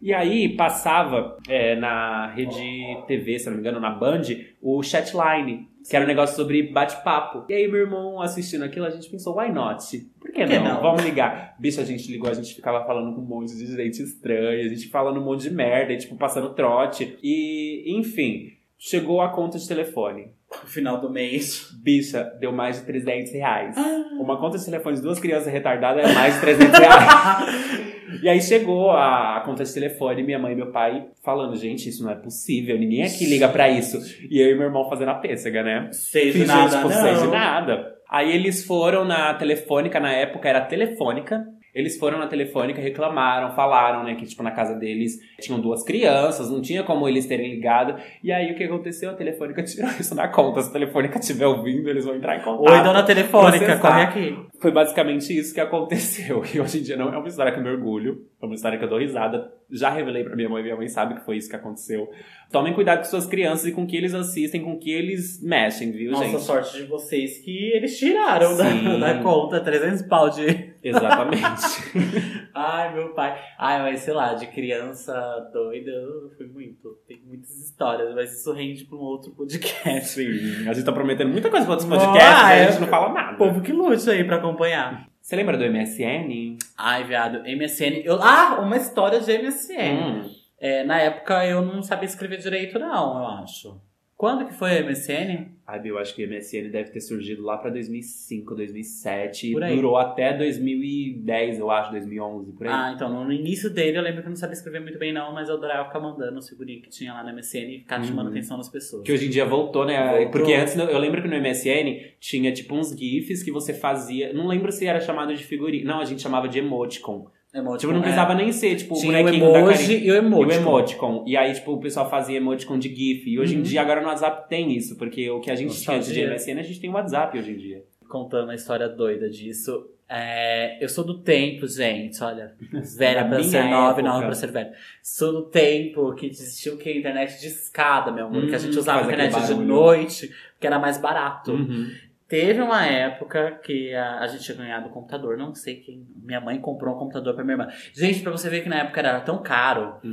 E 0.00 0.12
aí 0.12 0.56
passava 0.56 1.36
é, 1.48 1.74
na 1.74 2.26
rede 2.28 2.60
TV, 3.06 3.38
se 3.38 3.46
não 3.46 3.54
me 3.54 3.60
engano, 3.60 3.80
na 3.80 3.90
Band, 3.90 4.22
o 4.60 4.82
Chatline, 4.82 5.68
que 5.88 5.96
era 5.96 6.04
um 6.04 6.08
negócio 6.08 6.36
sobre 6.36 6.64
bate-papo. 6.64 7.44
E 7.48 7.54
aí 7.54 7.66
meu 7.66 7.80
irmão 7.80 8.20
assistindo 8.20 8.64
aquilo, 8.64 8.86
a 8.86 8.90
gente 8.90 9.08
pensou, 9.08 9.38
why 9.38 9.50
not? 9.50 9.82
Por 10.20 10.30
que, 10.30 10.40
Por 10.40 10.48
que 10.48 10.58
não? 10.58 10.74
não? 10.74 10.82
Vamos 10.82 11.02
ligar. 11.02 11.56
Bicho, 11.58 11.80
a 11.80 11.84
gente 11.84 12.10
ligou, 12.10 12.28
a 12.28 12.34
gente 12.34 12.54
ficava 12.54 12.84
falando 12.84 13.14
com 13.14 13.22
um 13.22 13.24
monte 13.24 13.56
de 13.56 13.66
gente 13.66 14.02
estranha, 14.02 14.64
a 14.64 14.68
gente 14.68 14.88
falando 14.88 15.20
um 15.20 15.24
monte 15.24 15.42
de 15.42 15.50
merda, 15.50 15.92
e, 15.92 15.96
tipo, 15.96 16.16
passando 16.16 16.54
trote. 16.54 17.16
E, 17.22 17.84
enfim, 17.98 18.52
chegou 18.78 19.20
a 19.20 19.30
conta 19.30 19.58
de 19.58 19.66
telefone. 19.66 20.28
No 20.66 20.72
final 20.72 21.00
do 21.00 21.08
mês. 21.08 21.70
Bicha, 21.80 22.24
deu 22.40 22.52
mais 22.52 22.80
de 22.80 22.86
300 22.86 23.32
reais. 23.32 23.78
Ah. 23.78 24.04
Uma 24.20 24.36
conta 24.36 24.58
de 24.58 24.64
telefone 24.64 24.96
de 24.96 25.02
duas 25.02 25.20
crianças 25.20 25.52
retardadas 25.52 26.10
é 26.10 26.12
mais 26.12 26.34
de 26.34 26.40
300 26.40 26.78
reais. 26.78 28.20
e 28.20 28.28
aí 28.28 28.42
chegou 28.42 28.90
a, 28.90 29.36
a 29.36 29.40
conta 29.42 29.62
de 29.62 29.72
telefone, 29.72 30.24
minha 30.24 30.40
mãe 30.40 30.52
e 30.52 30.56
meu 30.56 30.72
pai 30.72 31.06
falando, 31.24 31.54
gente, 31.54 31.88
isso 31.88 32.02
não 32.02 32.10
é 32.10 32.16
possível, 32.16 32.76
ninguém 32.76 33.04
aqui 33.04 33.26
liga 33.26 33.48
pra 33.48 33.68
isso. 33.68 33.98
E 34.28 34.40
eu 34.40 34.50
e 34.50 34.54
meu 34.56 34.66
irmão 34.66 34.88
fazendo 34.88 35.10
a 35.10 35.14
pêssega, 35.14 35.62
né? 35.62 35.88
Seja 35.92 36.32
Fingindo, 36.32 36.48
nada, 36.48 36.76
tipo, 36.76 36.88
não. 36.88 37.00
seja 37.00 37.26
nada. 37.28 37.96
Aí 38.08 38.34
eles 38.34 38.64
foram 38.64 39.04
na 39.04 39.34
telefônica, 39.34 40.00
na 40.00 40.12
época 40.12 40.48
era 40.48 40.60
telefônica. 40.62 41.44
Eles 41.76 41.98
foram 41.98 42.18
na 42.18 42.26
telefônica, 42.26 42.80
reclamaram, 42.80 43.54
falaram, 43.54 44.02
né, 44.02 44.14
que 44.14 44.24
tipo 44.24 44.42
na 44.42 44.50
casa 44.50 44.74
deles 44.74 45.20
tinham 45.38 45.60
duas 45.60 45.84
crianças, 45.84 46.50
não 46.50 46.62
tinha 46.62 46.82
como 46.82 47.06
eles 47.06 47.26
terem 47.26 47.50
ligado. 47.50 48.00
E 48.24 48.32
aí 48.32 48.50
o 48.50 48.54
que 48.56 48.64
aconteceu? 48.64 49.10
A 49.10 49.12
telefônica 49.14 49.60
tirou 49.62 49.90
isso 49.90 50.14
na 50.14 50.26
conta. 50.26 50.62
Se 50.62 50.70
a 50.70 50.72
telefônica 50.72 51.18
estiver 51.18 51.46
ouvindo, 51.46 51.90
eles 51.90 52.06
vão 52.06 52.16
entrar 52.16 52.38
em 52.38 52.42
contato. 52.42 52.72
Oi, 52.72 52.82
dona 52.82 53.02
telefônica, 53.02 53.76
corre 53.76 54.02
aqui. 54.02 54.38
Foi 54.58 54.70
basicamente 54.70 55.38
isso 55.38 55.52
que 55.52 55.60
aconteceu. 55.60 56.42
E 56.56 56.60
hoje 56.60 56.78
em 56.78 56.82
dia 56.82 56.96
não 56.96 57.12
é 57.12 57.18
uma 57.18 57.28
história 57.28 57.52
que 57.52 57.58
eu 57.58 57.62
me 57.62 57.68
orgulho, 57.68 58.24
é 58.40 58.46
uma 58.46 58.54
história 58.54 58.78
que 58.78 58.84
eu 58.84 58.88
dou 58.88 58.98
risada. 58.98 59.52
Já 59.70 59.90
revelei 59.90 60.24
pra 60.24 60.34
minha 60.34 60.48
mãe, 60.48 60.62
minha 60.62 60.76
mãe 60.76 60.88
sabe 60.88 61.14
que 61.14 61.24
foi 61.26 61.36
isso 61.36 61.50
que 61.50 61.56
aconteceu. 61.56 62.08
Tomem 62.50 62.72
cuidado 62.72 62.98
com 62.98 63.04
suas 63.04 63.26
crianças 63.26 63.66
e 63.66 63.72
com 63.72 63.82
o 63.82 63.86
que 63.86 63.96
eles 63.96 64.14
assistem, 64.14 64.62
com 64.62 64.74
o 64.74 64.78
que 64.78 64.90
eles 64.90 65.42
mexem, 65.42 65.90
viu, 65.90 66.12
Nossa, 66.12 66.24
gente? 66.24 66.42
sorte 66.42 66.76
de 66.76 66.84
vocês 66.84 67.38
que 67.38 67.72
eles 67.72 67.98
tiraram 67.98 68.56
da, 68.56 68.64
da 68.98 69.22
conta 69.22 69.60
300 69.60 70.02
pau 70.02 70.30
de... 70.30 70.74
Exatamente. 70.82 72.46
Ai, 72.54 72.94
meu 72.94 73.08
pai. 73.12 73.36
Ai, 73.58 73.82
mas 73.82 74.00
sei 74.00 74.14
lá, 74.14 74.34
de 74.34 74.46
criança 74.46 75.12
doida, 75.52 75.90
eu 75.90 76.30
fui 76.36 76.46
muito. 76.46 76.96
Tem 77.08 77.20
muitas 77.26 77.50
histórias, 77.58 78.14
mas 78.14 78.32
isso 78.32 78.52
rende 78.52 78.84
pra 78.84 78.96
um 78.96 79.00
outro 79.00 79.32
podcast. 79.32 80.10
Sim, 80.10 80.68
a 80.68 80.72
gente 80.72 80.84
tá 80.84 80.92
prometendo 80.92 81.30
muita 81.30 81.50
coisa 81.50 81.66
pra 81.66 81.74
outros 81.74 81.88
podcasts, 81.88 82.42
mas 82.42 82.52
é. 82.52 82.64
a 82.64 82.70
gente 82.70 82.80
não 82.80 82.88
fala 82.88 83.12
nada. 83.12 83.36
Povo 83.36 83.60
que 83.60 83.72
lute 83.72 84.08
aí 84.08 84.22
pra 84.22 84.36
acompanhar. 84.36 85.08
Você 85.20 85.34
lembra 85.34 85.58
do 85.58 85.64
MSN? 85.64 86.56
Ai, 86.78 87.02
viado, 87.02 87.40
MSN. 87.40 88.02
Eu... 88.04 88.22
Ah, 88.22 88.60
uma 88.60 88.76
história 88.76 89.18
de 89.18 89.36
MSN. 89.36 90.22
Hum. 90.22 90.30
É, 90.58 90.84
na 90.84 91.00
época 91.00 91.44
eu 91.46 91.62
não 91.62 91.82
sabia 91.82 92.06
escrever 92.06 92.38
direito, 92.38 92.78
não, 92.78 93.18
eu 93.18 93.26
acho. 93.42 93.80
Quando 94.16 94.46
que 94.46 94.54
foi 94.54 94.78
a 94.78 94.82
MSN? 94.82 95.48
Ai, 95.66 95.82
eu 95.84 95.98
acho 95.98 96.14
que 96.14 96.24
o 96.24 96.28
MSN 96.28 96.70
deve 96.70 96.90
ter 96.90 97.02
surgido 97.02 97.42
lá 97.42 97.58
pra 97.58 97.68
2005, 97.68 98.54
2007. 98.54 99.52
Por 99.52 99.62
aí. 99.62 99.76
durou 99.76 99.98
até 99.98 100.32
2010, 100.34 101.58
eu 101.58 101.70
acho, 101.70 101.90
2011, 101.90 102.52
por 102.52 102.66
aí. 102.66 102.72
Ah, 102.72 102.92
então 102.94 103.24
no 103.24 103.30
início 103.30 103.68
dele 103.68 103.98
eu 103.98 104.02
lembro 104.02 104.22
que 104.22 104.26
eu 104.28 104.30
não 104.30 104.36
sabia 104.36 104.54
escrever 104.54 104.80
muito 104.80 104.98
bem, 104.98 105.12
não, 105.12 105.34
mas 105.34 105.50
eu 105.50 105.56
adorava 105.56 105.84
ficar 105.88 106.00
mandando 106.00 106.38
os 106.38 106.48
figurinhos 106.48 106.82
que 106.84 106.88
tinha 106.90 107.12
lá 107.12 107.22
na 107.22 107.30
MSN 107.32 107.58
e 107.74 107.78
ficar 107.80 108.02
chamando 108.02 108.26
Uhum. 108.28 108.32
atenção 108.32 108.56
das 108.56 108.70
pessoas. 108.70 109.02
Que 109.02 109.12
hoje 109.12 109.26
em 109.26 109.30
dia 109.30 109.44
voltou, 109.44 109.84
né? 109.84 110.10
Voltou. 110.12 110.30
Porque 110.30 110.54
antes, 110.54 110.74
eu 110.76 110.98
lembro 110.98 111.20
que 111.20 111.28
no 111.28 111.36
MSN 111.36 112.14
tinha 112.18 112.52
tipo 112.52 112.74
uns 112.74 112.90
GIFs 112.98 113.42
que 113.42 113.50
você 113.52 113.74
fazia. 113.74 114.32
Não 114.32 114.46
lembro 114.46 114.72
se 114.72 114.86
era 114.86 114.98
chamado 115.00 115.34
de 115.34 115.44
figurinha. 115.44 115.84
Não, 115.84 116.00
a 116.00 116.04
gente 116.06 116.22
chamava 116.22 116.48
de 116.48 116.58
emoticon. 116.58 117.26
Emoticon, 117.56 117.78
Tipo, 117.78 117.92
não 117.92 117.98
é. 118.00 118.02
precisava 118.02 118.34
nem 118.34 118.52
ser, 118.52 118.76
tipo, 118.76 118.94
o 118.94 118.98
Tinha 119.00 119.12
o 119.12 119.16
bonequinho 119.24 119.52
da 119.52 119.58
emoji 119.60 119.78
carinha. 119.78 119.98
e 119.98 120.02
o 120.02 120.06
E 120.06 120.10
o 120.10 120.14
emoticon. 120.16 120.52
emoticon. 120.54 121.24
E 121.26 121.36
aí, 121.36 121.52
tipo, 121.54 121.72
o 121.72 121.80
pessoal 121.80 122.08
fazia 122.10 122.36
emoticon 122.36 122.78
de 122.78 122.88
GIF. 122.94 123.28
E 123.30 123.38
hoje 123.38 123.54
em 123.54 123.58
Uhum. 123.58 123.62
dia, 123.62 123.80
agora 123.80 124.00
no 124.00 124.08
WhatsApp 124.08 124.48
tem 124.48 124.72
isso. 124.76 124.96
Porque 124.96 125.28
o 125.30 125.40
que 125.40 125.50
a 125.50 125.54
gente 125.54 125.74
tinha 125.80 125.96
antes 125.96 126.08
de 126.12 126.20
Nostalgia. 126.20 126.54
MSN, 126.54 126.60
a 126.60 126.62
gente 126.62 126.80
tem 126.80 126.90
o 126.90 126.92
WhatsApp 126.92 127.38
hoje 127.38 127.50
em 127.52 127.56
dia. 127.56 127.82
Contando 128.08 128.50
a 128.50 128.54
história 128.54 128.88
doida 128.88 129.28
disso. 129.30 129.90
É, 130.08 130.78
eu 130.80 130.88
sou 130.88 131.02
do 131.02 131.18
tempo, 131.18 131.66
gente, 131.66 132.22
olha. 132.22 132.52
Velha 132.96 133.24
Da 133.24 133.28
pra 133.28 133.42
ser 133.42 133.64
nova 133.64 134.00
e 134.00 134.04
nova 134.04 134.22
pra 134.26 134.34
ser 134.34 134.52
velha. 134.52 134.72
Sou 135.02 135.32
do 135.32 135.42
tempo 135.46 136.14
que 136.14 136.26
existia 136.26 136.72
o 136.72 136.76
que? 136.76 136.92
Internet 136.96 137.40
de 137.40 137.48
escada, 137.48 138.12
meu 138.12 138.26
amor. 138.26 138.46
que 138.46 138.54
a 138.54 138.58
gente 138.58 138.76
Hum, 138.76 138.78
usava 138.78 139.00
a 139.00 139.04
internet 139.12 139.46
de 139.46 139.54
noite, 139.54 140.30
que 140.60 140.66
era 140.66 140.78
mais 140.78 140.96
barato. 140.98 141.50
Uhum. 141.50 141.90
Teve 142.28 142.60
uma 142.60 142.84
época 142.84 143.60
que 143.62 143.94
a, 143.94 144.18
a 144.20 144.26
gente 144.26 144.42
tinha 144.42 144.56
ganhado 144.58 144.88
um 144.88 144.92
computador, 144.92 145.36
não 145.36 145.54
sei 145.54 145.76
quem. 145.76 146.04
Minha 146.22 146.40
mãe 146.40 146.58
comprou 146.60 146.94
um 146.94 146.98
computador 146.98 147.34
pra 147.34 147.44
minha 147.44 147.54
irmã. 147.54 147.68
Gente, 147.94 148.20
pra 148.20 148.32
você 148.32 148.48
ver 148.50 148.62
que 148.62 148.68
na 148.68 148.80
época 148.80 148.98
era 149.00 149.20
tão 149.20 149.42
caro, 149.42 149.94
Uhum. 150.02 150.12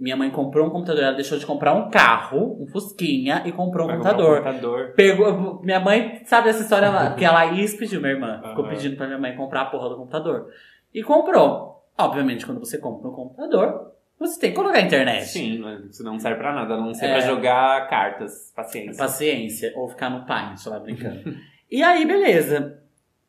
minha 0.00 0.16
mãe 0.16 0.28
comprou 0.30 0.66
um 0.66 0.70
computador, 0.70 1.04
ela 1.04 1.12
deixou 1.14 1.38
de 1.38 1.46
comprar 1.46 1.72
um 1.74 1.88
carro, 1.88 2.60
um 2.60 2.66
Fusquinha, 2.66 3.42
e 3.46 3.52
comprou 3.52 3.84
um 3.84 3.88
Vai 3.88 3.96
computador. 3.98 4.40
Um 4.40 4.42
computador. 4.42 4.92
Pegou, 4.96 5.60
minha 5.62 5.78
mãe 5.78 6.22
sabe 6.24 6.48
essa 6.48 6.62
história 6.62 6.90
lá, 6.90 7.14
que 7.16 7.24
a 7.24 7.30
Laís 7.32 7.74
pediu, 7.74 8.00
minha 8.00 8.12
irmã. 8.14 8.40
Ficou 8.44 8.64
Aham. 8.64 8.74
pedindo 8.74 8.96
pra 8.96 9.06
minha 9.06 9.18
mãe 9.20 9.36
comprar 9.36 9.60
a 9.62 9.66
porra 9.66 9.88
do 9.88 9.96
computador. 9.96 10.48
E 10.92 11.00
comprou. 11.02 11.84
Obviamente, 11.96 12.44
quando 12.44 12.58
você 12.58 12.78
compra 12.78 13.08
um 13.08 13.12
computador, 13.14 13.92
você 14.18 14.40
tem 14.40 14.50
que 14.50 14.56
colocar 14.56 14.78
a 14.78 14.82
internet. 14.82 15.26
Sim, 15.26 15.62
isso 15.88 16.02
não 16.02 16.18
serve 16.18 16.38
pra 16.40 16.52
nada, 16.52 16.74
a 16.74 16.76
não 16.76 16.92
ser 16.94 17.06
É. 17.06 17.12
pra 17.12 17.20
jogar 17.20 17.88
cartas. 17.88 18.52
Paciência. 18.56 18.96
Paciência, 18.98 19.72
ou 19.76 19.88
ficar 19.88 20.10
no 20.10 20.24
Paint 20.26 20.66
lá 20.66 20.80
brincando. 20.80 21.22
e 21.72 21.82
aí, 21.82 22.04
beleza. 22.06 22.78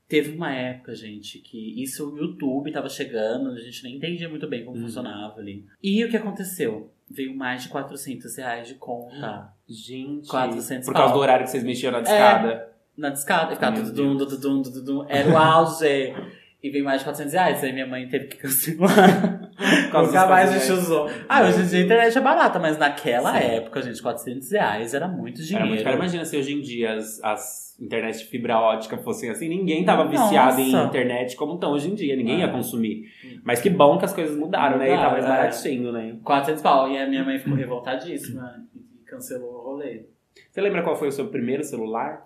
Teve 0.07 0.35
uma 0.35 0.53
época, 0.53 0.93
gente, 0.93 1.39
que 1.39 1.81
isso 1.81 2.11
o 2.11 2.17
YouTube 2.17 2.71
tava 2.71 2.87
chegando, 2.89 3.49
a 3.51 3.59
gente 3.59 3.83
nem 3.83 3.95
entendia 3.95 4.29
muito 4.29 4.47
bem 4.47 4.63
como 4.63 4.77
Uhum. 4.77 4.83
funcionava 4.83 5.39
ali. 5.39 5.65
E 5.81 6.03
o 6.05 6.09
que 6.09 6.17
aconteceu? 6.17 6.91
Veio 7.09 7.35
mais 7.35 7.63
de 7.63 7.69
400 7.69 8.35
reais 8.37 8.67
de 8.67 8.75
conta 8.75 9.51
Gente. 9.67 10.27
400 10.27 10.85
Por 10.85 10.93
causa 10.93 11.09
pau. 11.09 11.17
do 11.17 11.21
horário 11.21 11.45
que 11.45 11.51
vocês 11.51 11.63
mexiam 11.63 11.91
na 11.91 12.01
discada. 12.01 12.69
na 12.97 13.09
discada. 13.09 13.53
Ficava 13.55 13.75
Meu 13.77 13.85
tudum, 13.85 14.17
tudum, 14.17 14.61
tudum, 14.61 14.71
tudum. 14.71 15.05
Era 15.09 15.29
o 15.31 15.37
auge. 15.37 16.13
E 16.63 16.69
veio 16.69 16.85
mais 16.85 16.99
de 16.99 17.05
400 17.05 17.33
reais. 17.33 17.61
Aí 17.63 17.73
minha 17.73 17.85
mãe 17.85 18.07
teve 18.07 18.27
que 18.27 18.37
cancelar. 18.37 19.51
Nunca 19.93 20.01
mais 20.01 20.15
a 20.15 20.27
400 20.27 20.61
gente 20.61 20.71
usou. 20.79 21.09
Ah, 21.27 21.43
hoje 21.43 21.61
em 21.61 21.65
dia 21.67 21.79
a 21.79 21.83
internet 21.83 22.17
é 22.17 22.21
barata, 22.21 22.57
mas 22.57 22.77
naquela 22.77 23.33
Sim. 23.33 23.45
época, 23.47 23.81
gente, 23.81 24.01
400 24.01 24.49
reais 24.51 24.93
era 24.93 25.07
muito 25.07 25.39
Era 25.39 25.45
dinheiro. 25.47 25.67
muito 25.67 25.83
caro. 25.83 25.97
Imagina 25.97 26.23
se 26.23 26.37
hoje 26.37 26.53
em 26.53 26.61
dia 26.61 26.93
as, 26.93 27.21
as 27.21 27.77
internet 27.81 28.19
de 28.19 28.25
fibra 28.25 28.57
ótica 28.57 28.97
fossem 28.97 29.29
assim. 29.29 29.49
Ninguém 29.49 29.83
tava 29.83 30.05
Nossa. 30.05 30.23
viciado 30.23 30.61
em 30.61 30.71
internet 30.71 31.35
como 31.35 31.55
estão 31.55 31.73
hoje 31.73 31.91
em 31.91 31.95
dia. 31.95 32.15
Ninguém 32.15 32.39
ia 32.39 32.45
Ah. 32.45 32.51
consumir. 32.51 33.03
Mas 33.43 33.59
que 33.59 33.69
bom 33.69 33.97
que 33.97 34.05
as 34.05 34.13
coisas 34.13 34.37
mudaram, 34.37 34.77
né? 34.77 34.93
E 34.93 34.97
tá 34.97 35.09
mais 35.09 35.25
é. 35.25 35.27
baratinho, 35.27 35.91
né? 35.91 36.15
400 36.23 36.61
pau. 36.63 36.89
E 36.89 36.97
a 36.97 37.05
minha 37.07 37.25
mãe 37.25 37.37
ficou 37.39 37.55
revoltadíssima 37.55 38.63
e 38.73 39.03
cancelou 39.05 39.53
o 39.55 39.61
rolê. 39.63 40.05
Você 40.49 40.61
lembra 40.61 40.81
qual 40.81 40.95
foi 40.95 41.09
o 41.09 41.11
seu 41.11 41.27
primeiro 41.27 41.63
celular? 41.63 42.23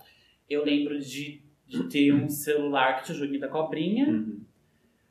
Eu 0.50 0.64
lembro 0.64 0.98
de, 1.00 1.42
de 1.68 1.84
ter 1.90 2.14
um 2.14 2.30
celular 2.30 3.02
que 3.04 3.12
o 3.12 3.16
joguinho 3.16 3.40
da 3.42 3.48
cobrinha. 3.48 4.08
Uhum. 4.08 4.40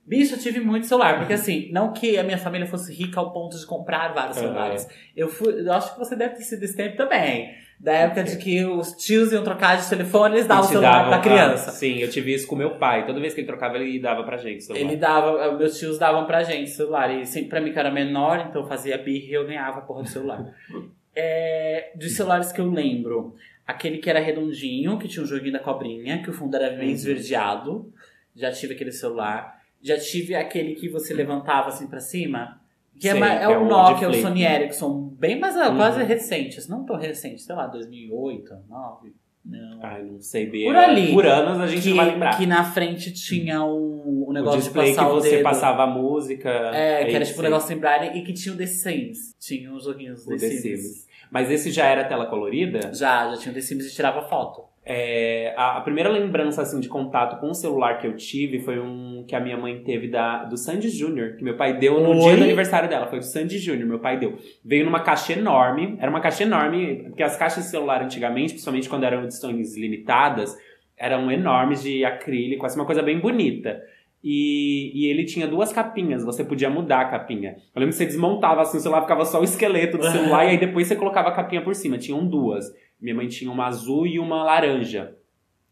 Bicho, 0.07 0.35
eu 0.35 0.39
tive 0.39 0.61
muito 0.61 0.87
celular, 0.87 1.19
porque 1.19 1.33
assim, 1.33 1.69
não 1.73 1.93
que 1.93 2.17
a 2.17 2.23
minha 2.23 2.39
família 2.39 2.67
fosse 2.67 2.95
rica 2.95 3.19
ao 3.19 3.33
ponto 3.33 3.59
de 3.59 3.67
comprar 3.67 4.15
vários 4.15 4.37
Uhum. 4.37 4.43
celulares. 4.45 4.89
Eu 5.17 5.29
fui, 5.29 5.61
eu 5.67 5.73
acho 5.73 5.93
que 5.95 5.99
você 5.99 6.15
deve 6.15 6.37
ter 6.37 6.43
sido 6.45 6.61
desse 6.61 6.77
tempo 6.77 6.97
também. 6.97 7.51
Da 7.79 7.93
época 7.93 8.23
de 8.25 8.39
que 8.39 8.65
os 8.65 8.93
tios 8.93 9.33
iam 9.33 9.43
trocar 9.45 9.77
de 9.77 9.87
telefone, 9.87 10.37
eles 10.37 10.47
davam 10.47 10.63
o 10.65 10.67
Te 10.67 10.71
celular 10.73 10.93
davam- 10.93 11.11
pra 11.11 11.19
criança. 11.19 11.69
ah, 11.71 11.73
sim, 11.73 11.99
eu 11.99 12.09
tive 12.09 12.33
isso 12.33 12.47
com 12.47 12.57
meu 12.57 12.77
pai. 12.77 13.05
Toda 13.05 13.21
vez 13.21 13.35
que 13.35 13.41
ele 13.41 13.47
trocava, 13.49 13.77
ele 13.77 13.99
dava 13.99 14.23
pra 14.23 14.39
gente. 14.39 14.61
o 14.61 14.63
celular. 14.63 14.81
Ele 14.87 14.97
dava, 14.97 15.53
meus 15.59 15.77
tios 15.79 15.99
davam 15.99 16.25
pra 16.25 16.43
gente 16.45 16.71
celular. 16.71 17.11
E 17.11 17.27
sempre 17.27 17.51
pra 17.51 17.61
mim 17.61 17.73
que 17.73 17.77
eu 17.77 17.81
era 17.81 17.91
menor, 17.91 18.47
então 18.49 18.63
eu 18.63 18.69
fazia 18.69 18.97
birra 18.97 19.27
e 19.27 19.33
eu 19.35 19.47
ganhava 19.47 19.79
a 19.79 19.83
porra 19.83 20.05
do 20.05 20.09
celular. 20.09 20.43
É, 21.19 21.93
dos 21.97 22.13
celulares 22.15 22.53
que 22.53 22.61
eu 22.61 22.69
lembro, 22.71 23.35
aquele 23.67 23.99
que 23.99 24.09
era 24.09 24.21
redondinho, 24.21 24.99
que 24.99 25.09
tinha 25.09 25.23
um 25.23 25.27
joguinho 25.27 25.53
da 25.53 25.59
cobrinha, 25.59 26.23
que 26.23 26.31
o 26.31 26.33
fundo 26.33 26.55
era 26.57 26.71
meio 26.77 26.89
Uhum. 26.91 26.95
esverdeado. 26.95 27.93
Já 28.35 28.53
tive 28.53 28.75
aquele 28.75 28.93
celular. 28.93 29.61
Já 29.83 29.99
tive 29.99 30.35
aquele 30.35 30.75
que 30.75 30.89
você 30.89 31.13
levantava 31.15 31.69
assim 31.69 31.87
pra 31.87 32.01
cima. 32.01 32.61
Que 32.99 33.09
é, 33.09 33.13
Sei, 33.13 33.23
é 33.23 33.43
é 33.43 33.49
o 33.49 33.63
o 33.63 33.69
Nokia, 33.69 34.09
de 34.09 34.17
é 34.17 34.19
o. 34.21 34.23
Sony 34.23 34.43
Ericsson, 34.45 35.15
bem 35.19 35.39
mais 35.39 35.57
ah, 35.57 35.69
Uhum. 35.71 35.77
quase 35.77 36.03
recentes. 36.03 36.67
Não 36.67 36.85
tão 36.85 36.97
recente, 36.97 37.43
sei 37.43 37.55
lá, 37.55 37.67
2008, 37.67 38.49
2009. 38.49 39.13
Não. 39.45 39.79
Ai, 39.81 40.03
não 40.03 40.21
sei 40.21 40.47
bem. 40.47 40.65
Por 40.65 40.75
ali. 40.77 41.13
Por 41.13 41.25
anos 41.27 41.61
a 41.61 41.67
gente 41.69 41.83
que, 41.83 41.91
não 41.91 41.97
vai 41.99 42.11
lembrar. 42.11 42.37
que 42.37 42.47
na 42.47 42.65
frente 42.65 43.13
tinha 43.13 43.63
um, 43.65 44.03
um 44.05 44.25
o 44.29 44.33
negócio 44.33 44.59
de 44.59 44.65
display 44.65 44.89
passar 44.95 45.05
que 45.05 45.13
o 45.13 45.15
você 45.15 45.39
passava 45.43 45.83
a 45.85 45.87
música. 45.87 46.51
É, 46.75 47.05
que 47.05 47.15
era 47.15 47.25
tipo 47.25 47.39
um 47.39 47.43
negócio 47.43 47.73
em 47.73 47.79
braille 47.79 48.19
e 48.19 48.23
que 48.25 48.33
tinha 48.33 48.53
o 48.55 48.59
The 48.59 48.67
Sims. 48.67 49.37
Tinha 49.39 49.73
os 49.73 49.85
joguinhos 49.85 50.27
O 50.27 50.31
The, 50.31 50.37
The 50.39 50.49
Sims. 50.49 50.63
Sims. 50.83 51.06
Mas 51.31 51.51
esse 51.51 51.71
já 51.71 51.87
era 51.87 52.05
tela 52.05 52.27
colorida? 52.27 52.93
Já, 52.95 53.31
já 53.31 53.37
tinha 53.37 53.53
o 53.53 53.55
The 53.55 53.61
Sims 53.61 53.87
e 53.87 53.95
tirava 53.95 54.23
foto. 54.23 54.63
É, 54.89 55.53
a, 55.57 55.79
a 55.79 55.81
primeira 55.81 56.09
lembrança 56.09 56.63
assim, 56.63 56.79
de 56.79 56.89
contato 56.89 57.41
com 57.41 57.51
o 57.51 57.55
celular 57.55 57.99
que 57.99 58.07
eu 58.07 58.15
tive 58.15 58.61
foi 58.61 58.79
um 58.79 59.25
que 59.27 59.35
a 59.35 59.41
minha 59.41 59.57
mãe 59.57 59.83
teve 59.83 60.07
da, 60.07 60.45
do 60.45 60.57
Sandy 60.57 60.89
Júnior, 60.89 61.35
que 61.37 61.43
meu 61.43 61.57
pai 61.57 61.77
deu 61.77 62.01
no 62.01 62.11
Oi? 62.11 62.21
dia 62.21 62.37
do 62.37 62.45
aniversário 62.45 62.89
dela. 62.89 63.09
Foi 63.09 63.19
do 63.19 63.25
Sandy 63.25 63.59
Júnior, 63.59 63.89
meu 63.89 63.99
pai 63.99 64.17
deu. 64.17 64.39
Veio 64.65 64.85
numa 64.85 65.01
caixa 65.01 65.33
enorme. 65.33 65.97
Era 65.99 66.09
uma 66.09 66.21
caixa 66.21 66.45
enorme, 66.45 67.03
porque 67.09 67.25
as 67.25 67.37
caixas 67.37 67.65
de 67.65 67.71
celular 67.71 68.01
antigamente, 68.01 68.53
principalmente 68.53 68.89
quando 68.89 69.03
eram 69.03 69.25
edições 69.25 69.77
limitadas, 69.77 70.57
eram 70.97 71.31
enormes 71.33 71.83
de 71.83 72.05
acrílico, 72.05 72.65
assim, 72.65 72.79
uma 72.79 72.87
coisa 72.87 73.03
bem 73.03 73.19
bonita. 73.19 73.83
E, 74.23 74.91
e 74.95 75.11
ele 75.11 75.25
tinha 75.25 75.47
duas 75.47 75.73
capinhas, 75.73 76.25
você 76.25 76.43
podia 76.43 76.69
mudar 76.69 77.03
a 77.03 77.09
capinha. 77.09 77.57
Eu 77.75 77.81
lembro 77.81 77.91
que 77.91 77.99
você 77.99 78.07
desmontava 78.07 78.63
assim, 78.63 78.79
o 78.79 78.81
celular 78.81 79.03
ficava 79.03 79.25
só 79.25 79.41
o 79.41 79.45
esqueleto 79.45 79.99
do 79.99 80.11
celular, 80.11 80.45
e 80.45 80.49
aí 80.51 80.59
depois 80.59 80.87
você 80.87 80.97
colocava 80.97 81.29
a 81.29 81.33
capinha 81.33 81.63
por 81.63 81.75
cima. 81.75 81.97
Tinham 81.97 82.27
duas. 82.27 82.65
Minha 83.01 83.15
mãe 83.15 83.29
tinha 83.29 83.51
uma 83.51 83.67
azul 83.67 84.07
e 84.07 84.19
uma 84.19 84.43
laranja. 84.43 85.15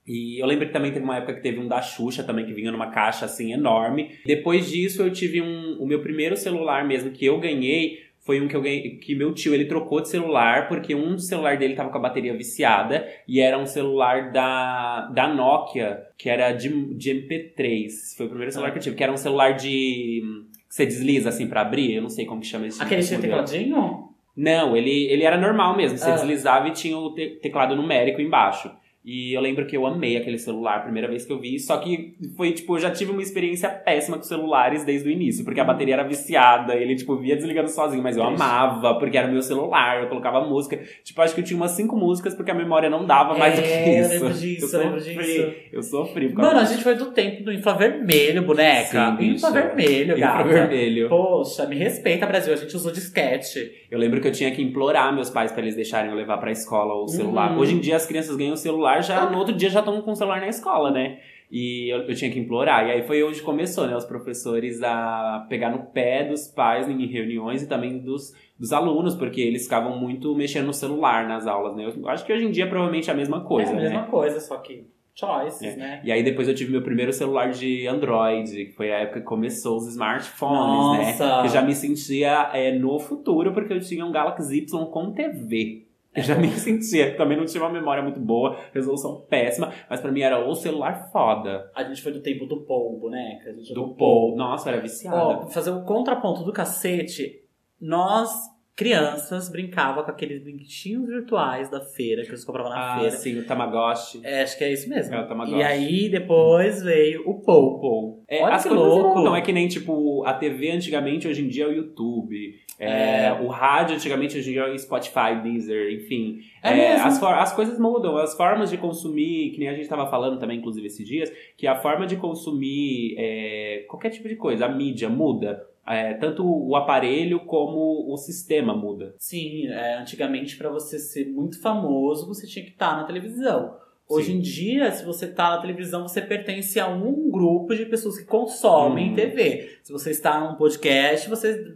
E 0.06 0.40
eu 0.40 0.46
lembro 0.46 0.66
que 0.66 0.72
também 0.72 0.92
teve 0.92 1.04
uma 1.04 1.16
época 1.16 1.34
que 1.34 1.42
teve 1.42 1.58
um 1.58 1.66
da 1.66 1.80
Xuxa 1.80 2.22
também, 2.22 2.44
que 2.44 2.52
vinha 2.52 2.70
numa 2.70 2.90
caixa 2.90 3.24
assim 3.24 3.52
enorme. 3.52 4.10
Depois 4.26 4.70
disso 4.70 5.02
eu 5.02 5.10
tive 5.10 5.40
um. 5.40 5.78
O 5.80 5.86
meu 5.86 6.00
primeiro 6.00 6.36
celular 6.36 6.86
mesmo 6.86 7.10
que 7.10 7.24
eu 7.24 7.40
ganhei 7.40 8.00
foi 8.24 8.40
um 8.40 8.48
que 8.48 8.56
eu 8.56 8.62
ganhei. 8.62 8.96
Que 8.96 9.14
meu 9.14 9.32
tio 9.34 9.52
ele 9.54 9.66
trocou 9.66 10.00
de 10.00 10.08
celular, 10.08 10.66
porque 10.68 10.94
um 10.94 11.18
celular 11.18 11.56
dele 11.58 11.74
tava 11.74 11.90
com 11.90 11.98
a 11.98 12.00
bateria 12.00 12.34
viciada. 12.36 13.06
E 13.28 13.40
era 13.40 13.58
um 13.58 13.66
celular 13.66 14.32
da, 14.32 15.02
da 15.14 15.28
Nokia, 15.28 15.98
que 16.18 16.28
era 16.28 16.52
de, 16.52 16.68
de 16.94 17.10
MP3. 17.10 18.16
Foi 18.16 18.26
o 18.26 18.28
primeiro 18.30 18.50
celular 18.52 18.70
que 18.72 18.78
eu 18.78 18.82
tive, 18.82 18.96
que 18.96 19.02
era 19.02 19.12
um 19.12 19.16
celular 19.16 19.52
de. 19.52 20.22
que 20.68 20.74
você 20.74 20.86
desliza 20.86 21.28
assim 21.28 21.46
pra 21.46 21.60
abrir. 21.60 21.94
Eu 21.94 22.02
não 22.02 22.08
sei 22.08 22.24
como 22.24 22.40
que 22.40 22.46
chama 22.46 22.66
esse 22.66 22.82
Aquele 22.82 23.00
esse 23.00 23.10
tinha 23.16 23.20
modelo. 23.20 23.44
tecladinho? 23.46 24.08
Não, 24.36 24.76
ele, 24.76 25.04
ele 25.12 25.22
era 25.22 25.38
normal 25.38 25.76
mesmo. 25.76 25.96
Você 25.96 26.10
Ah. 26.10 26.14
deslizava 26.14 26.66
e 26.68 26.72
tinha 26.72 26.98
o 26.98 27.14
te- 27.14 27.38
teclado 27.40 27.76
numérico 27.76 28.20
embaixo. 28.20 28.68
E 29.04 29.36
eu 29.36 29.40
lembro 29.42 29.66
que 29.66 29.76
eu 29.76 29.86
amei 29.86 30.16
aquele 30.16 30.38
celular 30.38 30.76
a 30.76 30.80
primeira 30.80 31.06
vez 31.06 31.26
que 31.26 31.32
eu 31.32 31.38
vi. 31.38 31.58
Só 31.58 31.76
que 31.76 32.14
foi, 32.36 32.52
tipo, 32.52 32.74
eu 32.76 32.80
já 32.80 32.90
tive 32.90 33.10
uma 33.12 33.20
experiência 33.20 33.68
péssima 33.68 34.16
com 34.16 34.22
celulares 34.22 34.82
desde 34.84 35.08
o 35.08 35.12
início. 35.12 35.44
Porque 35.44 35.60
a 35.60 35.64
bateria 35.64 35.94
era 35.94 36.02
viciada, 36.04 36.74
ele, 36.74 36.96
tipo, 36.96 37.14
via 37.16 37.36
desligando 37.36 37.68
sozinho. 37.68 38.02
Mas 38.02 38.16
eu 38.16 38.22
amava, 38.22 38.94
porque 38.98 39.18
era 39.18 39.28
meu 39.28 39.42
celular, 39.42 40.02
eu 40.02 40.08
colocava 40.08 40.40
música. 40.46 40.80
Tipo, 41.02 41.20
acho 41.20 41.34
que 41.34 41.40
eu 41.40 41.44
tinha 41.44 41.56
umas 41.56 41.72
cinco 41.72 41.94
músicas, 41.96 42.34
porque 42.34 42.50
a 42.50 42.54
memória 42.54 42.88
não 42.88 43.04
dava 43.04 43.36
mais 43.36 43.56
do 43.56 43.62
que 43.62 43.68
É, 43.68 43.98
eu 43.98 44.02
isso. 44.04 44.10
lembro 44.14 44.32
disso, 44.38 44.64
eu 44.76 44.80
eu 44.80 44.84
lembro 44.86 45.00
sofri, 45.00 45.14
disso. 45.24 45.54
Eu 45.72 45.82
sofri 45.82 46.28
por 46.30 46.42
Mano, 46.42 46.60
a 46.60 46.64
gente 46.64 46.82
foi 46.82 46.94
do 46.94 47.10
tempo 47.12 47.44
do 47.44 47.52
infravermelho, 47.52 48.42
boneca. 48.42 49.16
Sim, 49.18 49.32
infravermelho, 49.32 50.18
gata. 50.18 50.40
Infravermelho. 50.48 51.08
Poxa, 51.10 51.66
me 51.66 51.76
respeita, 51.76 52.26
Brasil. 52.26 52.52
A 52.52 52.56
gente 52.56 52.74
usou 52.74 52.90
disquete. 52.90 53.70
Eu 53.90 53.98
lembro 53.98 54.20
que 54.20 54.28
eu 54.28 54.32
tinha 54.32 54.50
que 54.50 54.62
implorar 54.62 55.14
meus 55.14 55.28
pais 55.28 55.52
pra 55.52 55.60
eles 55.62 55.74
deixarem 55.76 56.10
eu 56.10 56.16
levar 56.16 56.38
pra 56.38 56.50
escola 56.50 56.94
o 56.94 57.06
celular. 57.08 57.52
Uhum. 57.52 57.58
Hoje 57.58 57.74
em 57.74 57.80
dia 57.80 57.96
as 57.96 58.06
crianças 58.06 58.34
ganham 58.36 58.54
o 58.54 58.56
celular, 58.56 58.93
já 59.02 59.28
no 59.30 59.38
outro 59.38 59.54
dia 59.54 59.70
já 59.70 59.80
estão 59.80 60.00
com 60.02 60.12
o 60.12 60.16
celular 60.16 60.40
na 60.40 60.48
escola, 60.48 60.90
né? 60.90 61.18
E 61.50 61.88
eu, 61.92 61.98
eu 62.02 62.14
tinha 62.14 62.30
que 62.30 62.38
implorar. 62.38 62.86
E 62.86 62.90
aí 62.90 63.02
foi 63.06 63.22
onde 63.22 63.40
começou, 63.42 63.86
né? 63.86 63.96
Os 63.96 64.04
professores 64.04 64.82
a 64.82 65.46
pegar 65.48 65.70
no 65.70 65.84
pé 65.84 66.24
dos 66.24 66.48
pais 66.48 66.88
em 66.88 67.06
reuniões 67.06 67.62
e 67.62 67.68
também 67.68 67.98
dos, 67.98 68.32
dos 68.58 68.72
alunos, 68.72 69.14
porque 69.14 69.40
eles 69.40 69.64
ficavam 69.64 69.96
muito 69.98 70.34
mexendo 70.34 70.66
no 70.66 70.74
celular 70.74 71.28
nas 71.28 71.46
aulas, 71.46 71.76
né? 71.76 71.92
Eu 71.96 72.08
acho 72.08 72.24
que 72.24 72.32
hoje 72.32 72.44
em 72.46 72.50
dia 72.50 72.64
é 72.64 72.66
provavelmente 72.66 73.10
a 73.10 73.14
mesma 73.14 73.40
coisa, 73.42 73.70
é 73.70 73.74
a 73.74 73.76
né? 73.76 73.82
mesma 73.82 74.02
coisa, 74.04 74.40
só 74.40 74.56
que 74.56 74.86
choices, 75.14 75.62
É. 75.74 75.76
né? 75.76 76.00
E 76.02 76.10
aí 76.10 76.24
depois 76.24 76.48
eu 76.48 76.54
tive 76.56 76.72
meu 76.72 76.82
primeiro 76.82 77.12
celular 77.12 77.50
de 77.52 77.86
Android, 77.86 78.64
que 78.64 78.72
foi 78.72 78.90
a 78.92 78.98
época 79.00 79.20
que 79.20 79.26
começou 79.26 79.76
os 79.76 79.86
smartphones, 79.86 80.98
Nossa! 81.20 81.24
né? 81.42 81.44
Eu 81.44 81.48
já 81.50 81.62
me 81.62 81.74
sentia 81.74 82.50
é, 82.52 82.72
no 82.76 82.98
futuro, 82.98 83.52
porque 83.52 83.72
eu 83.72 83.80
tinha 83.80 84.04
um 84.04 84.10
Galaxy 84.10 84.58
Y 84.58 84.86
com 84.86 85.12
TV. 85.12 85.83
Eu 86.14 86.22
já 86.22 86.36
nem 86.36 86.50
sentia, 86.52 87.16
também 87.16 87.36
não 87.36 87.44
tinha 87.44 87.62
uma 87.62 87.72
memória 87.72 88.02
muito 88.02 88.20
boa, 88.20 88.56
resolução 88.72 89.26
péssima, 89.28 89.72
mas 89.90 90.00
pra 90.00 90.12
mim 90.12 90.20
era 90.20 90.46
o 90.46 90.54
celular 90.54 91.10
foda. 91.10 91.70
A 91.74 91.82
gente 91.82 92.00
foi 92.02 92.12
do 92.12 92.20
tempo 92.22 92.46
do 92.46 92.64
polvo, 92.64 93.10
né? 93.10 93.38
Do 93.74 93.94
Paul. 93.94 94.36
Nossa, 94.36 94.70
era 94.70 94.80
viciada. 94.80 95.16
Ó, 95.16 95.46
fazer 95.48 95.70
o 95.70 95.82
contraponto 95.84 96.44
do 96.44 96.52
cacete, 96.52 97.42
nós, 97.80 98.30
crianças, 98.76 99.48
brincava 99.48 100.02
com 100.02 100.10
aqueles 100.10 100.42
brinquedinhos 100.42 101.06
virtuais 101.06 101.70
da 101.70 101.80
feira, 101.80 102.22
que 102.22 102.30
eles 102.30 102.44
compravam 102.44 102.70
na 102.70 102.94
ah, 102.94 102.98
feira. 103.00 103.16
sim, 103.16 103.38
o 103.38 103.46
Tamagotchi. 103.46 104.20
É, 104.24 104.42
acho 104.42 104.58
que 104.58 104.64
é 104.64 104.72
isso 104.72 104.88
mesmo. 104.88 105.14
É 105.14 105.20
o 105.20 105.28
Tamagotchi. 105.28 105.58
e 105.58 105.62
aí, 105.62 106.08
depois 106.08 106.82
veio 106.82 107.22
o. 107.28 107.40
Paul. 107.44 108.24
É, 108.26 108.42
Olha 108.42 108.54
as 108.54 108.62
que 108.62 108.68
louco. 108.70 109.18
mudam, 109.18 109.36
é 109.36 109.40
que 109.40 109.52
nem, 109.52 109.68
tipo, 109.68 110.24
a 110.24 110.34
TV 110.34 110.70
antigamente, 110.70 111.28
hoje 111.28 111.44
em 111.44 111.48
dia 111.48 111.64
é 111.64 111.68
o 111.68 111.72
YouTube. 111.72 112.64
É, 112.78 113.26
É. 113.26 113.32
O 113.40 113.46
rádio 113.46 113.94
antigamente, 113.94 114.36
hoje 114.36 114.50
em 114.50 114.52
dia 114.54 114.62
é 114.62 114.72
o 114.72 114.78
Spotify, 114.78 115.40
Deezer, 115.42 115.92
enfim. 115.92 116.40
É 116.62 116.76
É, 116.76 116.92
as, 116.94 117.22
as 117.22 117.52
coisas 117.52 117.78
mudam, 117.78 118.16
as 118.16 118.36
formas 118.36 118.70
de 118.70 118.76
consumir, 118.76 119.50
que 119.50 119.58
nem 119.58 119.68
a 119.68 119.74
gente 119.74 119.88
tava 119.88 120.10
falando 120.10 120.38
também, 120.40 120.58
inclusive, 120.58 120.86
esses 120.86 121.06
dias, 121.06 121.32
que 121.56 121.66
a 121.66 121.76
forma 121.76 122.06
de 122.06 122.16
consumir 122.16 123.14
é, 123.18 123.84
qualquer 123.88 124.10
tipo 124.10 124.28
de 124.28 124.36
coisa, 124.36 124.66
a 124.66 124.68
mídia 124.68 125.08
muda. 125.08 125.64
É, 125.86 126.14
tanto 126.14 126.44
o 126.46 126.74
aparelho 126.76 127.40
como 127.40 128.10
o 128.12 128.16
sistema 128.16 128.74
muda. 128.74 129.14
Sim, 129.18 129.68
é, 129.68 129.96
antigamente, 129.98 130.56
pra 130.56 130.70
você 130.70 130.98
ser 130.98 131.26
muito 131.26 131.60
famoso, 131.60 132.26
você 132.26 132.46
tinha 132.46 132.64
que 132.64 132.70
estar 132.72 132.96
na 132.96 133.04
televisão. 133.04 133.76
Hoje 134.08 134.32
Sim. 134.32 134.38
em 134.38 134.40
dia, 134.40 134.90
se 134.92 135.04
você 135.04 135.26
tá 135.26 135.50
na 135.50 135.60
televisão, 135.62 136.06
você 136.06 136.20
pertence 136.20 136.78
a 136.78 136.86
um 136.88 137.30
grupo 137.30 137.74
de 137.74 137.86
pessoas 137.86 138.18
que 138.18 138.24
consomem 138.26 139.08
Uhum. 139.10 139.14
TV. 139.14 139.78
Se 139.82 139.92
você 139.92 140.10
está 140.10 140.38
num 140.40 140.56
podcast, 140.56 141.28
você. 141.28 141.72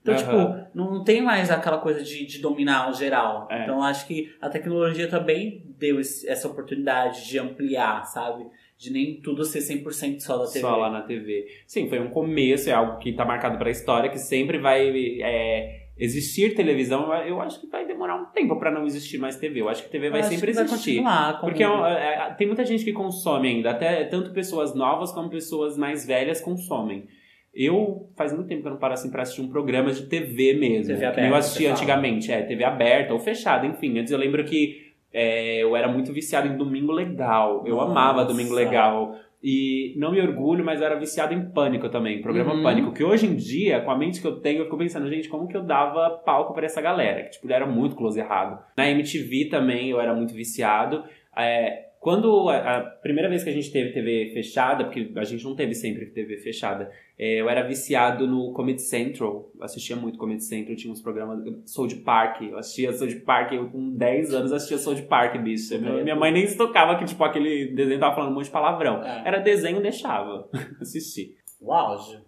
Então, 0.00 0.14
Aham. 0.14 0.20
tipo, 0.62 0.68
não 0.78 1.02
tem 1.02 1.20
mais 1.22 1.50
aquela 1.50 1.78
coisa 1.78 2.02
de, 2.02 2.26
de 2.26 2.38
dominar 2.40 2.90
o 2.90 2.94
geral. 2.94 3.48
É. 3.50 3.62
Então, 3.62 3.82
acho 3.82 4.06
que 4.06 4.32
a 4.40 4.48
tecnologia 4.48 5.08
também 5.08 5.64
deu 5.78 5.98
esse- 5.98 6.28
essa 6.28 6.46
oportunidade 6.46 7.26
de 7.26 7.38
ampliar, 7.38 8.04
sabe? 8.04 8.46
De 8.78 8.92
nem 8.92 9.20
tudo 9.20 9.44
ser 9.44 9.60
100% 9.60 10.20
só 10.20 10.36
da 10.36 10.46
TV. 10.46 10.60
Só 10.60 10.76
lá 10.76 10.90
na 10.90 11.02
TV. 11.02 11.46
Sim, 11.66 11.88
foi 11.88 12.00
um 12.00 12.10
começo, 12.10 12.68
é 12.68 12.72
algo 12.72 12.98
que 12.98 13.12
tá 13.12 13.24
marcado 13.24 13.56
pra 13.56 13.70
história, 13.70 14.10
que 14.10 14.18
sempre 14.18 14.58
vai 14.58 14.88
é, 15.22 15.84
existir 15.96 16.54
televisão. 16.54 17.12
Eu 17.24 17.40
acho 17.40 17.60
que 17.60 17.68
vai 17.68 17.86
demorar 17.86 18.16
um 18.20 18.26
tempo 18.26 18.58
pra 18.58 18.70
não 18.72 18.84
existir 18.84 19.16
mais 19.18 19.36
TV. 19.36 19.60
Eu 19.60 19.68
acho 19.68 19.84
que 19.84 19.90
TV 19.90 20.10
vai 20.10 20.20
Eu 20.20 20.24
sempre 20.24 20.48
que 20.48 20.52
vai 20.54 20.64
existir. 20.64 20.90
continuar 20.96 21.40
como- 21.40 21.52
Porque 21.52 21.62
é 21.62 21.66
é, 21.66 22.28
é, 22.30 22.34
tem 22.36 22.46
muita 22.48 22.64
gente 22.64 22.84
que 22.84 22.92
consome 22.92 23.48
ainda, 23.48 23.70
até 23.70 24.04
tanto 24.04 24.32
pessoas 24.32 24.74
novas 24.74 25.12
como 25.12 25.30
pessoas 25.30 25.78
mais 25.78 26.04
velhas 26.06 26.40
consomem. 26.40 27.04
Eu 27.54 28.10
faz 28.16 28.32
muito 28.32 28.48
tempo 28.48 28.62
que 28.62 28.66
eu 28.66 28.72
não 28.72 28.78
paro 28.80 28.94
assim 28.94 29.08
pra 29.10 29.22
assistir 29.22 29.40
um 29.40 29.48
programa 29.48 29.92
de 29.92 30.06
TV 30.08 30.54
mesmo. 30.54 30.92
TV 30.92 31.04
aberta, 31.06 31.28
eu 31.30 31.34
assistia 31.36 31.70
antigamente, 31.70 32.32
é, 32.32 32.42
TV 32.42 32.64
aberta 32.64 33.12
ou 33.14 33.20
fechada, 33.20 33.64
enfim. 33.64 33.96
Antes 34.00 34.10
eu 34.10 34.18
lembro 34.18 34.44
que 34.44 34.83
é, 35.14 35.62
eu 35.62 35.76
era 35.76 35.86
muito 35.88 36.12
viciado 36.12 36.48
em 36.48 36.56
Domingo 36.56 36.92
Legal. 36.92 37.62
Eu 37.64 37.76
Nossa. 37.76 37.90
amava 37.92 38.24
Domingo 38.24 38.52
Legal. 38.52 39.14
E 39.46 39.94
não 39.98 40.10
me 40.10 40.20
orgulho, 40.20 40.64
mas 40.64 40.80
eu 40.80 40.86
era 40.86 40.98
viciado 40.98 41.34
em 41.34 41.50
Pânico 41.50 41.90
também, 41.90 42.20
programa 42.22 42.54
Uhum. 42.54 42.62
Pânico. 42.62 42.92
Que 42.92 43.04
hoje 43.04 43.26
em 43.26 43.36
dia, 43.36 43.80
com 43.82 43.90
a 43.90 43.96
mente 43.98 44.20
que 44.20 44.26
eu 44.26 44.40
tenho, 44.40 44.60
eu 44.60 44.64
fico 44.64 44.78
pensando, 44.78 45.08
gente, 45.08 45.28
como 45.28 45.46
que 45.46 45.54
eu 45.56 45.62
dava 45.62 46.08
palco 46.24 46.54
pra 46.54 46.64
essa 46.64 46.80
galera? 46.80 47.22
Que, 47.24 47.30
tipo, 47.32 47.52
era 47.52 47.66
muito 47.66 47.94
close 47.94 48.18
errado. 48.18 48.58
Na 48.76 48.88
MTV 48.88 49.50
também 49.50 49.90
eu 49.90 50.00
era 50.00 50.14
muito 50.14 50.32
viciado. 50.34 51.04
É, 51.36 51.84
quando 52.04 52.50
a, 52.50 52.76
a 52.76 52.80
primeira 52.82 53.30
vez 53.30 53.42
que 53.42 53.48
a 53.48 53.52
gente 53.54 53.72
teve 53.72 53.90
TV 53.94 54.30
fechada, 54.34 54.84
porque 54.84 55.10
a 55.16 55.24
gente 55.24 55.42
não 55.42 55.56
teve 55.56 55.74
sempre 55.74 56.04
TV 56.04 56.36
fechada, 56.36 56.92
é, 57.18 57.40
eu 57.40 57.48
era 57.48 57.62
viciado 57.62 58.26
no 58.26 58.52
Comedy 58.52 58.82
Central. 58.82 59.50
Eu 59.56 59.64
assistia 59.64 59.96
muito 59.96 60.18
Comedy 60.18 60.44
Central, 60.44 60.76
tinha 60.76 60.92
uns 60.92 61.00
programas. 61.00 61.42
Soul 61.64 61.88
Park, 62.04 62.42
eu 62.42 62.58
assistia 62.58 62.92
Soul 62.92 63.22
Park, 63.24 63.52
eu 63.52 63.70
com 63.70 63.96
10 63.96 64.34
anos 64.34 64.52
assistia 64.52 64.76
Soul 64.76 65.00
Park, 65.04 65.40
bicho. 65.40 65.78
Minha, 65.78 66.04
minha 66.04 66.14
mãe 66.14 66.30
nem 66.30 66.46
se 66.46 66.58
tocava 66.58 66.98
que, 66.98 67.06
tipo, 67.06 67.24
aquele 67.24 67.68
desenho 67.74 67.98
tava 67.98 68.14
falando 68.14 68.32
um 68.32 68.34
monte 68.34 68.44
de 68.44 68.50
palavrão. 68.50 69.02
É. 69.02 69.22
Era 69.26 69.38
desenho, 69.38 69.80
deixava 69.80 70.46
assistir. 70.82 71.38
O 71.58 71.72
auge. 71.72 72.18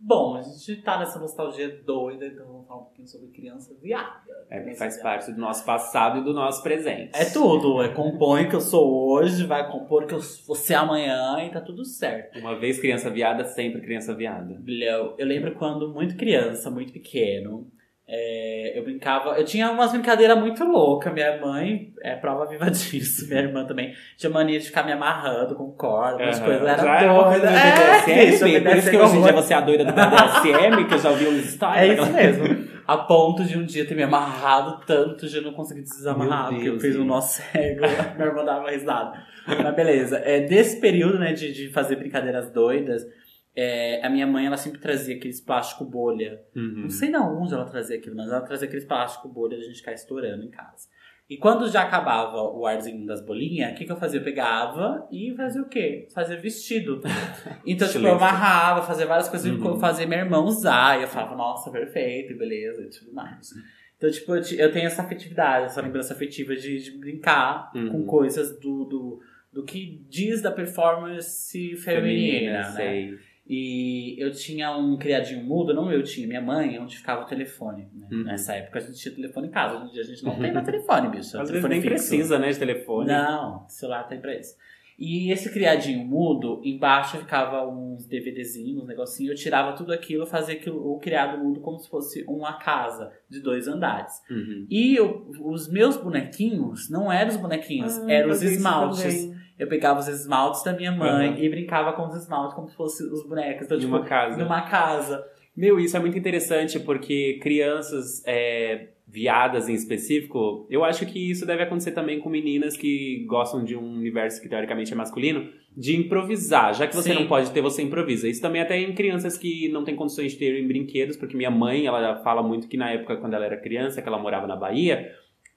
Bom, 0.00 0.34
a 0.34 0.42
gente 0.42 0.82
tá 0.82 0.98
nessa 0.98 1.20
nostalgia 1.20 1.80
doida, 1.86 2.26
então 2.26 2.61
falar 2.72 2.76
um 2.76 2.84
pouquinho 2.84 3.06
sobre 3.08 3.28
criança 3.28 3.74
viada. 3.82 4.12
É, 4.50 4.60
Criança 4.60 4.78
faz 4.78 4.94
viada. 4.94 5.08
parte 5.08 5.32
do 5.32 5.40
nosso 5.40 5.64
passado 5.64 6.18
e 6.20 6.24
do 6.24 6.32
nosso 6.32 6.62
presente. 6.62 7.10
É 7.14 7.24
tudo, 7.26 7.82
é 7.82 7.88
compõe 7.88 8.44
o 8.44 8.48
que 8.48 8.56
eu 8.56 8.60
sou 8.60 9.10
hoje, 9.10 9.44
vai 9.44 9.70
compor 9.70 10.04
o 10.04 10.06
que 10.06 10.14
eu 10.14 10.20
vou 10.46 10.56
ser 10.56 10.74
amanhã 10.74 11.36
e 11.44 11.50
tá 11.50 11.60
tudo 11.60 11.84
certo. 11.84 12.38
Uma 12.38 12.58
vez 12.58 12.78
criança 12.80 13.10
viada, 13.10 13.44
sempre 13.44 13.80
criança 13.80 14.14
viada. 14.14 14.60
Eu, 14.66 15.14
eu 15.18 15.26
lembro 15.26 15.54
quando 15.54 15.92
muito 15.92 16.16
criança, 16.16 16.70
muito 16.70 16.92
pequeno, 16.92 17.66
é, 18.14 18.78
eu 18.78 18.84
brincava. 18.84 19.38
Eu 19.38 19.44
tinha 19.44 19.70
umas 19.70 19.92
brincadeiras 19.92 20.38
muito 20.38 20.62
loucas. 20.64 21.12
Minha 21.14 21.40
mãe 21.40 21.94
é 22.02 22.14
prova 22.14 22.44
viva 22.46 22.68
disso. 22.70 23.26
Minha 23.28 23.40
irmã 23.42 23.64
também 23.64 23.94
tinha 24.18 24.28
mania 24.28 24.58
de 24.58 24.66
ficar 24.66 24.82
me 24.82 24.92
amarrando 24.92 25.54
com 25.54 25.70
corda, 25.72 26.22
umas 26.22 26.36
Aham. 26.38 26.44
coisas. 26.44 26.62
Eu 26.62 26.68
era 26.68 26.82
Já 26.82 26.98
coisa 26.98 27.40
doida. 27.40 27.46
do 27.46 27.56
É, 27.56 28.02
BDSM, 28.02 28.44
bicho, 28.44 28.64
por 28.64 28.76
isso 28.76 28.90
que 28.90 28.96
hoje 28.98 29.16
em 29.16 29.22
dia 29.22 29.32
você 29.32 29.54
é 29.54 29.56
a 29.56 29.60
doida 29.60 29.84
do 29.84 29.92
BDSM, 29.94 30.88
que 30.88 30.94
eu 30.94 30.98
já 30.98 31.10
ouvi 31.10 31.26
uns 31.28 31.44
stories. 31.52 31.78
É 31.80 31.86
isso 31.94 32.12
mesmo. 32.12 32.44
A 32.86 32.96
ponto 32.98 33.44
de 33.44 33.56
um 33.56 33.64
dia 33.64 33.86
ter 33.86 33.94
me 33.94 34.02
amarrado 34.02 34.84
tanto 34.86 35.28
de 35.28 35.36
eu 35.36 35.42
não 35.42 35.52
conseguir 35.52 35.82
desamarrar, 35.82 36.44
Meu 36.44 36.52
porque 36.52 36.68
eu 36.68 36.72
Deus, 36.72 36.82
fiz 36.82 36.96
um 36.96 37.04
nó 37.04 37.20
cego. 37.20 37.80
minha 38.16 38.28
irmã 38.28 38.44
dava 38.44 38.70
risada. 38.70 39.24
Mas 39.46 39.74
beleza. 39.74 40.18
É, 40.18 40.40
desse 40.40 40.80
período, 40.80 41.18
né, 41.18 41.32
de, 41.32 41.52
de 41.52 41.68
fazer 41.70 41.96
brincadeiras 41.96 42.50
doidas, 42.50 43.06
é, 43.54 44.04
a 44.04 44.08
minha 44.08 44.26
mãe, 44.26 44.46
ela 44.46 44.56
sempre 44.56 44.80
trazia 44.80 45.16
aqueles 45.16 45.40
plástico 45.40 45.84
bolha. 45.84 46.40
Uhum. 46.56 46.82
Não 46.82 46.90
sei 46.90 47.10
de 47.10 47.16
onde 47.16 47.52
ela 47.52 47.66
trazia 47.66 47.96
aquilo, 47.96 48.16
mas 48.16 48.28
ela 48.28 48.40
trazia 48.40 48.66
aqueles 48.66 48.84
plástico 48.84 49.28
bolha 49.28 49.58
da 49.58 49.64
gente 49.64 49.76
ficar 49.76 49.92
estourando 49.92 50.42
em 50.42 50.50
casa. 50.50 50.88
E 51.32 51.36
quando 51.38 51.70
já 51.70 51.82
acabava 51.82 52.42
o 52.42 52.66
arzinho 52.66 53.06
das 53.06 53.24
bolinhas, 53.24 53.72
o 53.72 53.74
que, 53.74 53.84
que 53.86 53.92
eu 53.92 53.96
fazia? 53.96 54.20
Eu 54.20 54.24
pegava 54.24 55.06
e 55.10 55.32
fazia 55.34 55.62
o 55.62 55.68
quê? 55.68 56.06
Fazia 56.14 56.36
vestido. 56.36 57.00
Então, 57.66 57.88
tipo, 57.88 58.04
eu 58.06 58.14
amarrava, 58.16 58.82
fazia 58.82 59.06
várias 59.06 59.28
coisas, 59.28 59.50
Uhum. 59.50 59.78
fazia 59.78 60.06
meu 60.06 60.18
irmão 60.18 60.44
usar. 60.44 60.98
E 60.98 61.02
eu 61.02 61.08
falava, 61.08 61.34
nossa, 61.36 61.70
perfeito, 61.70 62.36
beleza, 62.36 62.82
e 62.82 62.90
tudo 62.90 63.12
mais. 63.14 63.50
Então, 63.96 64.10
tipo, 64.10 64.34
eu, 64.34 64.72
tenho 64.72 64.86
essa 64.86 65.02
afetividade, 65.02 65.66
essa 65.66 65.80
lembrança 65.80 66.12
afetiva 66.12 66.54
de, 66.56 66.82
de 66.82 66.98
brincar 66.98 67.70
Uhum. 67.74 67.88
com 67.88 68.04
coisas 68.04 68.58
do, 68.58 68.84
do, 68.84 69.20
do 69.52 69.64
que 69.64 70.04
diz 70.10 70.42
da 70.42 70.50
performance 70.50 71.76
feminina, 71.76 72.52
né? 72.58 72.62
sei. 72.64 73.18
E 73.46 74.14
eu 74.22 74.30
tinha 74.30 74.76
um 74.76 74.96
criadinho 74.96 75.44
mudo, 75.44 75.74
não 75.74 75.90
eu 75.90 76.02
tinha, 76.02 76.26
minha 76.28 76.40
mãe, 76.40 76.78
onde 76.78 76.96
ficava 76.96 77.22
o 77.22 77.26
telefone. 77.26 77.88
né? 77.92 78.06
Uhum. 78.10 78.22
Nessa 78.24 78.54
época 78.54 78.78
a 78.78 78.82
gente 78.82 78.96
tinha 78.98 79.14
telefone 79.14 79.48
em 79.48 79.50
casa, 79.50 79.76
hoje 79.76 79.86
em 79.88 79.92
dia 79.92 80.02
a 80.02 80.06
gente 80.06 80.24
não 80.24 80.38
tem 80.38 80.52
mais 80.54 80.64
telefone, 80.64 81.08
bicho. 81.08 81.36
é 81.36 81.40
Às 81.40 81.48
vezes 81.48 81.48
telefone 81.48 81.74
nem 81.74 81.82
fixo. 81.82 81.94
precisa, 82.08 82.38
né, 82.38 82.50
de 82.50 82.58
telefone. 82.58 83.08
Não, 83.08 83.68
celular 83.68 84.04
tem 84.04 84.20
pra 84.20 84.34
isso. 84.38 84.54
E 85.04 85.32
esse 85.32 85.52
criadinho 85.52 86.04
mudo, 86.06 86.60
embaixo 86.62 87.18
ficava 87.18 87.66
uns 87.68 88.06
DVDzinhos, 88.06 88.84
uns 88.84 88.86
negocinhos, 88.86 89.32
eu 89.32 89.36
tirava 89.36 89.72
tudo 89.72 89.92
aquilo, 89.92 90.24
fazia 90.24 90.54
aquilo, 90.54 90.78
o 90.92 91.00
criado 91.00 91.42
mudo 91.42 91.58
como 91.60 91.76
se 91.80 91.90
fosse 91.90 92.24
uma 92.28 92.52
casa 92.52 93.10
de 93.28 93.40
dois 93.40 93.66
andares. 93.66 94.12
Uhum. 94.30 94.64
E 94.70 94.94
eu- 94.94 95.26
os 95.44 95.68
meus 95.68 95.96
bonequinhos 95.96 96.88
não 96.88 97.10
eram 97.10 97.30
os 97.30 97.36
bonequinhos, 97.36 97.98
Ah, 97.98 98.12
eram 98.12 98.30
os 98.30 98.42
esmaltes. 98.42 99.28
Eu 99.58 99.66
pegava 99.68 99.98
os 99.98 100.06
esmaltes 100.06 100.62
da 100.62 100.72
minha 100.72 100.92
mãe 100.92 101.30
Aham. 101.30 101.38
e 101.38 101.48
brincava 101.48 101.92
com 101.94 102.06
os 102.06 102.14
esmaltes 102.14 102.54
como 102.54 102.68
se 102.68 102.76
fossem 102.76 103.06
os 103.12 103.26
bonecos. 103.26 103.66
Então, 103.66 103.78
tipo, 103.78 103.90
uma 103.94 104.04
casa. 104.04 104.36
numa 104.36 104.62
casa. 104.62 105.24
Meu, 105.56 105.78
isso 105.80 105.96
é 105.96 106.00
muito 106.00 106.16
interessante 106.16 106.78
porque 106.80 107.38
crianças 107.42 108.22
é, 108.26 108.88
viadas 109.12 109.68
em 109.68 109.74
específico, 109.74 110.66
eu 110.70 110.82
acho 110.82 111.04
que 111.04 111.30
isso 111.30 111.44
deve 111.44 111.62
acontecer 111.62 111.92
também 111.92 112.18
com 112.18 112.30
meninas 112.30 112.78
que 112.78 113.26
gostam 113.28 113.62
de 113.62 113.76
um 113.76 113.98
universo 113.98 114.40
que 114.40 114.48
teoricamente 114.48 114.90
é 114.90 114.96
masculino, 114.96 115.50
de 115.76 115.94
improvisar. 115.94 116.72
Já 116.72 116.86
que 116.86 116.96
você 116.96 117.10
Sim. 117.12 117.20
não 117.20 117.26
pode 117.26 117.50
ter, 117.50 117.60
você 117.60 117.82
improvisa. 117.82 118.26
Isso 118.26 118.40
também 118.40 118.62
até 118.62 118.80
em 118.80 118.94
crianças 118.94 119.36
que 119.36 119.68
não 119.68 119.84
têm 119.84 119.94
condições 119.94 120.32
de 120.32 120.38
ter 120.38 120.58
em 120.58 120.66
brinquedos, 120.66 121.18
porque 121.18 121.36
minha 121.36 121.50
mãe, 121.50 121.84
ela 121.86 122.22
fala 122.22 122.42
muito 122.42 122.66
que 122.66 122.76
na 122.78 122.90
época, 122.90 123.18
quando 123.18 123.34
ela 123.34 123.44
era 123.44 123.58
criança, 123.58 124.00
que 124.00 124.08
ela 124.08 124.18
morava 124.18 124.46
na 124.46 124.56
Bahia, 124.56 125.12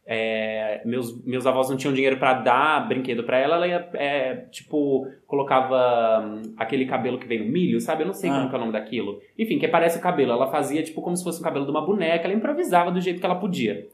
é, 0.07 0.81
meus, 0.85 1.23
meus 1.25 1.45
avós 1.47 1.69
não 1.69 1.77
tinham 1.77 1.93
dinheiro 1.93 2.17
pra 2.17 2.33
dar 2.33 2.87
brinquedo 2.87 3.23
pra 3.23 3.39
ela, 3.39 3.55
ela 3.55 3.67
ia, 3.67 3.89
é, 3.95 4.35
tipo, 4.51 5.07
colocava 5.25 6.23
hum, 6.25 6.53
aquele 6.57 6.85
cabelo 6.85 7.17
que 7.17 7.27
vem 7.27 7.39
no 7.45 7.51
milho, 7.51 7.79
sabe? 7.81 8.03
Eu 8.03 8.07
não 8.07 8.13
sei 8.13 8.29
Ah. 8.29 8.35
como 8.35 8.49
que 8.49 8.55
é 8.55 8.57
o 8.57 8.61
nome 8.61 8.73
daquilo. 8.73 9.19
Enfim, 9.37 9.57
que 9.57 9.67
parece 9.67 9.97
o 9.97 10.01
cabelo. 10.01 10.31
Ela 10.31 10.51
fazia, 10.51 10.83
tipo, 10.83 11.01
como 11.01 11.15
se 11.17 11.23
fosse 11.23 11.39
o 11.39 11.43
cabelo 11.43 11.65
de 11.65 11.71
uma 11.71 11.85
boneca, 11.85 12.25
ela 12.25 12.33
improvisava 12.35 12.91
do 12.91 13.01
jeito 13.01 13.19
que 13.19 13.25
ela 13.25 13.35
podia. 13.39 13.87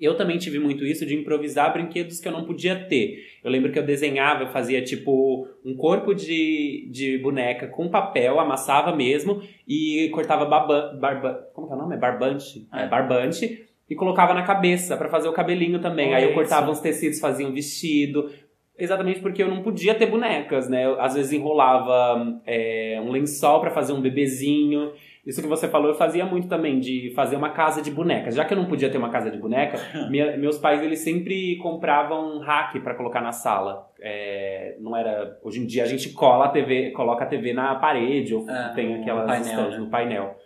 Eu 0.00 0.16
também 0.16 0.38
tive 0.38 0.60
muito 0.60 0.84
isso 0.84 1.04
de 1.04 1.16
improvisar 1.16 1.72
brinquedos 1.72 2.20
que 2.20 2.28
eu 2.28 2.32
não 2.32 2.44
podia 2.44 2.76
ter. 2.84 3.18
Eu 3.42 3.50
lembro 3.50 3.72
que 3.72 3.78
eu 3.78 3.82
desenhava, 3.84 4.44
eu 4.44 4.48
fazia 4.48 4.80
tipo 4.82 5.48
um 5.64 5.74
corpo 5.74 6.14
de, 6.14 6.88
de 6.92 7.18
boneca 7.18 7.66
com 7.66 7.88
papel, 7.88 8.38
amassava 8.38 8.94
mesmo 8.94 9.42
e 9.66 10.08
cortava 10.12 10.44
baba, 10.44 10.96
barba, 11.00 11.48
como 11.52 11.66
que 11.66 11.72
é 11.72 11.76
o 11.76 11.78
nome? 11.80 11.96
É 11.96 11.98
barbante? 11.98 12.68
É, 12.72 12.84
É. 12.84 12.86
barbante. 12.86 13.64
E 13.88 13.94
colocava 13.94 14.34
na 14.34 14.42
cabeça 14.42 14.96
pra 14.96 15.08
fazer 15.08 15.28
o 15.28 15.32
cabelinho 15.32 15.80
também. 15.80 16.14
Aí 16.14 16.22
eu 16.22 16.28
isso. 16.30 16.38
cortava 16.38 16.70
uns 16.70 16.80
tecidos, 16.80 17.18
fazia 17.20 17.46
um 17.46 17.52
vestido. 17.52 18.30
Exatamente 18.78 19.20
porque 19.20 19.42
eu 19.42 19.48
não 19.48 19.62
podia 19.62 19.94
ter 19.94 20.06
bonecas, 20.06 20.68
né? 20.68 20.84
Eu, 20.86 21.00
às 21.00 21.14
vezes 21.14 21.32
enrolava 21.32 22.40
é, 22.46 23.00
um 23.04 23.10
lençol 23.10 23.60
pra 23.60 23.70
fazer 23.70 23.92
um 23.92 24.00
bebezinho. 24.00 24.92
Isso 25.26 25.42
que 25.42 25.48
você 25.48 25.68
falou, 25.68 25.88
eu 25.88 25.94
fazia 25.94 26.24
muito 26.24 26.48
também, 26.48 26.78
de 26.78 27.12
fazer 27.14 27.36
uma 27.36 27.50
casa 27.50 27.82
de 27.82 27.90
bonecas. 27.90 28.34
Já 28.34 28.44
que 28.44 28.54
eu 28.54 28.56
não 28.56 28.66
podia 28.66 28.88
ter 28.88 28.96
uma 28.96 29.10
casa 29.10 29.30
de 29.30 29.36
boneca, 29.36 29.78
minha- 30.08 30.36
meus 30.36 30.56
pais, 30.58 30.80
eles 30.82 31.00
sempre 31.00 31.56
compravam 31.56 32.38
rack 32.38 32.78
pra 32.80 32.94
colocar 32.94 33.20
na 33.20 33.32
sala. 33.32 33.90
É, 34.00 34.76
não 34.80 34.96
era... 34.96 35.36
Hoje 35.42 35.60
em 35.60 35.66
dia 35.66 35.82
a 35.82 35.86
gente 35.86 36.10
cola 36.10 36.46
a 36.46 36.48
TV, 36.48 36.92
coloca 36.92 37.24
a 37.24 37.26
TV 37.26 37.52
na 37.52 37.74
parede, 37.74 38.34
ou 38.34 38.46
Ah, 38.48 38.72
tem 38.74 38.94
aquelas 39.00 39.26
painel, 39.26 39.44
estantes 39.46 39.72
né? 39.74 39.78
no 39.80 39.90
painel. 39.90 40.36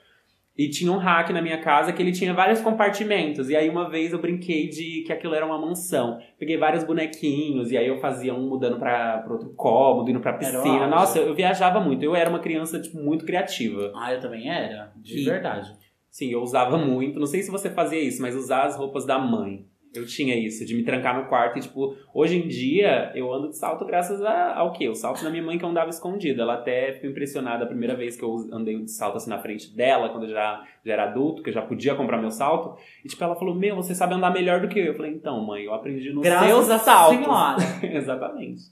E 0.57 0.69
tinha 0.69 0.93
um 0.93 0.99
rack 0.99 1.33
na 1.33 1.41
minha 1.41 1.59
casa 1.63 1.93
que 1.93 2.03
ele 2.03 2.13
tinha 2.13 2.35
vários 2.35 2.61
compartimentos. 2.61 3.49
E 3.49 3.57
aí 3.57 3.71
uma 3.71 3.89
vez 3.89 4.13
eu 4.13 4.21
brinquei 4.21 4.69
de 4.69 5.03
que 5.07 5.13
aquilo 5.13 5.35
era 5.35 5.47
uma 5.47 5.59
mansão. 5.59 6.19
Peguei 6.39 6.59
vários 6.59 6.85
bonequinhos 6.85 7.71
e 7.73 7.77
aí 7.79 7.87
eu 7.89 7.99
fazia 7.99 8.35
um 8.35 8.49
mudando 8.49 8.79
pra 8.79 9.25
outro 9.31 9.51
cômodo, 9.55 10.11
indo 10.11 10.21
pra 10.21 10.35
piscina. 10.35 10.87
Nossa, 10.87 11.19
eu, 11.19 11.29
eu 11.29 11.35
viajava 11.35 11.81
muito. 11.81 12.03
Eu 12.05 12.15
era 12.15 12.29
uma 12.29 12.39
criança, 12.39 12.79
tipo, 12.81 12.99
muito 12.99 13.25
criativa. 13.25 13.93
Ah, 13.97 14.13
eu 14.13 14.21
também 14.21 14.49
era, 14.51 14.93
de 14.97 15.21
E- 15.21 15.25
verdade. 15.25 15.71
Sim, 16.11 16.31
eu 16.31 16.43
usava 16.43 16.77
muito. 16.77 17.19
Não 17.19 17.27
sei 17.27 17.41
se 17.43 17.51
você 17.51 17.71
fazia 17.71 17.99
isso, 17.99 18.21
mas 18.21 18.37
usar 18.37 18.65
as 18.65 18.77
roupas 18.77 19.07
da 19.07 19.19
mãe. 19.19 19.65
Eu 19.95 20.07
tinha 20.07 20.35
isso, 20.35 20.65
de 20.65 20.75
me 20.75 20.83
trancar 20.85 21.15
no 21.21 21.29
quarto 21.29 21.59
e, 21.59 21.61
tipo, 21.63 21.95
hoje 22.15 22.37
em 22.39 22.49
dia 22.49 23.13
eu 23.15 23.31
ando 23.33 23.51
de 23.51 23.57
salto 23.59 23.85
graças 23.85 24.23
a- 24.23 24.55
ao 24.57 24.73
quê? 24.73 24.89
O 24.89 24.95
salto 24.95 25.23
da 25.23 25.29
minha 25.29 25.43
mãe 25.43 25.59
que 25.59 25.65
eu 25.65 25.69
andava 25.69 25.91
escondido. 25.91 26.41
Ela 26.41 26.55
até 26.55 26.93
ficou 26.95 27.11
impressionada 27.11 27.65
a 27.65 27.67
primeira 27.67 27.95
vez 27.95 28.17
que 28.17 28.23
eu 28.25 28.35
andei 28.53 28.79
de 28.83 28.91
salto 28.91 29.17
assim 29.19 29.29
na 29.29 29.39
frente 29.39 29.69
dela, 29.77 30.09
quando 30.09 30.25
eu 30.25 30.31
já, 30.31 30.67
já 30.85 30.93
era 30.95 31.05
adulto, 31.11 31.43
que 31.43 31.51
eu 31.51 31.55
já 31.55 31.61
podia 31.61 31.95
comprar 31.95 32.17
meu 32.19 32.31
salto. 32.31 32.75
E, 33.05 33.09
tipo, 33.09 33.23
ela 33.23 33.37
falou: 33.37 33.55
Meu, 33.55 33.77
você 33.77 33.95
sabe 33.95 34.15
andar 34.15 34.33
melhor 34.33 34.61
do 34.63 34.69
que 34.69 34.79
eu. 34.79 34.87
Eu 34.87 34.95
falei: 34.95 35.13
Então, 35.13 35.45
mãe, 35.45 35.65
eu 35.65 35.75
aprendi 35.75 36.11
nos 36.11 36.23
Graças 36.25 36.49
seus 36.49 36.71
a 36.71 36.79
saltos. 36.79 37.19
senhora. 37.19 37.57
Exatamente. 37.97 38.63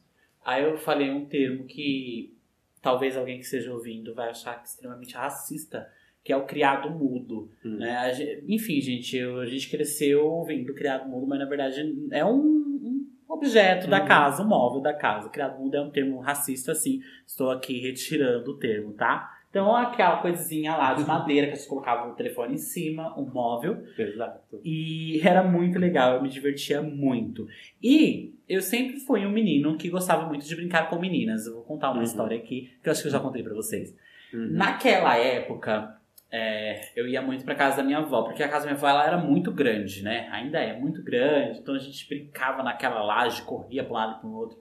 Aí 0.43 0.65
eu 0.65 0.79
falei 0.79 1.11
um 1.11 1.27
termo 1.27 1.65
que 1.67 2.33
talvez 2.81 3.15
alguém 3.17 3.37
que 3.37 3.45
esteja 3.45 3.73
ouvindo 3.75 4.15
vai 4.15 4.31
achar 4.31 4.63
extremamente 4.65 5.15
racista, 5.15 5.87
que 6.25 6.33
é 6.33 6.37
o 6.37 6.45
criado 6.45 6.91
mudo. 6.91 7.51
Hum. 7.65 7.77
Né? 7.79 7.97
A 7.97 8.13
gen- 8.13 8.43
enfim, 8.49 8.81
gente, 8.81 9.19
a 9.19 9.47
gente 9.47 9.71
cresceu 9.71 10.25
ouvindo 10.27 10.75
criado 10.75 11.09
mudo, 11.09 11.27
mas 11.27 11.39
na 11.39 11.47
verdade 11.47 11.81
é 12.11 12.25
um, 12.25 12.37
um 12.37 13.07
objeto 13.29 13.89
da 13.89 14.01
Uhum. 14.03 14.07
casa, 14.09 14.43
um 14.43 14.49
móvel 14.49 14.81
da 14.81 14.93
casa. 14.93 15.29
Criado 15.31 15.59
mudo 15.59 15.77
é 15.77 15.81
um 15.81 15.91
termo 15.91 16.19
racista, 16.19 16.73
assim. 16.73 17.01
Estou 17.27 17.51
aqui 17.51 17.81
retirando 17.81 18.51
o 18.51 18.57
termo, 18.59 18.93
tá? 18.93 19.37
Então, 19.49 19.75
aquela 19.75 20.19
coisinha 20.19 20.77
lá 20.77 20.95
de 20.95 21.05
madeira 21.05 21.49
que 21.49 21.57
gente 21.57 21.67
colocava 21.69 22.09
o 22.09 22.15
telefone 22.15 22.55
em 22.55 22.59
cima, 22.59 23.19
um 23.19 23.25
móvel. 23.29 23.83
Exato. 23.99 24.61
E 24.65 25.21
era 25.27 25.43
muito 25.43 25.77
legal, 25.77 26.15
eu 26.17 26.23
me 26.23 26.29
divertia 26.29 26.81
muito. 26.81 27.49
E 27.83 28.33
eu 28.49 28.61
sempre 28.63 29.01
fui 29.01 29.27
um 29.27 29.31
menino 29.33 29.77
que 29.77 29.89
gostava 29.89 30.29
muito 30.29 30.47
de 30.47 30.55
brincar 30.55 30.89
com 30.89 31.01
meninas. 31.01 31.47
Eu 31.47 31.55
vou 31.55 31.63
contar 31.65 31.89
uma 31.91 31.97
Uhum. 31.97 32.03
história 32.05 32.37
aqui, 32.37 32.71
que 32.81 32.89
eu 32.89 32.93
acho 32.93 33.03
que 33.03 33.09
eu 33.09 33.13
já 33.13 33.19
contei 33.19 33.43
pra 33.43 33.55
vocês. 33.55 33.93
Uhum. 34.33 34.51
Naquela 34.53 35.17
época, 35.17 36.00
é, 36.33 36.91
eu 36.95 37.09
ia 37.09 37.21
muito 37.23 37.45
pra 37.45 37.55
casa 37.55 37.79
da 37.79 37.83
minha 37.83 37.99
avó, 37.99 38.23
porque 38.23 38.43
a 38.43 38.49
casa 38.49 38.65
da 38.67 38.73
minha 38.73 38.77
avó 38.79 38.89
ela 38.89 39.07
era 39.07 39.19
muito 39.19 39.51
grande, 39.53 40.03
né? 40.03 40.29
Ainda 40.31 40.59
é 40.59 40.79
muito 40.79 41.03
grande, 41.03 41.59
então 41.59 41.75
a 41.75 41.79
gente 41.79 42.09
brincava 42.09 42.63
naquela 42.63 43.03
laje, 43.03 43.43
corria 43.43 43.83
pra 43.85 43.93
um 43.93 43.97
lado 43.97 44.17
e 44.17 44.21
pro 44.21 44.33
outro. 44.33 44.59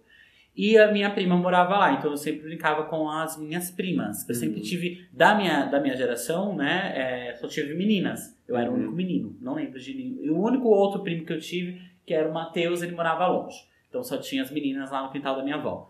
E 0.56 0.78
a 0.78 0.92
minha 0.92 1.10
prima 1.12 1.38
morava 1.38 1.78
lá, 1.78 1.94
então 1.94 2.12
eu 2.12 2.18
sempre 2.18 2.42
brincava 2.48 2.84
com 2.86 3.10
as 3.10 3.38
minhas 3.38 3.72
primas. 3.72 4.28
Eu 4.28 4.36
sempre 4.36 4.58
Uhum. 4.58 4.64
tive, 4.64 5.08
da 5.14 5.34
minha, 5.36 5.66
da 5.66 5.80
minha 5.80 5.96
geração, 5.96 6.56
né? 6.56 6.92
é, 6.96 7.36
só 7.36 7.48
tive 7.48 7.74
meninas. 7.76 8.38
Eu 8.48 8.58
era 8.58 8.70
o 8.70 8.74
Uhum. 8.74 8.80
único 8.80 8.94
menino, 8.94 9.38
não 9.40 9.54
lembro 9.54 9.80
de 9.80 9.94
nenhum. 9.94 10.18
E 10.24 10.30
o 10.30 10.38
único 10.42 10.68
outro 10.68 11.02
primo 11.02 11.24
que 11.26 11.32
eu 11.32 11.40
tive, 11.40 11.80
que 12.06 12.14
era 12.14 12.28
o 12.28 12.34
Matheus, 12.34 12.82
ele 12.82 12.94
morava 12.96 13.28
longe. 13.28 13.58
Então 13.88 14.04
só 14.04 14.18
tinha 14.18 14.42
as 14.42 14.52
meninas 14.52 14.92
lá 14.92 15.04
no 15.04 15.12
quintal 15.12 15.36
da 15.36 15.44
minha 15.44 15.56
avó. 15.56 15.90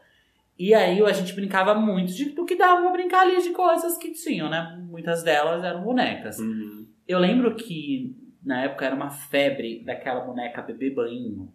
E 0.60 0.74
aí 0.74 1.01
a 1.01 1.14
gente 1.14 1.34
brincava 1.34 1.74
muito 1.74 2.12
de, 2.14 2.26
do 2.32 2.45
que 2.45 2.55
dava 2.57 2.82
pra 2.82 2.91
brincar 2.91 3.22
ali 3.22 3.41
de 3.41 3.51
coisas 3.51 3.97
que 3.97 4.12
tinham, 4.12 4.49
né? 4.49 4.78
Muitas 4.89 5.24
delas 5.24 5.64
eram 5.64 5.82
bonecas. 5.82 6.38
Uhum. 6.38 6.86
Eu 7.07 7.18
lembro 7.18 7.55
que 7.55 8.14
na 8.45 8.64
época 8.64 8.86
era 8.86 8.93
uma 8.95 9.10
febre 9.10 9.82
daquela 9.86 10.20
boneca 10.20 10.62
bebê 10.62 10.89
banho, 10.89 11.49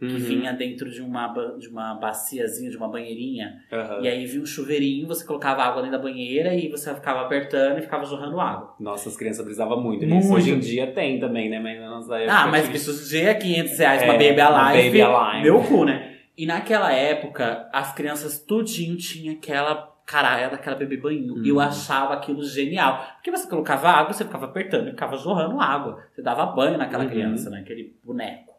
que 0.00 0.06
Uhum. 0.06 0.16
vinha 0.18 0.52
dentro 0.52 0.90
de 0.90 1.00
uma, 1.02 1.28
de 1.58 1.68
uma 1.68 1.94
baciazinha, 1.94 2.70
de 2.70 2.76
uma 2.76 2.88
banheirinha. 2.88 3.62
Aham. 3.70 4.00
E 4.02 4.08
aí 4.08 4.24
vinha 4.26 4.42
um 4.42 4.46
chuveirinho, 4.46 5.06
você 5.06 5.24
colocava 5.24 5.62
água 5.62 5.82
dentro 5.82 5.98
da 5.98 6.02
banheira 6.02 6.54
e 6.54 6.68
você 6.68 6.92
ficava 6.94 7.20
apertando 7.20 7.78
e 7.78 7.82
ficava 7.82 8.04
jorrando 8.04 8.40
água. 8.40 8.74
Nossa, 8.80 9.10
as 9.10 9.16
crianças 9.16 9.44
brisavam 9.44 9.80
muito 9.80 10.06
Muito. 10.06 10.32
Hoje 10.32 10.50
em 10.52 10.58
dia 10.58 10.86
tem 10.90 11.20
também, 11.20 11.48
né? 11.50 11.60
Mas 11.60 11.78
na 11.78 11.90
nossa 11.90 12.16
época. 12.18 12.34
Ah, 12.34 12.46
mas 12.48 12.64
tinha- 12.64 12.76
isso 12.76 13.16
é 13.16 13.34
500 13.34 13.78
reais 13.78 14.02
uma 14.02 14.14
É, 14.14 14.28
Baby 14.28 14.40
Alive. 14.40 14.86
Baby 14.88 15.02
Alive. 15.02 15.42
Meu 15.44 15.62
cu, 15.62 15.84
né? 15.84 16.09
E 16.40 16.46
naquela 16.46 16.90
época, 16.90 17.68
as 17.70 17.92
crianças 17.92 18.38
tudinho 18.38 18.96
tinha 18.96 19.32
aquela 19.32 19.94
caralho 20.06 20.50
daquela 20.50 20.74
bebê 20.74 20.96
banho. 20.96 21.34
Uhum. 21.34 21.44
E 21.44 21.50
eu 21.50 21.60
achava 21.60 22.14
aquilo 22.14 22.42
genial. 22.42 23.06
Porque 23.16 23.30
você 23.30 23.46
colocava 23.46 23.90
água, 23.90 24.14
você 24.14 24.24
ficava 24.24 24.46
apertando 24.46 24.86
ficava 24.88 25.18
jorrando 25.18 25.60
água. 25.60 26.02
Você 26.10 26.22
dava 26.22 26.46
banho 26.46 26.78
naquela 26.78 27.04
Uhum. 27.04 27.10
criança, 27.10 27.50
naquele 27.50 27.94
boneco. 28.02 28.54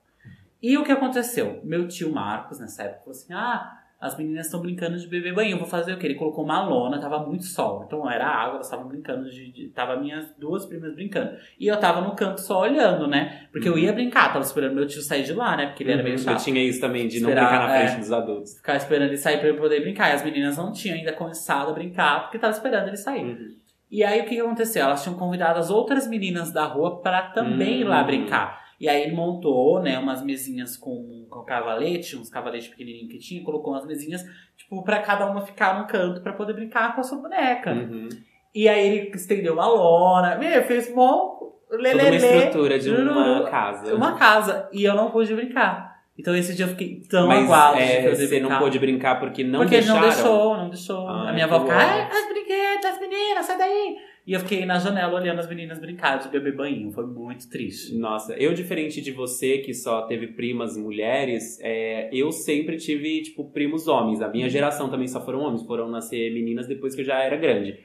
E 0.61 0.77
o 0.77 0.83
que 0.83 0.91
aconteceu? 0.91 1.59
Meu 1.63 1.87
tio 1.87 2.13
Marcos, 2.13 2.59
nessa 2.59 2.83
época, 2.83 2.99
falou 2.99 3.11
assim: 3.17 3.33
ah. 3.33 3.80
As 4.01 4.17
meninas 4.17 4.47
estão 4.47 4.59
brincando 4.59 4.97
de 4.97 5.07
bebê 5.07 5.31
banho, 5.31 5.51
eu 5.51 5.59
vou 5.59 5.67
fazer 5.67 5.93
o 5.93 5.97
quê? 5.99 6.07
Ele 6.07 6.15
colocou 6.15 6.43
uma 6.43 6.63
lona, 6.65 6.99
tava 6.99 7.19
muito 7.19 7.43
sol. 7.45 7.83
Então 7.85 8.09
era 8.09 8.25
água, 8.25 8.55
elas 8.55 8.65
estavam 8.65 8.87
brincando 8.87 9.29
de, 9.29 9.51
de. 9.51 9.67
Tava 9.69 9.95
minhas 9.97 10.33
duas 10.39 10.65
primas 10.65 10.95
brincando. 10.95 11.33
E 11.59 11.67
eu 11.67 11.77
tava 11.79 12.01
no 12.01 12.15
canto 12.15 12.41
só 12.41 12.61
olhando, 12.61 13.07
né? 13.07 13.45
Porque 13.51 13.69
eu 13.69 13.77
ia 13.77 13.93
brincar, 13.93 14.33
tava 14.33 14.43
esperando 14.43 14.73
meu 14.73 14.87
tio 14.87 15.03
sair 15.03 15.21
de 15.23 15.33
lá, 15.33 15.55
né? 15.55 15.67
Porque 15.67 15.83
ele 15.83 15.91
era 15.91 16.01
meio 16.01 16.15
Uhum. 16.15 16.23
chato. 16.23 16.37
Eu 16.39 16.43
tinha 16.43 16.63
isso 16.63 16.81
também, 16.81 17.07
de 17.07 17.19
não 17.19 17.29
Esperar, 17.29 17.47
brincar 17.49 17.67
na 17.67 17.75
é. 17.75 17.87
frente 17.87 17.99
dos 17.99 18.11
adultos. 18.11 18.53
Ficar 18.55 18.75
esperando 18.77 19.09
ele 19.09 19.17
sair 19.17 19.37
pra 19.37 19.49
eu 19.49 19.55
poder 19.55 19.79
brincar. 19.81 20.09
E 20.09 20.13
as 20.13 20.23
meninas 20.23 20.57
não 20.57 20.71
tinham 20.71 20.97
ainda 20.97 21.13
começado 21.13 21.69
a 21.69 21.73
brincar 21.73 22.21
porque 22.23 22.39
tava 22.39 22.53
esperando 22.53 22.87
ele 22.87 22.97
sair. 22.97 23.23
Uhum. 23.23 23.55
E 23.91 24.03
aí 24.03 24.21
o 24.21 24.25
que, 24.25 24.39
aconteceu? 24.39 24.83
Elas 24.83 25.03
tinham 25.03 25.17
convidado 25.17 25.59
as 25.59 25.69
outras 25.69 26.07
meninas 26.07 26.51
da 26.51 26.63
rua 26.65 27.01
pra 27.01 27.21
também 27.23 27.81
ir 27.81 27.83
lá 27.83 28.01
Hum. 28.01 28.05
brincar. 28.07 28.61
E 28.81 28.89
aí 28.89 29.03
ele 29.03 29.15
montou, 29.15 29.79
né, 29.79 29.99
umas 29.99 30.23
mesinhas 30.23 30.75
com, 30.75 31.27
com 31.29 31.43
cavalete, 31.43 32.17
uns 32.17 32.31
cavaletes 32.31 32.67
pequenininhos 32.67 33.11
que 33.11 33.19
tinha, 33.19 33.43
colocou 33.43 33.73
umas 33.73 33.85
mesinhas, 33.85 34.23
tipo, 34.57 34.83
pra 34.83 34.99
cada 35.03 35.27
uma 35.29 35.41
ficar 35.45 35.79
num 35.79 35.85
canto 35.85 36.19
pra 36.21 36.33
poder 36.33 36.53
brincar 36.53 36.95
com 36.95 37.01
a 37.01 37.03
sua 37.03 37.19
boneca. 37.19 37.71
Uhum. 37.73 38.09
E 38.55 38.67
aí 38.67 38.87
ele 38.97 39.11
estendeu 39.15 39.53
uma 39.53 39.67
lona, 39.67 40.35
meu, 40.35 40.63
fez 40.63 40.91
mó 40.95 41.39
Toda 41.69 41.77
uma 41.77 41.83
lelele, 41.83 42.15
estrutura 42.17 42.79
de 42.79 42.89
uma 42.89 43.43
casa. 43.49 43.95
uma 43.95 44.17
casa. 44.17 44.67
E 44.73 44.83
eu 44.83 44.95
não 44.95 45.11
pude 45.11 45.33
brincar. 45.35 45.91
Então 46.19 46.35
esse 46.35 46.55
dia 46.55 46.65
eu 46.65 46.69
fiquei 46.69 47.01
tão 47.09 47.27
Mas 47.27 47.45
aguado 47.45 47.77
é, 47.77 48.13
você 48.15 48.27
brincar. 48.27 48.49
não 48.49 48.59
pôde 48.59 48.79
brincar 48.79 49.19
porque 49.19 49.43
não 49.43 49.59
Porque 49.59 49.75
deixaram? 49.77 50.01
não 50.01 50.07
deixou, 50.09 50.57
não 50.57 50.69
deixou. 50.69 51.07
Ai, 51.07 51.29
a 51.29 51.33
minha 51.33 51.45
avó 51.45 51.61
ficava, 51.61 51.79
uó. 51.81 51.87
"Ah, 51.87 52.07
as 52.11 52.27
brinquedas, 52.27 52.85
as 52.93 52.99
meninas, 52.99 53.45
sai 53.45 53.57
daí. 53.59 53.95
E 54.31 54.33
eu 54.33 54.39
fiquei 54.39 54.65
na 54.65 54.79
janela 54.79 55.13
olhando 55.13 55.39
as 55.39 55.49
meninas 55.49 55.77
brincar 55.77 56.15
de 56.15 56.29
bebê 56.29 56.53
banho. 56.53 56.89
Foi 56.93 57.05
muito 57.05 57.49
triste. 57.49 57.93
Nossa, 57.97 58.31
eu 58.35 58.53
diferente 58.53 59.01
de 59.01 59.11
você 59.11 59.57
que 59.57 59.73
só 59.73 60.03
teve 60.03 60.27
primas 60.27 60.77
mulheres, 60.77 61.59
é, 61.61 62.09
eu 62.13 62.31
sempre 62.31 62.77
tive, 62.77 63.23
tipo, 63.23 63.51
primos 63.51 63.89
homens. 63.89 64.21
A 64.21 64.29
minha 64.29 64.47
geração 64.47 64.89
também 64.89 65.05
só 65.05 65.19
foram 65.19 65.41
homens, 65.41 65.63
foram 65.63 65.89
nascer 65.89 66.33
meninas 66.33 66.65
depois 66.65 66.95
que 66.95 67.01
eu 67.01 67.05
já 67.05 67.21
era 67.21 67.35
grande. 67.35 67.77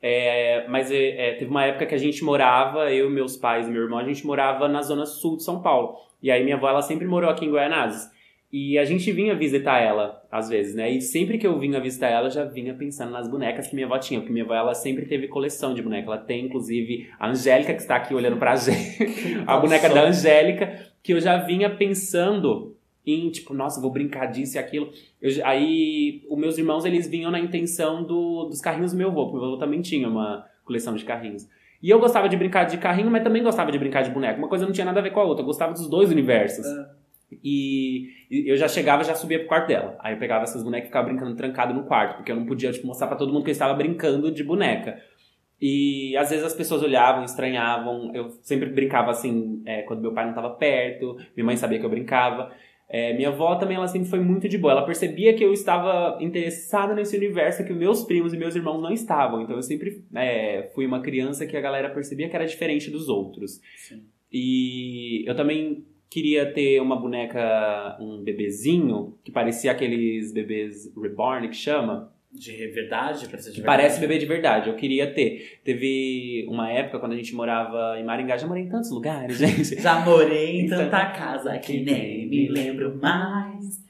É, 0.00 0.66
mas 0.66 0.90
é, 0.90 1.28
é, 1.28 1.34
teve 1.34 1.50
uma 1.50 1.66
época 1.66 1.84
que 1.84 1.94
a 1.94 1.98
gente 1.98 2.24
morava, 2.24 2.90
eu, 2.90 3.10
meus 3.10 3.36
pais 3.36 3.68
e 3.68 3.70
meu 3.70 3.82
irmão, 3.82 3.98
a 3.98 4.04
gente 4.04 4.26
morava 4.26 4.66
na 4.68 4.80
zona 4.80 5.04
sul 5.04 5.36
de 5.36 5.44
São 5.44 5.60
Paulo. 5.60 5.98
E 6.22 6.30
aí 6.30 6.42
minha 6.42 6.56
avó, 6.56 6.70
ela 6.70 6.80
sempre 6.80 7.06
morou 7.06 7.28
aqui 7.28 7.44
em 7.44 7.50
Guaianazes. 7.50 8.10
E 8.52 8.76
a 8.78 8.84
gente 8.84 9.10
vinha 9.10 9.34
visitar 9.34 9.80
ela, 9.80 10.22
às 10.30 10.50
vezes, 10.50 10.74
né? 10.74 10.90
E 10.90 11.00
sempre 11.00 11.38
que 11.38 11.46
eu 11.46 11.58
vinha 11.58 11.80
visitar 11.80 12.08
ela, 12.08 12.26
eu 12.26 12.30
já 12.30 12.44
vinha 12.44 12.74
pensando 12.74 13.10
nas 13.10 13.26
bonecas 13.26 13.66
que 13.66 13.74
minha 13.74 13.86
avó 13.86 13.98
tinha. 13.98 14.20
Porque 14.20 14.30
minha 14.30 14.44
avó, 14.44 14.52
ela 14.52 14.74
sempre 14.74 15.06
teve 15.06 15.26
coleção 15.26 15.72
de 15.72 15.80
boneca. 15.80 16.06
Ela 16.06 16.18
tem, 16.18 16.44
inclusive, 16.44 17.08
a 17.18 17.30
Angélica, 17.30 17.72
que 17.72 17.80
está 17.80 17.96
aqui 17.96 18.14
olhando 18.14 18.36
pra 18.36 18.54
gente. 18.56 19.42
a 19.46 19.56
boneca 19.56 19.88
da 19.88 20.02
Angélica, 20.02 20.92
que 21.02 21.14
eu 21.14 21.20
já 21.20 21.38
vinha 21.38 21.70
pensando 21.74 22.76
em, 23.06 23.30
tipo, 23.30 23.54
nossa, 23.54 23.80
vou 23.80 23.90
brincar 23.90 24.26
disso 24.26 24.56
e 24.56 24.58
aquilo. 24.58 24.90
Eu 25.18 25.30
aí, 25.46 26.22
os 26.28 26.38
meus 26.38 26.58
irmãos, 26.58 26.84
eles 26.84 27.08
vinham 27.08 27.30
na 27.30 27.40
intenção 27.40 28.04
do, 28.04 28.44
dos 28.50 28.60
carrinhos 28.60 28.92
do 28.92 28.98
meu 28.98 29.08
avô. 29.08 29.24
Porque 29.28 29.38
meu 29.38 29.46
avô 29.46 29.56
também 29.56 29.80
tinha 29.80 30.06
uma 30.06 30.44
coleção 30.62 30.94
de 30.94 31.06
carrinhos. 31.06 31.48
E 31.82 31.88
eu 31.88 31.98
gostava 31.98 32.28
de 32.28 32.36
brincar 32.36 32.64
de 32.64 32.76
carrinho, 32.76 33.10
mas 33.10 33.24
também 33.24 33.42
gostava 33.42 33.72
de 33.72 33.78
brincar 33.78 34.02
de 34.02 34.10
boneca. 34.10 34.38
Uma 34.38 34.48
coisa 34.48 34.66
não 34.66 34.72
tinha 34.72 34.84
nada 34.84 35.00
a 35.00 35.02
ver 35.02 35.10
com 35.10 35.20
a 35.20 35.24
outra. 35.24 35.42
Eu 35.42 35.46
gostava 35.46 35.72
dos 35.72 35.88
dois 35.88 36.10
universos. 36.10 36.66
E, 37.42 38.08
e 38.30 38.50
eu 38.50 38.56
já 38.56 38.68
chegava, 38.68 39.04
já 39.04 39.14
subia 39.14 39.38
pro 39.38 39.48
quarto 39.48 39.68
dela. 39.68 39.96
Aí 40.00 40.14
eu 40.14 40.18
pegava 40.18 40.44
essas 40.44 40.62
bonecas 40.62 40.86
e 40.86 40.88
ficava 40.88 41.08
brincando 41.08 41.36
trancado 41.36 41.74
no 41.74 41.84
quarto, 41.84 42.16
porque 42.16 42.32
eu 42.32 42.36
não 42.36 42.46
podia 42.46 42.72
tipo, 42.72 42.86
mostrar 42.86 43.06
pra 43.06 43.16
todo 43.16 43.32
mundo 43.32 43.44
que 43.44 43.50
eu 43.50 43.52
estava 43.52 43.74
brincando 43.74 44.32
de 44.32 44.42
boneca. 44.42 44.98
E 45.60 46.16
às 46.16 46.30
vezes 46.30 46.44
as 46.44 46.54
pessoas 46.54 46.82
olhavam, 46.82 47.22
estranhavam. 47.22 48.10
Eu 48.12 48.30
sempre 48.42 48.68
brincava 48.68 49.12
assim, 49.12 49.62
é, 49.64 49.82
quando 49.82 50.02
meu 50.02 50.12
pai 50.12 50.24
não 50.24 50.32
estava 50.32 50.50
perto, 50.50 51.16
minha 51.36 51.46
mãe 51.46 51.56
sabia 51.56 51.78
que 51.78 51.86
eu 51.86 51.90
brincava. 51.90 52.52
É, 52.88 53.14
minha 53.14 53.28
avó 53.28 53.54
também, 53.54 53.76
ela 53.76 53.86
sempre 53.86 54.10
foi 54.10 54.20
muito 54.20 54.48
de 54.48 54.58
boa. 54.58 54.72
Ela 54.72 54.84
percebia 54.84 55.32
que 55.34 55.42
eu 55.42 55.52
estava 55.52 56.18
interessado 56.20 56.94
nesse 56.94 57.16
universo 57.16 57.64
que 57.64 57.72
meus 57.72 58.02
primos 58.04 58.34
e 58.34 58.36
meus 58.36 58.56
irmãos 58.56 58.82
não 58.82 58.92
estavam. 58.92 59.40
Então 59.40 59.56
eu 59.56 59.62
sempre 59.62 60.04
é, 60.14 60.70
fui 60.74 60.84
uma 60.84 61.00
criança 61.00 61.46
que 61.46 61.56
a 61.56 61.60
galera 61.60 61.88
percebia 61.90 62.28
que 62.28 62.36
era 62.36 62.44
diferente 62.44 62.90
dos 62.90 63.08
outros. 63.08 63.60
Sim. 63.76 64.02
E 64.32 65.24
eu 65.28 65.34
também 65.36 65.86
queria 66.12 66.52
ter 66.52 66.80
uma 66.80 66.94
boneca, 66.96 67.96
um 68.00 68.22
bebezinho, 68.22 69.16
que 69.24 69.32
parecia 69.32 69.72
aqueles 69.72 70.32
bebês 70.32 70.92
reborn 71.00 71.48
que 71.48 71.56
chama. 71.56 72.12
De 72.30 72.50
verdade? 72.68 73.20
Ser 73.20 73.26
de 73.26 73.32
verdade? 73.32 73.62
parece 73.62 74.00
bebê 74.00 74.18
de 74.18 74.24
verdade. 74.26 74.68
Eu 74.70 74.76
queria 74.76 75.12
ter. 75.12 75.60
Teve 75.64 76.46
uma 76.48 76.70
época 76.70 76.98
quando 76.98 77.12
a 77.12 77.16
gente 77.16 77.34
morava 77.34 77.98
em 77.98 78.04
Maringá. 78.04 78.36
Já 78.38 78.46
morei 78.46 78.62
em 78.64 78.68
tantos 78.68 78.90
lugares, 78.90 79.36
gente. 79.38 79.80
Já 79.80 80.00
morei 80.00 80.60
em 80.60 80.64
Então- 80.66 80.78
tanta 80.78 81.06
casa 81.06 81.58
que 81.58 81.80
nem 81.80 82.26
me 82.28 82.48
lembro 82.48 82.98
mais. 83.00 83.82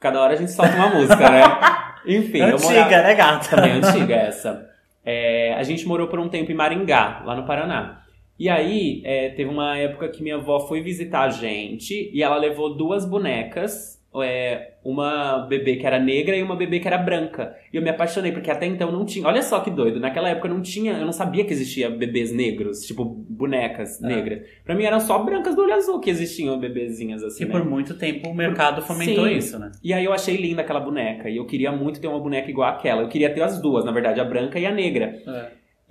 Cada 0.00 0.20
hora 0.20 0.32
a 0.32 0.36
gente 0.36 0.50
solta 0.50 0.74
uma 0.74 0.88
música, 0.94 1.30
né? 1.30 1.42
Enfim, 2.06 2.38
eu 2.38 2.54
Antiga, 2.56 2.70
morava... 2.72 2.90
né, 3.02 3.14
gata? 3.14 3.48
Também 3.56 3.72
antiga 3.72 4.14
essa. 4.16 4.68
É, 5.04 5.54
a 5.54 5.62
gente 5.62 5.86
morou 5.86 6.08
por 6.08 6.18
um 6.18 6.28
tempo 6.28 6.50
em 6.50 6.54
Maringá, 6.54 7.22
lá 7.24 7.36
no 7.36 7.44
Paraná. 7.46 8.01
E 8.42 8.48
aí, 8.48 9.00
é, 9.04 9.28
teve 9.28 9.48
uma 9.48 9.78
época 9.78 10.08
que 10.08 10.20
minha 10.20 10.34
avó 10.34 10.58
foi 10.58 10.80
visitar 10.80 11.22
a 11.22 11.28
gente 11.30 12.10
e 12.12 12.24
ela 12.24 12.36
levou 12.36 12.74
duas 12.76 13.04
bonecas. 13.08 14.02
é, 14.20 14.72
uma 14.84 15.46
bebê 15.48 15.76
que 15.76 15.86
era 15.86 15.98
negra 15.98 16.36
e 16.36 16.42
uma 16.42 16.56
bebê 16.56 16.80
que 16.80 16.88
era 16.88 16.98
branca. 16.98 17.54
E 17.72 17.76
eu 17.76 17.82
me 17.82 17.88
apaixonei, 17.88 18.32
porque 18.32 18.50
até 18.50 18.66
então 18.66 18.90
não 18.90 19.06
tinha. 19.06 19.26
Olha 19.28 19.40
só 19.42 19.60
que 19.60 19.70
doido, 19.70 20.00
naquela 20.00 20.28
época 20.28 20.48
não 20.48 20.60
tinha. 20.60 20.94
Eu 20.94 21.06
não 21.06 21.12
sabia 21.12 21.44
que 21.44 21.52
existia 21.52 21.88
bebês 21.88 22.32
negros, 22.32 22.80
tipo 22.84 23.04
bonecas 23.04 24.02
Ah. 24.02 24.08
negras. 24.08 24.40
Pra 24.64 24.74
mim 24.74 24.82
eram 24.84 24.98
só 24.98 25.22
brancas 25.22 25.54
do 25.54 25.62
olho 25.62 25.74
azul 25.74 26.00
que 26.00 26.10
existiam 26.10 26.58
bebezinhas 26.58 27.22
assim. 27.22 27.46
Que 27.46 27.52
né? 27.52 27.52
por 27.52 27.64
muito 27.64 27.96
tempo 27.96 28.28
o 28.28 28.34
mercado 28.34 28.82
fomentou 28.82 29.26
Sim. 29.28 29.36
isso, 29.36 29.56
né? 29.58 29.70
E 29.84 29.94
aí 29.94 30.04
eu 30.04 30.12
achei 30.12 30.36
linda 30.36 30.62
aquela 30.62 30.80
boneca. 30.80 31.30
E 31.30 31.36
eu 31.36 31.46
queria 31.46 31.70
muito 31.70 32.00
ter 32.00 32.08
uma 32.08 32.18
boneca 32.20 32.50
igual 32.50 32.68
àquela. 32.68 33.02
Eu 33.02 33.08
queria 33.08 33.32
ter 33.32 33.40
as 33.42 33.62
duas, 33.62 33.84
na 33.84 33.92
verdade, 33.92 34.20
a 34.20 34.24
branca 34.24 34.58
e 34.58 34.66
a 34.66 34.72
negra. 34.72 35.16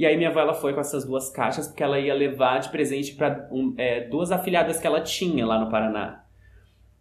E 0.02 0.06
aí 0.08 0.18
minha 0.18 0.30
avó 0.30 0.40
ela 0.40 0.56
foi 0.56 0.74
com 0.74 0.80
essas 0.80 1.06
duas 1.06 1.30
caixas 1.30 1.68
porque 1.68 1.84
ela 1.84 2.00
ia 2.00 2.16
levar 2.16 2.58
de 2.58 2.70
presente 2.70 3.14
para 3.14 3.48
duas 4.10 4.32
afilhadas 4.32 4.80
que 4.80 4.88
ela 4.88 5.00
tinha 5.00 5.46
lá 5.46 5.64
no 5.64 5.70
Paraná. 5.70 6.24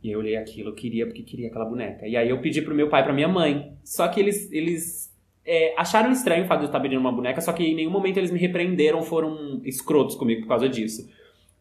E 0.02 0.10
eu 0.10 0.18
olhei 0.18 0.36
aquilo, 0.36 0.68
eu 0.68 0.74
queria 0.74 1.06
porque 1.06 1.22
queria 1.22 1.48
aquela 1.48 1.64
boneca. 1.64 2.06
E 2.06 2.14
aí 2.14 2.28
eu 2.28 2.38
pedi 2.42 2.60
pro 2.60 2.74
meu 2.74 2.90
pai 2.90 3.00
e 3.00 3.04
pra 3.04 3.14
minha 3.14 3.26
mãe. 3.26 3.72
Só 3.82 4.06
que 4.06 4.20
eles, 4.20 4.52
eles 4.52 5.10
é, 5.46 5.72
acharam 5.78 6.12
estranho 6.12 6.44
o 6.44 6.46
fato 6.46 6.58
de 6.58 6.64
eu 6.66 6.68
estar 6.68 6.78
pedindo 6.78 7.00
uma 7.00 7.10
boneca, 7.10 7.40
só 7.40 7.54
que 7.54 7.64
em 7.64 7.74
nenhum 7.74 7.90
momento 7.90 8.18
eles 8.18 8.30
me 8.30 8.38
repreenderam, 8.38 9.00
foram 9.00 9.62
escrotos 9.64 10.14
comigo 10.14 10.42
por 10.42 10.48
causa 10.48 10.68
disso. 10.68 11.08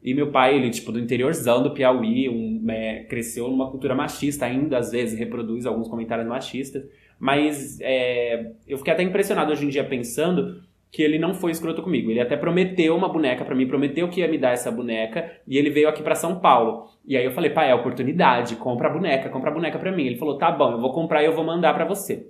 E 0.03 0.13
meu 0.13 0.31
pai, 0.31 0.57
ele, 0.57 0.69
tipo, 0.69 0.91
do 0.91 0.99
interiorzão 0.99 1.63
do 1.63 1.73
Piauí, 1.73 2.27
um, 2.27 2.69
é, 2.69 3.05
cresceu 3.05 3.47
numa 3.47 3.71
cultura 3.71 3.95
machista 3.95 4.45
ainda, 4.45 4.77
às 4.77 4.91
vezes 4.91 5.17
reproduz 5.17 5.65
alguns 5.65 5.87
comentários 5.87 6.27
machistas. 6.27 6.83
Mas 7.17 7.79
é, 7.79 8.51
eu 8.67 8.77
fiquei 8.77 8.91
até 8.91 9.03
impressionado 9.03 9.53
hoje 9.53 9.65
em 9.65 9.69
dia 9.69 9.85
pensando 9.85 10.67
que 10.91 11.03
ele 11.03 11.19
não 11.19 11.33
foi 11.33 11.51
escroto 11.51 11.81
comigo. 11.81 12.09
Ele 12.09 12.19
até 12.19 12.35
prometeu 12.35 12.95
uma 12.95 13.09
boneca 13.09 13.45
pra 13.45 13.55
mim, 13.55 13.67
prometeu 13.67 14.09
que 14.09 14.21
ia 14.21 14.27
me 14.27 14.37
dar 14.37 14.53
essa 14.53 14.71
boneca, 14.71 15.31
e 15.47 15.57
ele 15.57 15.69
veio 15.69 15.87
aqui 15.87 16.01
pra 16.01 16.15
São 16.15 16.39
Paulo. 16.39 16.87
E 17.05 17.15
aí 17.15 17.23
eu 17.23 17.31
falei, 17.31 17.51
pai, 17.51 17.69
é 17.69 17.75
oportunidade, 17.75 18.55
compra 18.55 18.89
a 18.89 18.93
boneca, 18.93 19.29
compra 19.29 19.51
a 19.51 19.53
boneca 19.53 19.77
pra 19.77 19.91
mim. 19.91 20.05
Ele 20.05 20.17
falou, 20.17 20.37
tá 20.37 20.51
bom, 20.51 20.71
eu 20.71 20.81
vou 20.81 20.91
comprar 20.91 21.21
e 21.21 21.25
eu 21.25 21.33
vou 21.33 21.45
mandar 21.45 21.73
pra 21.73 21.85
você. 21.85 22.27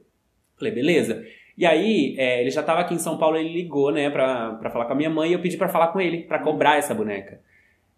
Falei, 0.57 0.74
beleza. 0.74 1.24
E 1.57 1.66
aí, 1.66 2.16
é, 2.18 2.41
ele 2.41 2.49
já 2.49 2.64
tava 2.64 2.82
aqui 2.82 2.93
em 2.93 2.99
São 2.99 3.18
Paulo, 3.18 3.38
ele 3.38 3.53
ligou, 3.53 3.91
né, 3.91 4.10
pra, 4.10 4.53
pra 4.53 4.70
falar 4.70 4.86
com 4.86 4.93
a 4.93 4.95
minha 4.95 5.10
mãe, 5.10 5.30
e 5.30 5.34
eu 5.34 5.39
pedi 5.39 5.57
pra 5.57 5.70
falar 5.70 5.88
com 5.88 5.99
ele, 5.99 6.24
pra 6.24 6.39
cobrar 6.39 6.78
essa 6.78 6.93
boneca. 6.93 7.41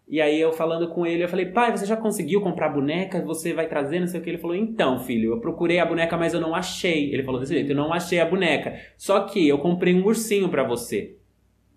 E 0.08 0.20
aí 0.20 0.38
eu 0.40 0.52
falando 0.52 0.88
com 0.88 1.06
ele, 1.06 1.24
eu 1.24 1.28
falei, 1.28 1.46
pai, 1.46 1.70
você 1.70 1.86
já 1.86 1.96
conseguiu 1.96 2.40
comprar 2.40 2.66
a 2.66 2.72
boneca? 2.72 3.22
Você 3.22 3.54
vai 3.54 3.66
trazer, 3.66 4.00
não 4.00 4.06
sei 4.06 4.20
o 4.20 4.22
que. 4.22 4.28
Ele 4.28 4.38
falou, 4.38 4.54
então, 4.56 4.98
filho, 4.98 5.32
eu 5.32 5.40
procurei 5.40 5.78
a 5.78 5.86
boneca, 5.86 6.16
mas 6.16 6.34
eu 6.34 6.40
não 6.40 6.54
achei. 6.54 7.12
Ele 7.12 7.22
falou 7.22 7.40
desse 7.40 7.54
jeito, 7.54 7.70
eu 7.70 7.76
não 7.76 7.92
achei 7.92 8.20
a 8.20 8.26
boneca. 8.26 8.74
Só 8.96 9.20
que 9.20 9.48
eu 9.48 9.58
comprei 9.58 9.94
um 9.94 10.04
ursinho 10.04 10.48
pra 10.48 10.64
você. 10.64 11.16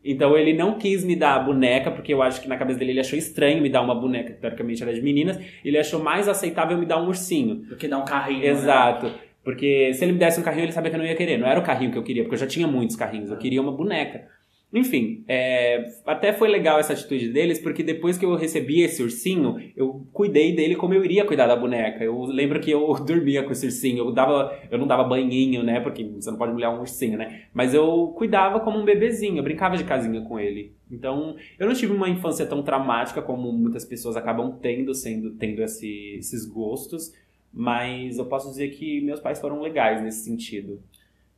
Então 0.03 0.37
ele 0.37 0.53
não 0.53 0.77
quis 0.77 1.03
me 1.03 1.15
dar 1.15 1.35
a 1.35 1.39
boneca, 1.39 1.89
porque 1.89 2.13
eu 2.13 2.21
acho 2.21 2.39
que 2.39 2.47
na 2.47 2.57
cabeça 2.57 2.77
dele 2.77 2.91
ele 2.91 2.99
achou 2.99 3.17
estranho 3.17 3.59
me 3.61 3.69
dar 3.69 3.81
uma 3.81 3.95
boneca, 3.95 4.33
que 4.33 4.39
teoricamente 4.39 4.83
era 4.83 4.93
de 4.93 5.01
meninas. 5.01 5.39
Ele 5.63 5.79
achou 5.79 5.99
mais 6.03 6.27
aceitável 6.27 6.77
me 6.77 6.85
dar 6.85 7.01
um 7.01 7.07
ursinho. 7.07 7.55
Do 7.55 7.75
que 7.75 7.87
dar 7.87 7.97
um 7.97 8.05
carrinho. 8.05 8.41
né? 8.41 8.47
Exato. 8.47 9.11
Porque 9.43 9.93
se 9.93 10.03
ele 10.03 10.11
me 10.11 10.19
desse 10.19 10.39
um 10.39 10.43
carrinho, 10.43 10.65
ele 10.65 10.71
sabia 10.71 10.89
que 10.89 10.95
eu 10.95 10.99
não 10.99 11.07
ia 11.07 11.15
querer. 11.15 11.37
Não 11.37 11.47
era 11.47 11.59
o 11.59 11.63
carrinho 11.63 11.91
que 11.91 11.97
eu 11.97 12.03
queria, 12.03 12.23
porque 12.23 12.35
eu 12.35 12.39
já 12.39 12.47
tinha 12.47 12.67
muitos 12.67 12.95
carrinhos. 12.95 13.31
Eu 13.31 13.37
queria 13.37 13.61
uma 13.61 13.71
boneca. 13.71 14.27
Enfim, 14.73 15.23
é, 15.27 15.85
até 16.05 16.33
foi 16.33 16.49
legal 16.49 16.77
essa 16.77 16.91
atitude 16.91 17.29
deles, 17.29 17.59
porque 17.59 17.81
depois 17.81 18.17
que 18.17 18.25
eu 18.25 18.35
recebi 18.35 18.81
esse 18.81 19.01
ursinho, 19.01 19.55
eu 19.75 20.05
cuidei 20.11 20.53
dele 20.53 20.75
como 20.75 20.93
eu 20.93 21.05
iria 21.05 21.23
cuidar 21.23 21.47
da 21.47 21.55
boneca. 21.55 22.03
Eu 22.03 22.23
lembro 22.25 22.59
que 22.59 22.71
eu 22.71 22.93
dormia 23.05 23.43
com 23.43 23.51
esse 23.53 23.65
ursinho, 23.65 23.99
eu, 23.99 24.11
dava, 24.11 24.53
eu 24.69 24.77
não 24.77 24.85
dava 24.85 25.03
banhinho, 25.05 25.63
né? 25.63 25.79
Porque 25.79 26.03
você 26.03 26.29
não 26.29 26.37
pode 26.37 26.51
molhar 26.51 26.75
um 26.75 26.81
ursinho, 26.81 27.17
né? 27.17 27.43
Mas 27.53 27.73
eu 27.73 28.13
cuidava 28.17 28.59
como 28.59 28.77
um 28.77 28.83
bebezinho, 28.83 29.37
eu 29.37 29.43
brincava 29.43 29.77
de 29.77 29.85
casinha 29.85 30.19
com 30.21 30.37
ele. 30.37 30.73
Então, 30.91 31.37
eu 31.57 31.67
não 31.67 31.73
tive 31.73 31.93
uma 31.93 32.09
infância 32.09 32.45
tão 32.45 32.61
traumática 32.61 33.21
como 33.21 33.53
muitas 33.53 33.85
pessoas 33.85 34.17
acabam 34.17 34.57
tendo, 34.61 34.93
sendo, 34.93 35.31
tendo 35.35 35.63
esse- 35.63 36.15
esses 36.17 36.45
gostos. 36.45 37.13
Mas 37.53 38.17
eu 38.17 38.25
posso 38.25 38.49
dizer 38.49 38.69
que 38.71 38.99
meus 38.99 39.21
pais 39.21 39.39
foram 39.39 39.61
legais 39.61 40.01
nesse 40.03 40.25
sentido. 40.25 40.81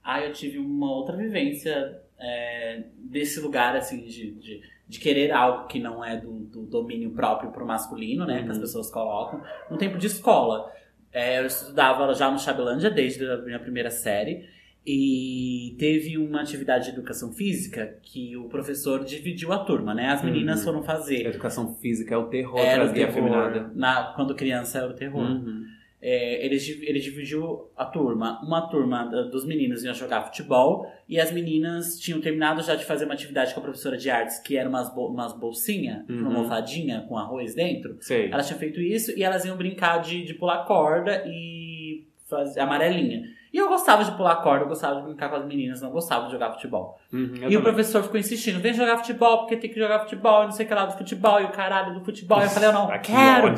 Ah, 0.09 0.21
eu 0.25 0.31
tive 0.31 0.57
uma 0.57 0.89
outra 0.89 1.17
vivência 1.17 1.99
é, 2.17 2.83
desse 2.97 3.39
lugar, 3.41 3.75
assim, 3.75 4.05
de, 4.05 4.31
de, 4.35 4.61
de 4.87 4.99
querer 4.99 5.31
algo 5.31 5.67
que 5.67 5.79
não 5.79 6.03
é 6.03 6.15
do, 6.15 6.31
do 6.45 6.61
domínio 6.63 7.11
próprio 7.11 7.51
pro 7.51 7.65
masculino, 7.65 8.25
né? 8.25 8.43
Que 8.43 8.49
as 8.49 8.55
Uhum. 8.55 8.61
pessoas 8.61 8.89
colocam. 8.89 9.41
No 9.69 9.77
tempo 9.77 9.97
de 9.97 10.07
escola. 10.07 10.71
É, 11.11 11.39
eu 11.39 11.45
estudava 11.45 12.13
já 12.13 12.29
no 12.31 12.39
Chabelândia 12.39 12.89
desde 12.89 13.25
a 13.29 13.37
minha 13.39 13.59
primeira 13.59 13.89
série. 13.91 14.47
E 14.89 15.75
teve 15.77 16.17
uma 16.17 16.39
atividade 16.41 16.85
de 16.85 16.91
educação 16.91 17.33
física 17.33 17.97
que 18.01 18.37
o 18.37 18.45
professor 18.47 19.03
dividiu 19.03 19.51
a 19.51 19.57
turma, 19.59 19.93
né? 19.93 20.07
As 20.07 20.23
meninas 20.23 20.59
Uhum. 20.59 20.65
foram 20.65 20.79
A 20.79 20.83
fazer. 20.83 21.25
educação 21.27 21.75
física 21.75 22.15
é 22.15 22.17
o 22.17 22.27
terror 22.27 22.57
Era 22.59 22.83
para 22.85 22.91
o 22.91 22.93
terror. 22.93 23.71
Na, 23.75 24.13
quando 24.15 24.33
criança 24.33 24.77
era 24.77 24.87
o 24.89 24.93
terror. 24.93 25.21
Uhum. 25.29 25.65
É, 26.09 26.45
ele, 26.45 26.57
div- 26.57 26.83
ele 26.83 26.99
dividiu 27.01 27.69
a 27.75 27.83
turma. 27.83 28.39
Uma 28.41 28.61
turma 28.69 29.03
da- 29.05 29.23
dos 29.23 29.45
meninos 29.45 29.83
ia 29.83 29.93
jogar 29.93 30.21
futebol 30.21 30.85
e 31.09 31.19
as 31.19 31.31
meninas 31.33 31.99
tinham 31.99 32.21
terminado 32.21 32.61
já 32.61 32.75
de 32.75 32.85
fazer 32.85 33.03
uma 33.03 33.13
atividade 33.13 33.53
com 33.53 33.59
a 33.59 33.63
professora 33.63 33.97
de 33.97 34.09
artes, 34.09 34.39
que 34.39 34.55
era 34.55 34.69
umas, 34.69 34.87
umas 34.95 35.33
bolsinhas, 35.37 36.07
Uhum. 36.07 36.19
uma 36.19 36.27
almofadinha 36.37 37.05
com 37.09 37.17
arroz 37.17 37.53
dentro. 37.53 37.97
Sei. 37.99 38.31
Elas 38.31 38.47
tinham 38.47 38.57
feito 38.59 38.79
isso 38.79 39.11
e 39.17 39.23
elas 39.23 39.43
iam 39.43 39.57
brincar 39.57 39.97
de, 39.97 40.23
de 40.23 40.33
pular 40.33 40.63
corda 40.65 41.23
e 41.27 42.05
fazer 42.29 42.61
amarelinha. 42.61 43.23
E 43.57 43.59
eu 43.59 43.67
gostava 43.69 44.03
de 44.03 44.11
pular 44.11 44.35
corda, 44.43 44.65
eu 44.65 44.67
gostava 44.67 44.97
de 44.97 45.01
brincar 45.07 45.29
com 45.31 45.35
as 45.37 45.45
meninas, 45.45 45.81
não 45.81 45.89
gostava 45.89 46.27
de 46.27 46.31
jogar 46.31 46.51
futebol. 46.53 46.99
Uhum, 47.11 47.21
e 47.23 47.37
o 47.37 47.39
também. 47.39 47.61
professor 47.63 48.03
ficou 48.03 48.19
insistindo, 48.19 48.59
vem 48.59 48.71
jogar 48.71 48.97
futebol, 48.97 49.39
porque 49.39 49.57
tem 49.57 49.67
que 49.71 49.79
jogar 49.79 50.01
futebol, 50.01 50.43
e 50.43 50.45
não 50.45 50.51
sei 50.51 50.63
o 50.63 50.69
que 50.69 50.75
lá 50.75 50.85
do 50.85 50.95
futebol, 50.95 51.41
e 51.41 51.45
o 51.45 51.49
caralho 51.49 51.95
do 51.95 52.05
futebol. 52.05 52.39
Eu 52.39 52.49
falei, 52.51 52.69
eu 52.69 52.73
não 52.73 52.85
Ah, 52.91 52.99
que 52.99 53.11
quero. 53.11 53.55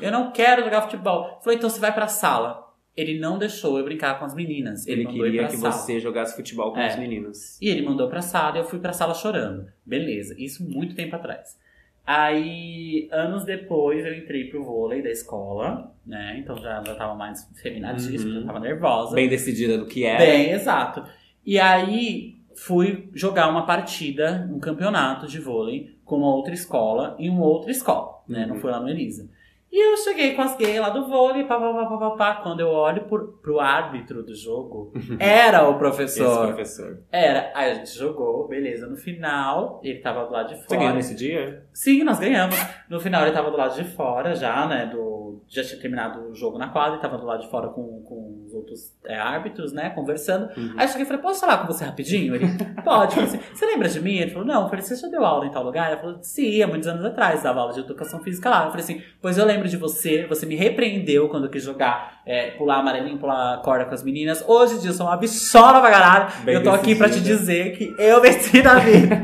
Eu 0.00 0.12
não 0.12 0.30
quero 0.30 0.62
jogar 0.62 0.82
futebol. 0.82 1.40
Falei, 1.42 1.58
então 1.58 1.68
você 1.68 1.80
vai 1.80 1.92
pra 1.92 2.06
sala. 2.06 2.64
Ele 2.96 3.18
não 3.18 3.38
deixou 3.38 3.76
eu 3.76 3.84
brincar 3.84 4.20
com 4.20 4.24
as 4.24 4.34
meninas. 4.36 4.86
Ele, 4.86 5.02
Ele 5.02 5.12
queria 5.12 5.48
que 5.48 5.56
sala. 5.56 5.72
você 5.72 5.98
jogasse 5.98 6.36
futebol 6.36 6.72
com 6.72 6.78
É. 6.78 6.86
os 6.90 6.96
meninos. 6.96 7.60
E 7.60 7.68
ele 7.68 7.82
mandou 7.82 8.08
pra 8.08 8.22
sala 8.22 8.56
e 8.56 8.60
eu 8.60 8.64
fui 8.64 8.78
pra 8.78 8.92
sala 8.92 9.14
chorando. 9.14 9.66
Beleza, 9.84 10.34
isso 10.38 10.62
muito 10.62 10.94
tempo 10.94 11.16
atrás. 11.16 11.58
Aí, 12.06 13.08
anos 13.12 13.44
depois, 13.44 14.04
eu 14.04 14.14
entrei 14.14 14.44
pro 14.44 14.64
vôlei 14.64 15.00
da 15.02 15.10
escola, 15.10 15.94
né? 16.04 16.36
Então 16.38 16.56
já, 16.56 16.82
já 16.82 16.94
tava 16.94 17.14
mais 17.14 17.48
feminadíssima, 17.62 18.34
Uhum. 18.34 18.40
já 18.40 18.46
tava 18.46 18.60
nervosa. 18.60 19.14
Bem 19.14 19.28
decidida 19.28 19.78
do 19.78 19.86
que 19.86 20.04
era. 20.04 20.18
Bem, 20.18 20.50
exato. 20.50 21.04
E 21.46 21.58
aí 21.58 22.36
fui 22.56 23.08
jogar 23.14 23.48
uma 23.48 23.64
partida, 23.64 24.48
um 24.52 24.58
campeonato 24.58 25.26
de 25.26 25.38
vôlei 25.38 25.96
com 26.04 26.16
uma 26.16 26.34
outra 26.34 26.52
escola 26.52 27.14
em 27.18 27.30
uma 27.30 27.44
outra 27.44 27.70
escola, 27.70 28.22
né? 28.28 28.42
Uhum. 28.42 28.48
Não 28.48 28.56
foi 28.60 28.70
lá 28.70 28.80
no 28.80 28.88
Elisa. 28.88 29.28
E 29.72 29.92
eu 29.92 29.96
cheguei 29.98 30.34
com 30.34 30.42
as 30.42 30.56
gays 30.56 30.80
lá 30.80 30.90
do 30.90 31.06
vôlei, 31.06 31.44
pá, 31.44 31.56
pá, 31.58 31.72
pá, 31.72 31.86
pá, 31.86 31.96
pá, 31.98 32.10
pá. 32.16 32.34
Quando 32.42 32.58
eu 32.58 32.68
olho 32.68 33.04
por, 33.04 33.38
pro 33.40 33.60
árbitro 33.60 34.22
do 34.22 34.34
jogo, 34.34 34.92
era 35.20 35.64
o 35.64 35.70
Esse 35.70 35.78
professor. 35.78 36.46
professor. 36.48 36.98
Era. 37.12 37.52
Aí 37.54 37.70
a 37.70 37.74
gente 37.74 37.90
jogou, 37.96 38.48
beleza. 38.48 38.88
No 38.88 38.96
final, 38.96 39.80
ele 39.84 40.00
tava 40.00 40.26
do 40.26 40.32
lado 40.32 40.48
de 40.48 40.56
Você 40.56 40.66
fora. 40.66 40.80
ganhou 40.80 40.94
nesse 40.96 41.14
dia? 41.14 41.64
Sim, 41.72 42.02
nós 42.02 42.18
ganhamos. 42.18 42.56
No 42.88 42.98
final 42.98 43.22
ele 43.22 43.30
tava 43.32 43.50
do 43.50 43.56
lado 43.56 43.74
de 43.76 43.84
fora 43.84 44.34
já, 44.34 44.66
né? 44.66 44.86
Do, 44.86 45.40
já 45.46 45.62
tinha 45.62 45.80
terminado 45.80 46.28
o 46.28 46.34
jogo 46.34 46.58
na 46.58 46.68
quadra, 46.70 46.94
ele 46.94 47.02
tava 47.02 47.16
do 47.18 47.24
lado 47.26 47.42
de 47.42 47.50
fora 47.50 47.68
com, 47.68 48.02
com 48.02 48.46
outros 48.70 48.92
é, 49.04 49.16
árbitros, 49.16 49.72
né? 49.72 49.90
Conversando. 49.90 50.48
Uhum. 50.56 50.74
Aí 50.76 50.84
eu 50.84 50.88
cheguei 50.88 51.02
e 51.02 51.06
falei, 51.06 51.20
posso 51.20 51.40
falar 51.40 51.58
com 51.58 51.66
você 51.66 51.84
rapidinho? 51.84 52.34
Ele, 52.36 52.46
pode. 52.84 53.14
Falei 53.14 53.28
assim, 53.28 53.40
você 53.52 53.66
lembra 53.66 53.88
de 53.88 54.00
mim? 54.00 54.16
Ele 54.16 54.30
falou, 54.30 54.46
não. 54.46 54.62
Eu 54.62 54.68
falei, 54.68 54.84
você 54.84 54.96
já 54.96 55.08
deu 55.08 55.24
aula 55.24 55.46
em 55.46 55.50
tal 55.50 55.64
lugar? 55.64 55.90
Ele 55.90 56.00
falou, 56.00 56.18
sim, 56.22 56.62
há 56.62 56.66
muitos 56.66 56.88
anos 56.88 57.04
atrás, 57.04 57.42
dava 57.42 57.60
aula 57.60 57.72
de 57.72 57.80
educação 57.80 58.20
física 58.20 58.48
lá. 58.48 58.64
Eu 58.64 58.70
falei 58.70 58.84
assim, 58.84 59.02
pois 59.20 59.36
eu 59.36 59.44
lembro 59.44 59.68
de 59.68 59.76
você, 59.76 60.26
você 60.26 60.46
me 60.46 60.54
repreendeu 60.54 61.28
quando 61.28 61.44
eu 61.44 61.50
quis 61.50 61.62
jogar, 61.62 62.22
é, 62.24 62.52
pular 62.52 62.78
amarelinho, 62.78 63.18
pular 63.18 63.60
corda 63.62 63.84
com 63.84 63.94
as 63.94 64.02
meninas. 64.02 64.44
Hoje 64.46 64.74
em 64.74 64.78
dia 64.78 64.90
eu 64.90 64.94
sou 64.94 65.06
uma 65.06 65.16
bichola 65.16 65.80
pra 65.80 65.90
caralho. 65.90 66.44
Bem 66.44 66.54
eu 66.54 66.62
tô 66.62 66.70
aqui 66.70 66.94
pra 66.94 67.08
te 67.08 67.20
dizer 67.20 67.76
que 67.76 67.94
eu 67.98 68.20
venci 68.20 68.62
na 68.62 68.74
vida. 68.76 69.16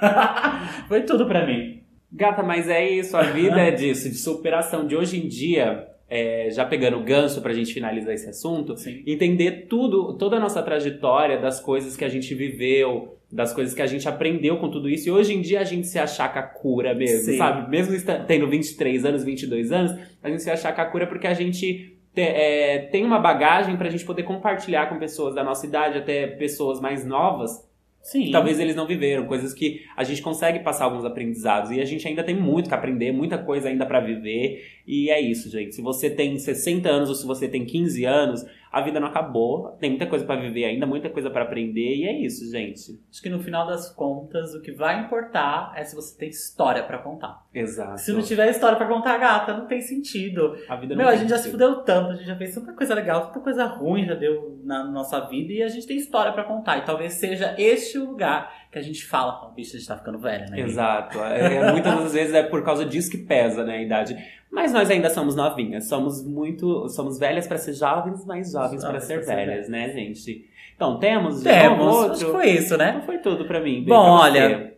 Foi 0.88 1.02
tudo 1.02 1.26
pra 1.26 1.46
mim. 1.46 1.82
Gata, 2.10 2.42
mas 2.42 2.68
é 2.68 2.88
isso, 2.88 3.16
a 3.18 3.22
vida 3.22 3.60
é 3.60 3.70
disso, 3.72 4.08
de 4.08 4.16
superação. 4.16 4.86
De 4.86 4.96
hoje 4.96 5.22
em 5.22 5.28
dia, 5.28 5.86
é, 6.10 6.48
já 6.50 6.64
pegando 6.64 6.96
o 6.98 7.02
gancho 7.04 7.40
pra 7.42 7.52
gente 7.52 7.72
finalizar 7.74 8.14
esse 8.14 8.28
assunto, 8.28 8.76
Sim. 8.76 9.02
entender 9.06 9.66
tudo, 9.68 10.14
toda 10.14 10.36
a 10.36 10.40
nossa 10.40 10.62
trajetória, 10.62 11.38
das 11.38 11.60
coisas 11.60 11.96
que 11.96 12.04
a 12.04 12.08
gente 12.08 12.34
viveu, 12.34 13.16
das 13.30 13.52
coisas 13.52 13.74
que 13.74 13.82
a 13.82 13.86
gente 13.86 14.08
aprendeu 14.08 14.56
com 14.56 14.70
tudo 14.70 14.88
isso. 14.88 15.08
E 15.08 15.12
hoje 15.12 15.34
em 15.34 15.42
dia 15.42 15.60
a 15.60 15.64
gente 15.64 15.86
se 15.86 15.98
achar 15.98 16.32
Kakura 16.32 16.94
mesmo, 16.94 17.30
Sim. 17.32 17.36
sabe? 17.36 17.70
Mesmo 17.70 17.94
tendo 18.26 18.48
23 18.48 19.04
anos, 19.04 19.22
22 19.22 19.70
anos, 19.70 19.94
a 20.22 20.30
gente 20.30 20.42
se 20.42 20.50
achar 20.50 20.72
Kakura 20.72 21.06
porque 21.06 21.26
a 21.26 21.34
gente 21.34 21.94
te- 22.14 22.20
é, 22.22 22.78
tem 22.90 23.04
uma 23.04 23.18
bagagem 23.18 23.76
pra 23.76 23.90
gente 23.90 24.04
poder 24.06 24.22
compartilhar 24.22 24.88
com 24.88 24.98
pessoas 24.98 25.34
da 25.34 25.44
nossa 25.44 25.66
idade, 25.66 25.98
até 25.98 26.26
pessoas 26.26 26.80
mais 26.80 27.04
novas, 27.04 27.68
Sim. 28.00 28.24
que 28.26 28.30
talvez 28.32 28.58
eles 28.58 28.74
não 28.74 28.86
viveram, 28.86 29.26
coisas 29.26 29.52
que 29.52 29.82
a 29.94 30.02
gente 30.04 30.22
consegue 30.22 30.60
passar 30.60 30.86
alguns 30.86 31.04
aprendizados. 31.04 31.70
E 31.70 31.80
a 31.82 31.84
gente 31.84 32.08
ainda 32.08 32.24
tem 32.24 32.34
muito 32.34 32.68
que 32.68 32.74
aprender, 32.74 33.12
muita 33.12 33.36
coisa 33.36 33.68
ainda 33.68 33.84
pra 33.84 34.00
viver. 34.00 34.64
E 34.88 35.10
é 35.10 35.20
isso, 35.20 35.50
gente. 35.50 35.74
Se 35.74 35.82
você 35.82 36.08
tem 36.08 36.38
60 36.38 36.88
anos 36.88 37.10
ou 37.10 37.14
se 37.14 37.26
você 37.26 37.46
tem 37.46 37.66
15 37.66 38.06
anos, 38.06 38.46
a 38.72 38.80
vida 38.80 38.98
não 38.98 39.08
acabou. 39.08 39.76
Tem 39.78 39.90
muita 39.90 40.06
coisa 40.06 40.24
pra 40.24 40.36
viver 40.36 40.64
ainda, 40.64 40.86
muita 40.86 41.10
coisa 41.10 41.28
pra 41.28 41.42
aprender. 41.42 41.96
E 41.96 42.04
é 42.06 42.12
isso, 42.12 42.50
gente. 42.50 42.98
Acho 43.10 43.22
que 43.22 43.28
no 43.28 43.38
final 43.38 43.66
das 43.66 43.90
contas, 43.90 44.54
o 44.54 44.62
que 44.62 44.72
vai 44.72 45.00
importar 45.04 45.74
é 45.76 45.84
se 45.84 45.94
você 45.94 46.16
tem 46.16 46.30
história 46.30 46.82
pra 46.82 46.98
contar. 46.98 47.46
Exato. 47.52 48.00
Se 48.00 48.12
não 48.12 48.22
tiver 48.22 48.48
história 48.50 48.78
pra 48.78 48.86
contar, 48.86 49.18
gata, 49.18 49.54
não 49.56 49.66
tem 49.66 49.80
sentido. 49.82 50.56
a 50.68 50.76
vida 50.76 50.94
não 50.94 51.02
Meu, 51.02 51.12
a 51.12 51.16
gente 51.16 51.28
já 51.28 51.36
se 51.36 51.44
sentido. 51.44 51.66
fudeu 51.66 51.82
tanto, 51.82 52.12
a 52.12 52.14
gente 52.14 52.26
já 52.26 52.36
fez 52.36 52.54
tanta 52.54 52.72
coisa 52.72 52.94
legal, 52.94 53.26
tanta 53.26 53.40
coisa 53.40 53.64
ruim 53.66 54.06
já 54.06 54.14
deu 54.14 54.58
na 54.64 54.84
nossa 54.84 55.20
vida 55.20 55.52
e 55.52 55.62
a 55.62 55.68
gente 55.68 55.86
tem 55.86 55.98
história 55.98 56.32
pra 56.32 56.44
contar. 56.44 56.78
E 56.78 56.84
talvez 56.86 57.12
seja 57.14 57.54
este 57.58 57.98
o 57.98 58.06
lugar 58.06 58.68
que 58.70 58.78
a 58.78 58.82
gente 58.82 59.04
fala, 59.04 59.46
oh, 59.46 59.54
bicho, 59.54 59.76
a 59.76 59.78
gente 59.78 59.88
tá 59.88 59.96
ficando 59.96 60.18
velha, 60.18 60.46
né? 60.46 60.60
Exato. 60.60 61.18
É, 61.18 61.72
muitas 61.72 61.94
das 61.94 62.12
vezes 62.12 62.34
é 62.34 62.42
por 62.42 62.62
causa 62.62 62.84
disso 62.84 63.10
que 63.10 63.18
pesa, 63.18 63.64
né, 63.64 63.78
a 63.78 63.82
idade. 63.82 64.16
Mas 64.50 64.72
nós 64.72 64.90
ainda 64.90 65.10
somos 65.10 65.36
novinhas, 65.36 65.88
somos 65.88 66.24
muito, 66.24 66.88
somos 66.88 67.18
velhas 67.18 67.46
pra 67.46 67.58
ser 67.58 67.74
jovens, 67.74 68.24
mas 68.24 68.52
jovens 68.52 68.82
Jovens 68.82 69.04
ser 69.04 69.22
ser 69.22 69.26
velhas, 69.26 69.68
né, 69.68 69.90
gente? 69.90 70.48
Então, 70.74 70.98
temos, 70.98 71.42
Temos, 71.42 71.78
um 71.78 71.88
outro. 71.88 72.12
acho 72.12 72.24
que 72.24 72.30
foi 72.32 72.50
isso, 72.50 72.76
né? 72.76 72.90
Então 72.90 73.02
foi 73.02 73.18
tudo 73.18 73.44
pra 73.44 73.60
mim. 73.60 73.84
Bem 73.84 73.84
Bom, 73.86 74.04
pra 74.04 74.12
olha, 74.24 74.74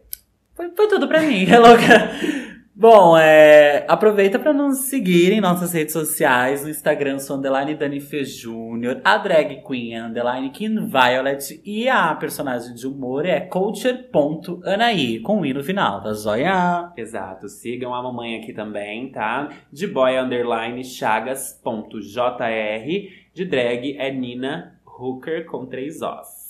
Foi, 0.54 0.70
foi 0.74 0.88
tudo 0.88 1.06
pra 1.06 1.20
mim, 1.20 1.44
é 1.50 1.58
louca. 1.58 2.10
Bom, 2.80 3.14
é, 3.14 3.84
aproveita 3.86 4.38
pra 4.38 4.54
nos 4.54 4.86
seguir 4.88 5.32
em 5.32 5.40
nossas 5.42 5.74
redes 5.74 5.92
sociais. 5.92 6.62
No 6.62 6.70
Instagram 6.70 7.18
sou 7.18 7.36
underline 7.36 7.74
Dani 7.74 8.00
Júnior, 8.24 9.02
a 9.04 9.18
drag 9.18 9.62
queen 9.66 9.96
é 9.96 10.00
underline 10.00 10.48
Kim 10.48 10.86
Violet 10.86 11.60
e 11.62 11.90
a 11.90 12.14
personagem 12.14 12.74
de 12.74 12.86
humor 12.86 13.26
é 13.26 13.38
coacher.anaí, 13.38 15.20
com 15.20 15.40
um 15.40 15.44
i 15.44 15.52
no 15.52 15.62
final, 15.62 16.02
tá 16.02 16.14
joia? 16.14 16.90
Exato. 16.96 17.50
Sigam 17.50 17.94
a 17.94 18.02
mamãe 18.02 18.38
aqui 18.38 18.54
também, 18.54 19.12
tá? 19.12 19.50
De 19.70 19.86
boy 19.86 20.16
underline 20.16 20.82
chagas.jr. 20.82 22.00
De 23.34 23.44
drag 23.44 23.98
é 23.98 24.10
Nina 24.10 24.80
Hooker 24.86 25.44
com 25.44 25.66
três 25.66 26.00
Os. 26.00 26.40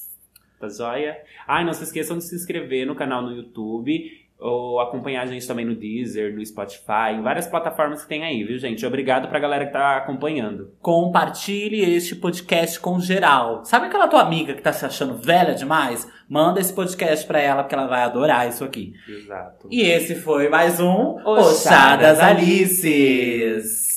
Tá 0.61 0.69
joia? 0.69 1.17
Ai, 1.49 1.65
não 1.65 1.73
se 1.73 1.83
esqueçam 1.83 2.19
de 2.19 2.25
se 2.25 2.37
inscrever 2.37 2.87
no 2.87 2.95
canal 2.95 3.23
no 3.23 3.35
YouTube. 3.35 4.20
Ou 4.41 4.81
acompanhar 4.81 5.23
a 5.23 5.27
gente 5.27 5.47
também 5.47 5.67
no 5.67 5.75
Deezer, 5.75 6.35
no 6.35 6.45
Spotify, 6.45 7.13
em 7.15 7.23
várias 7.23 7.47
plataformas 7.47 8.03
que 8.03 8.09
tem 8.09 8.25
aí, 8.25 8.43
viu, 8.43 8.59
gente? 8.59 8.87
Obrigado 8.87 9.29
pra 9.29 9.39
galera 9.39 9.67
que 9.67 9.73
tá 9.73 9.99
acompanhando. 9.99 10.73
Compartilhe 10.81 11.83
este 11.83 12.17
podcast 12.17 12.81
com 12.81 12.99
geral. 12.99 13.65
Sabe 13.65 13.87
aquela 13.87 14.09
tua 14.09 14.23
amiga 14.23 14.55
que 14.55 14.63
tá 14.63 14.73
se 14.73 14.87
achando 14.87 15.17
velha 15.17 15.55
demais? 15.55 16.11
Manda 16.29 16.61
esse 16.61 16.73
podcast 16.73 17.27
pra 17.27 17.41
ela, 17.41 17.63
porque 17.63 17.75
ela 17.75 17.87
vai 17.87 18.03
adorar 18.03 18.49
isso 18.49 18.65
aqui. 18.65 18.95
Exato. 19.09 19.69
E 19.71 19.83
esse 19.83 20.15
foi 20.15 20.49
mais 20.49 20.81
um 20.81 21.17
Oxadas 21.25 21.51
Oxadas 21.51 22.21
Alices. 22.21 23.90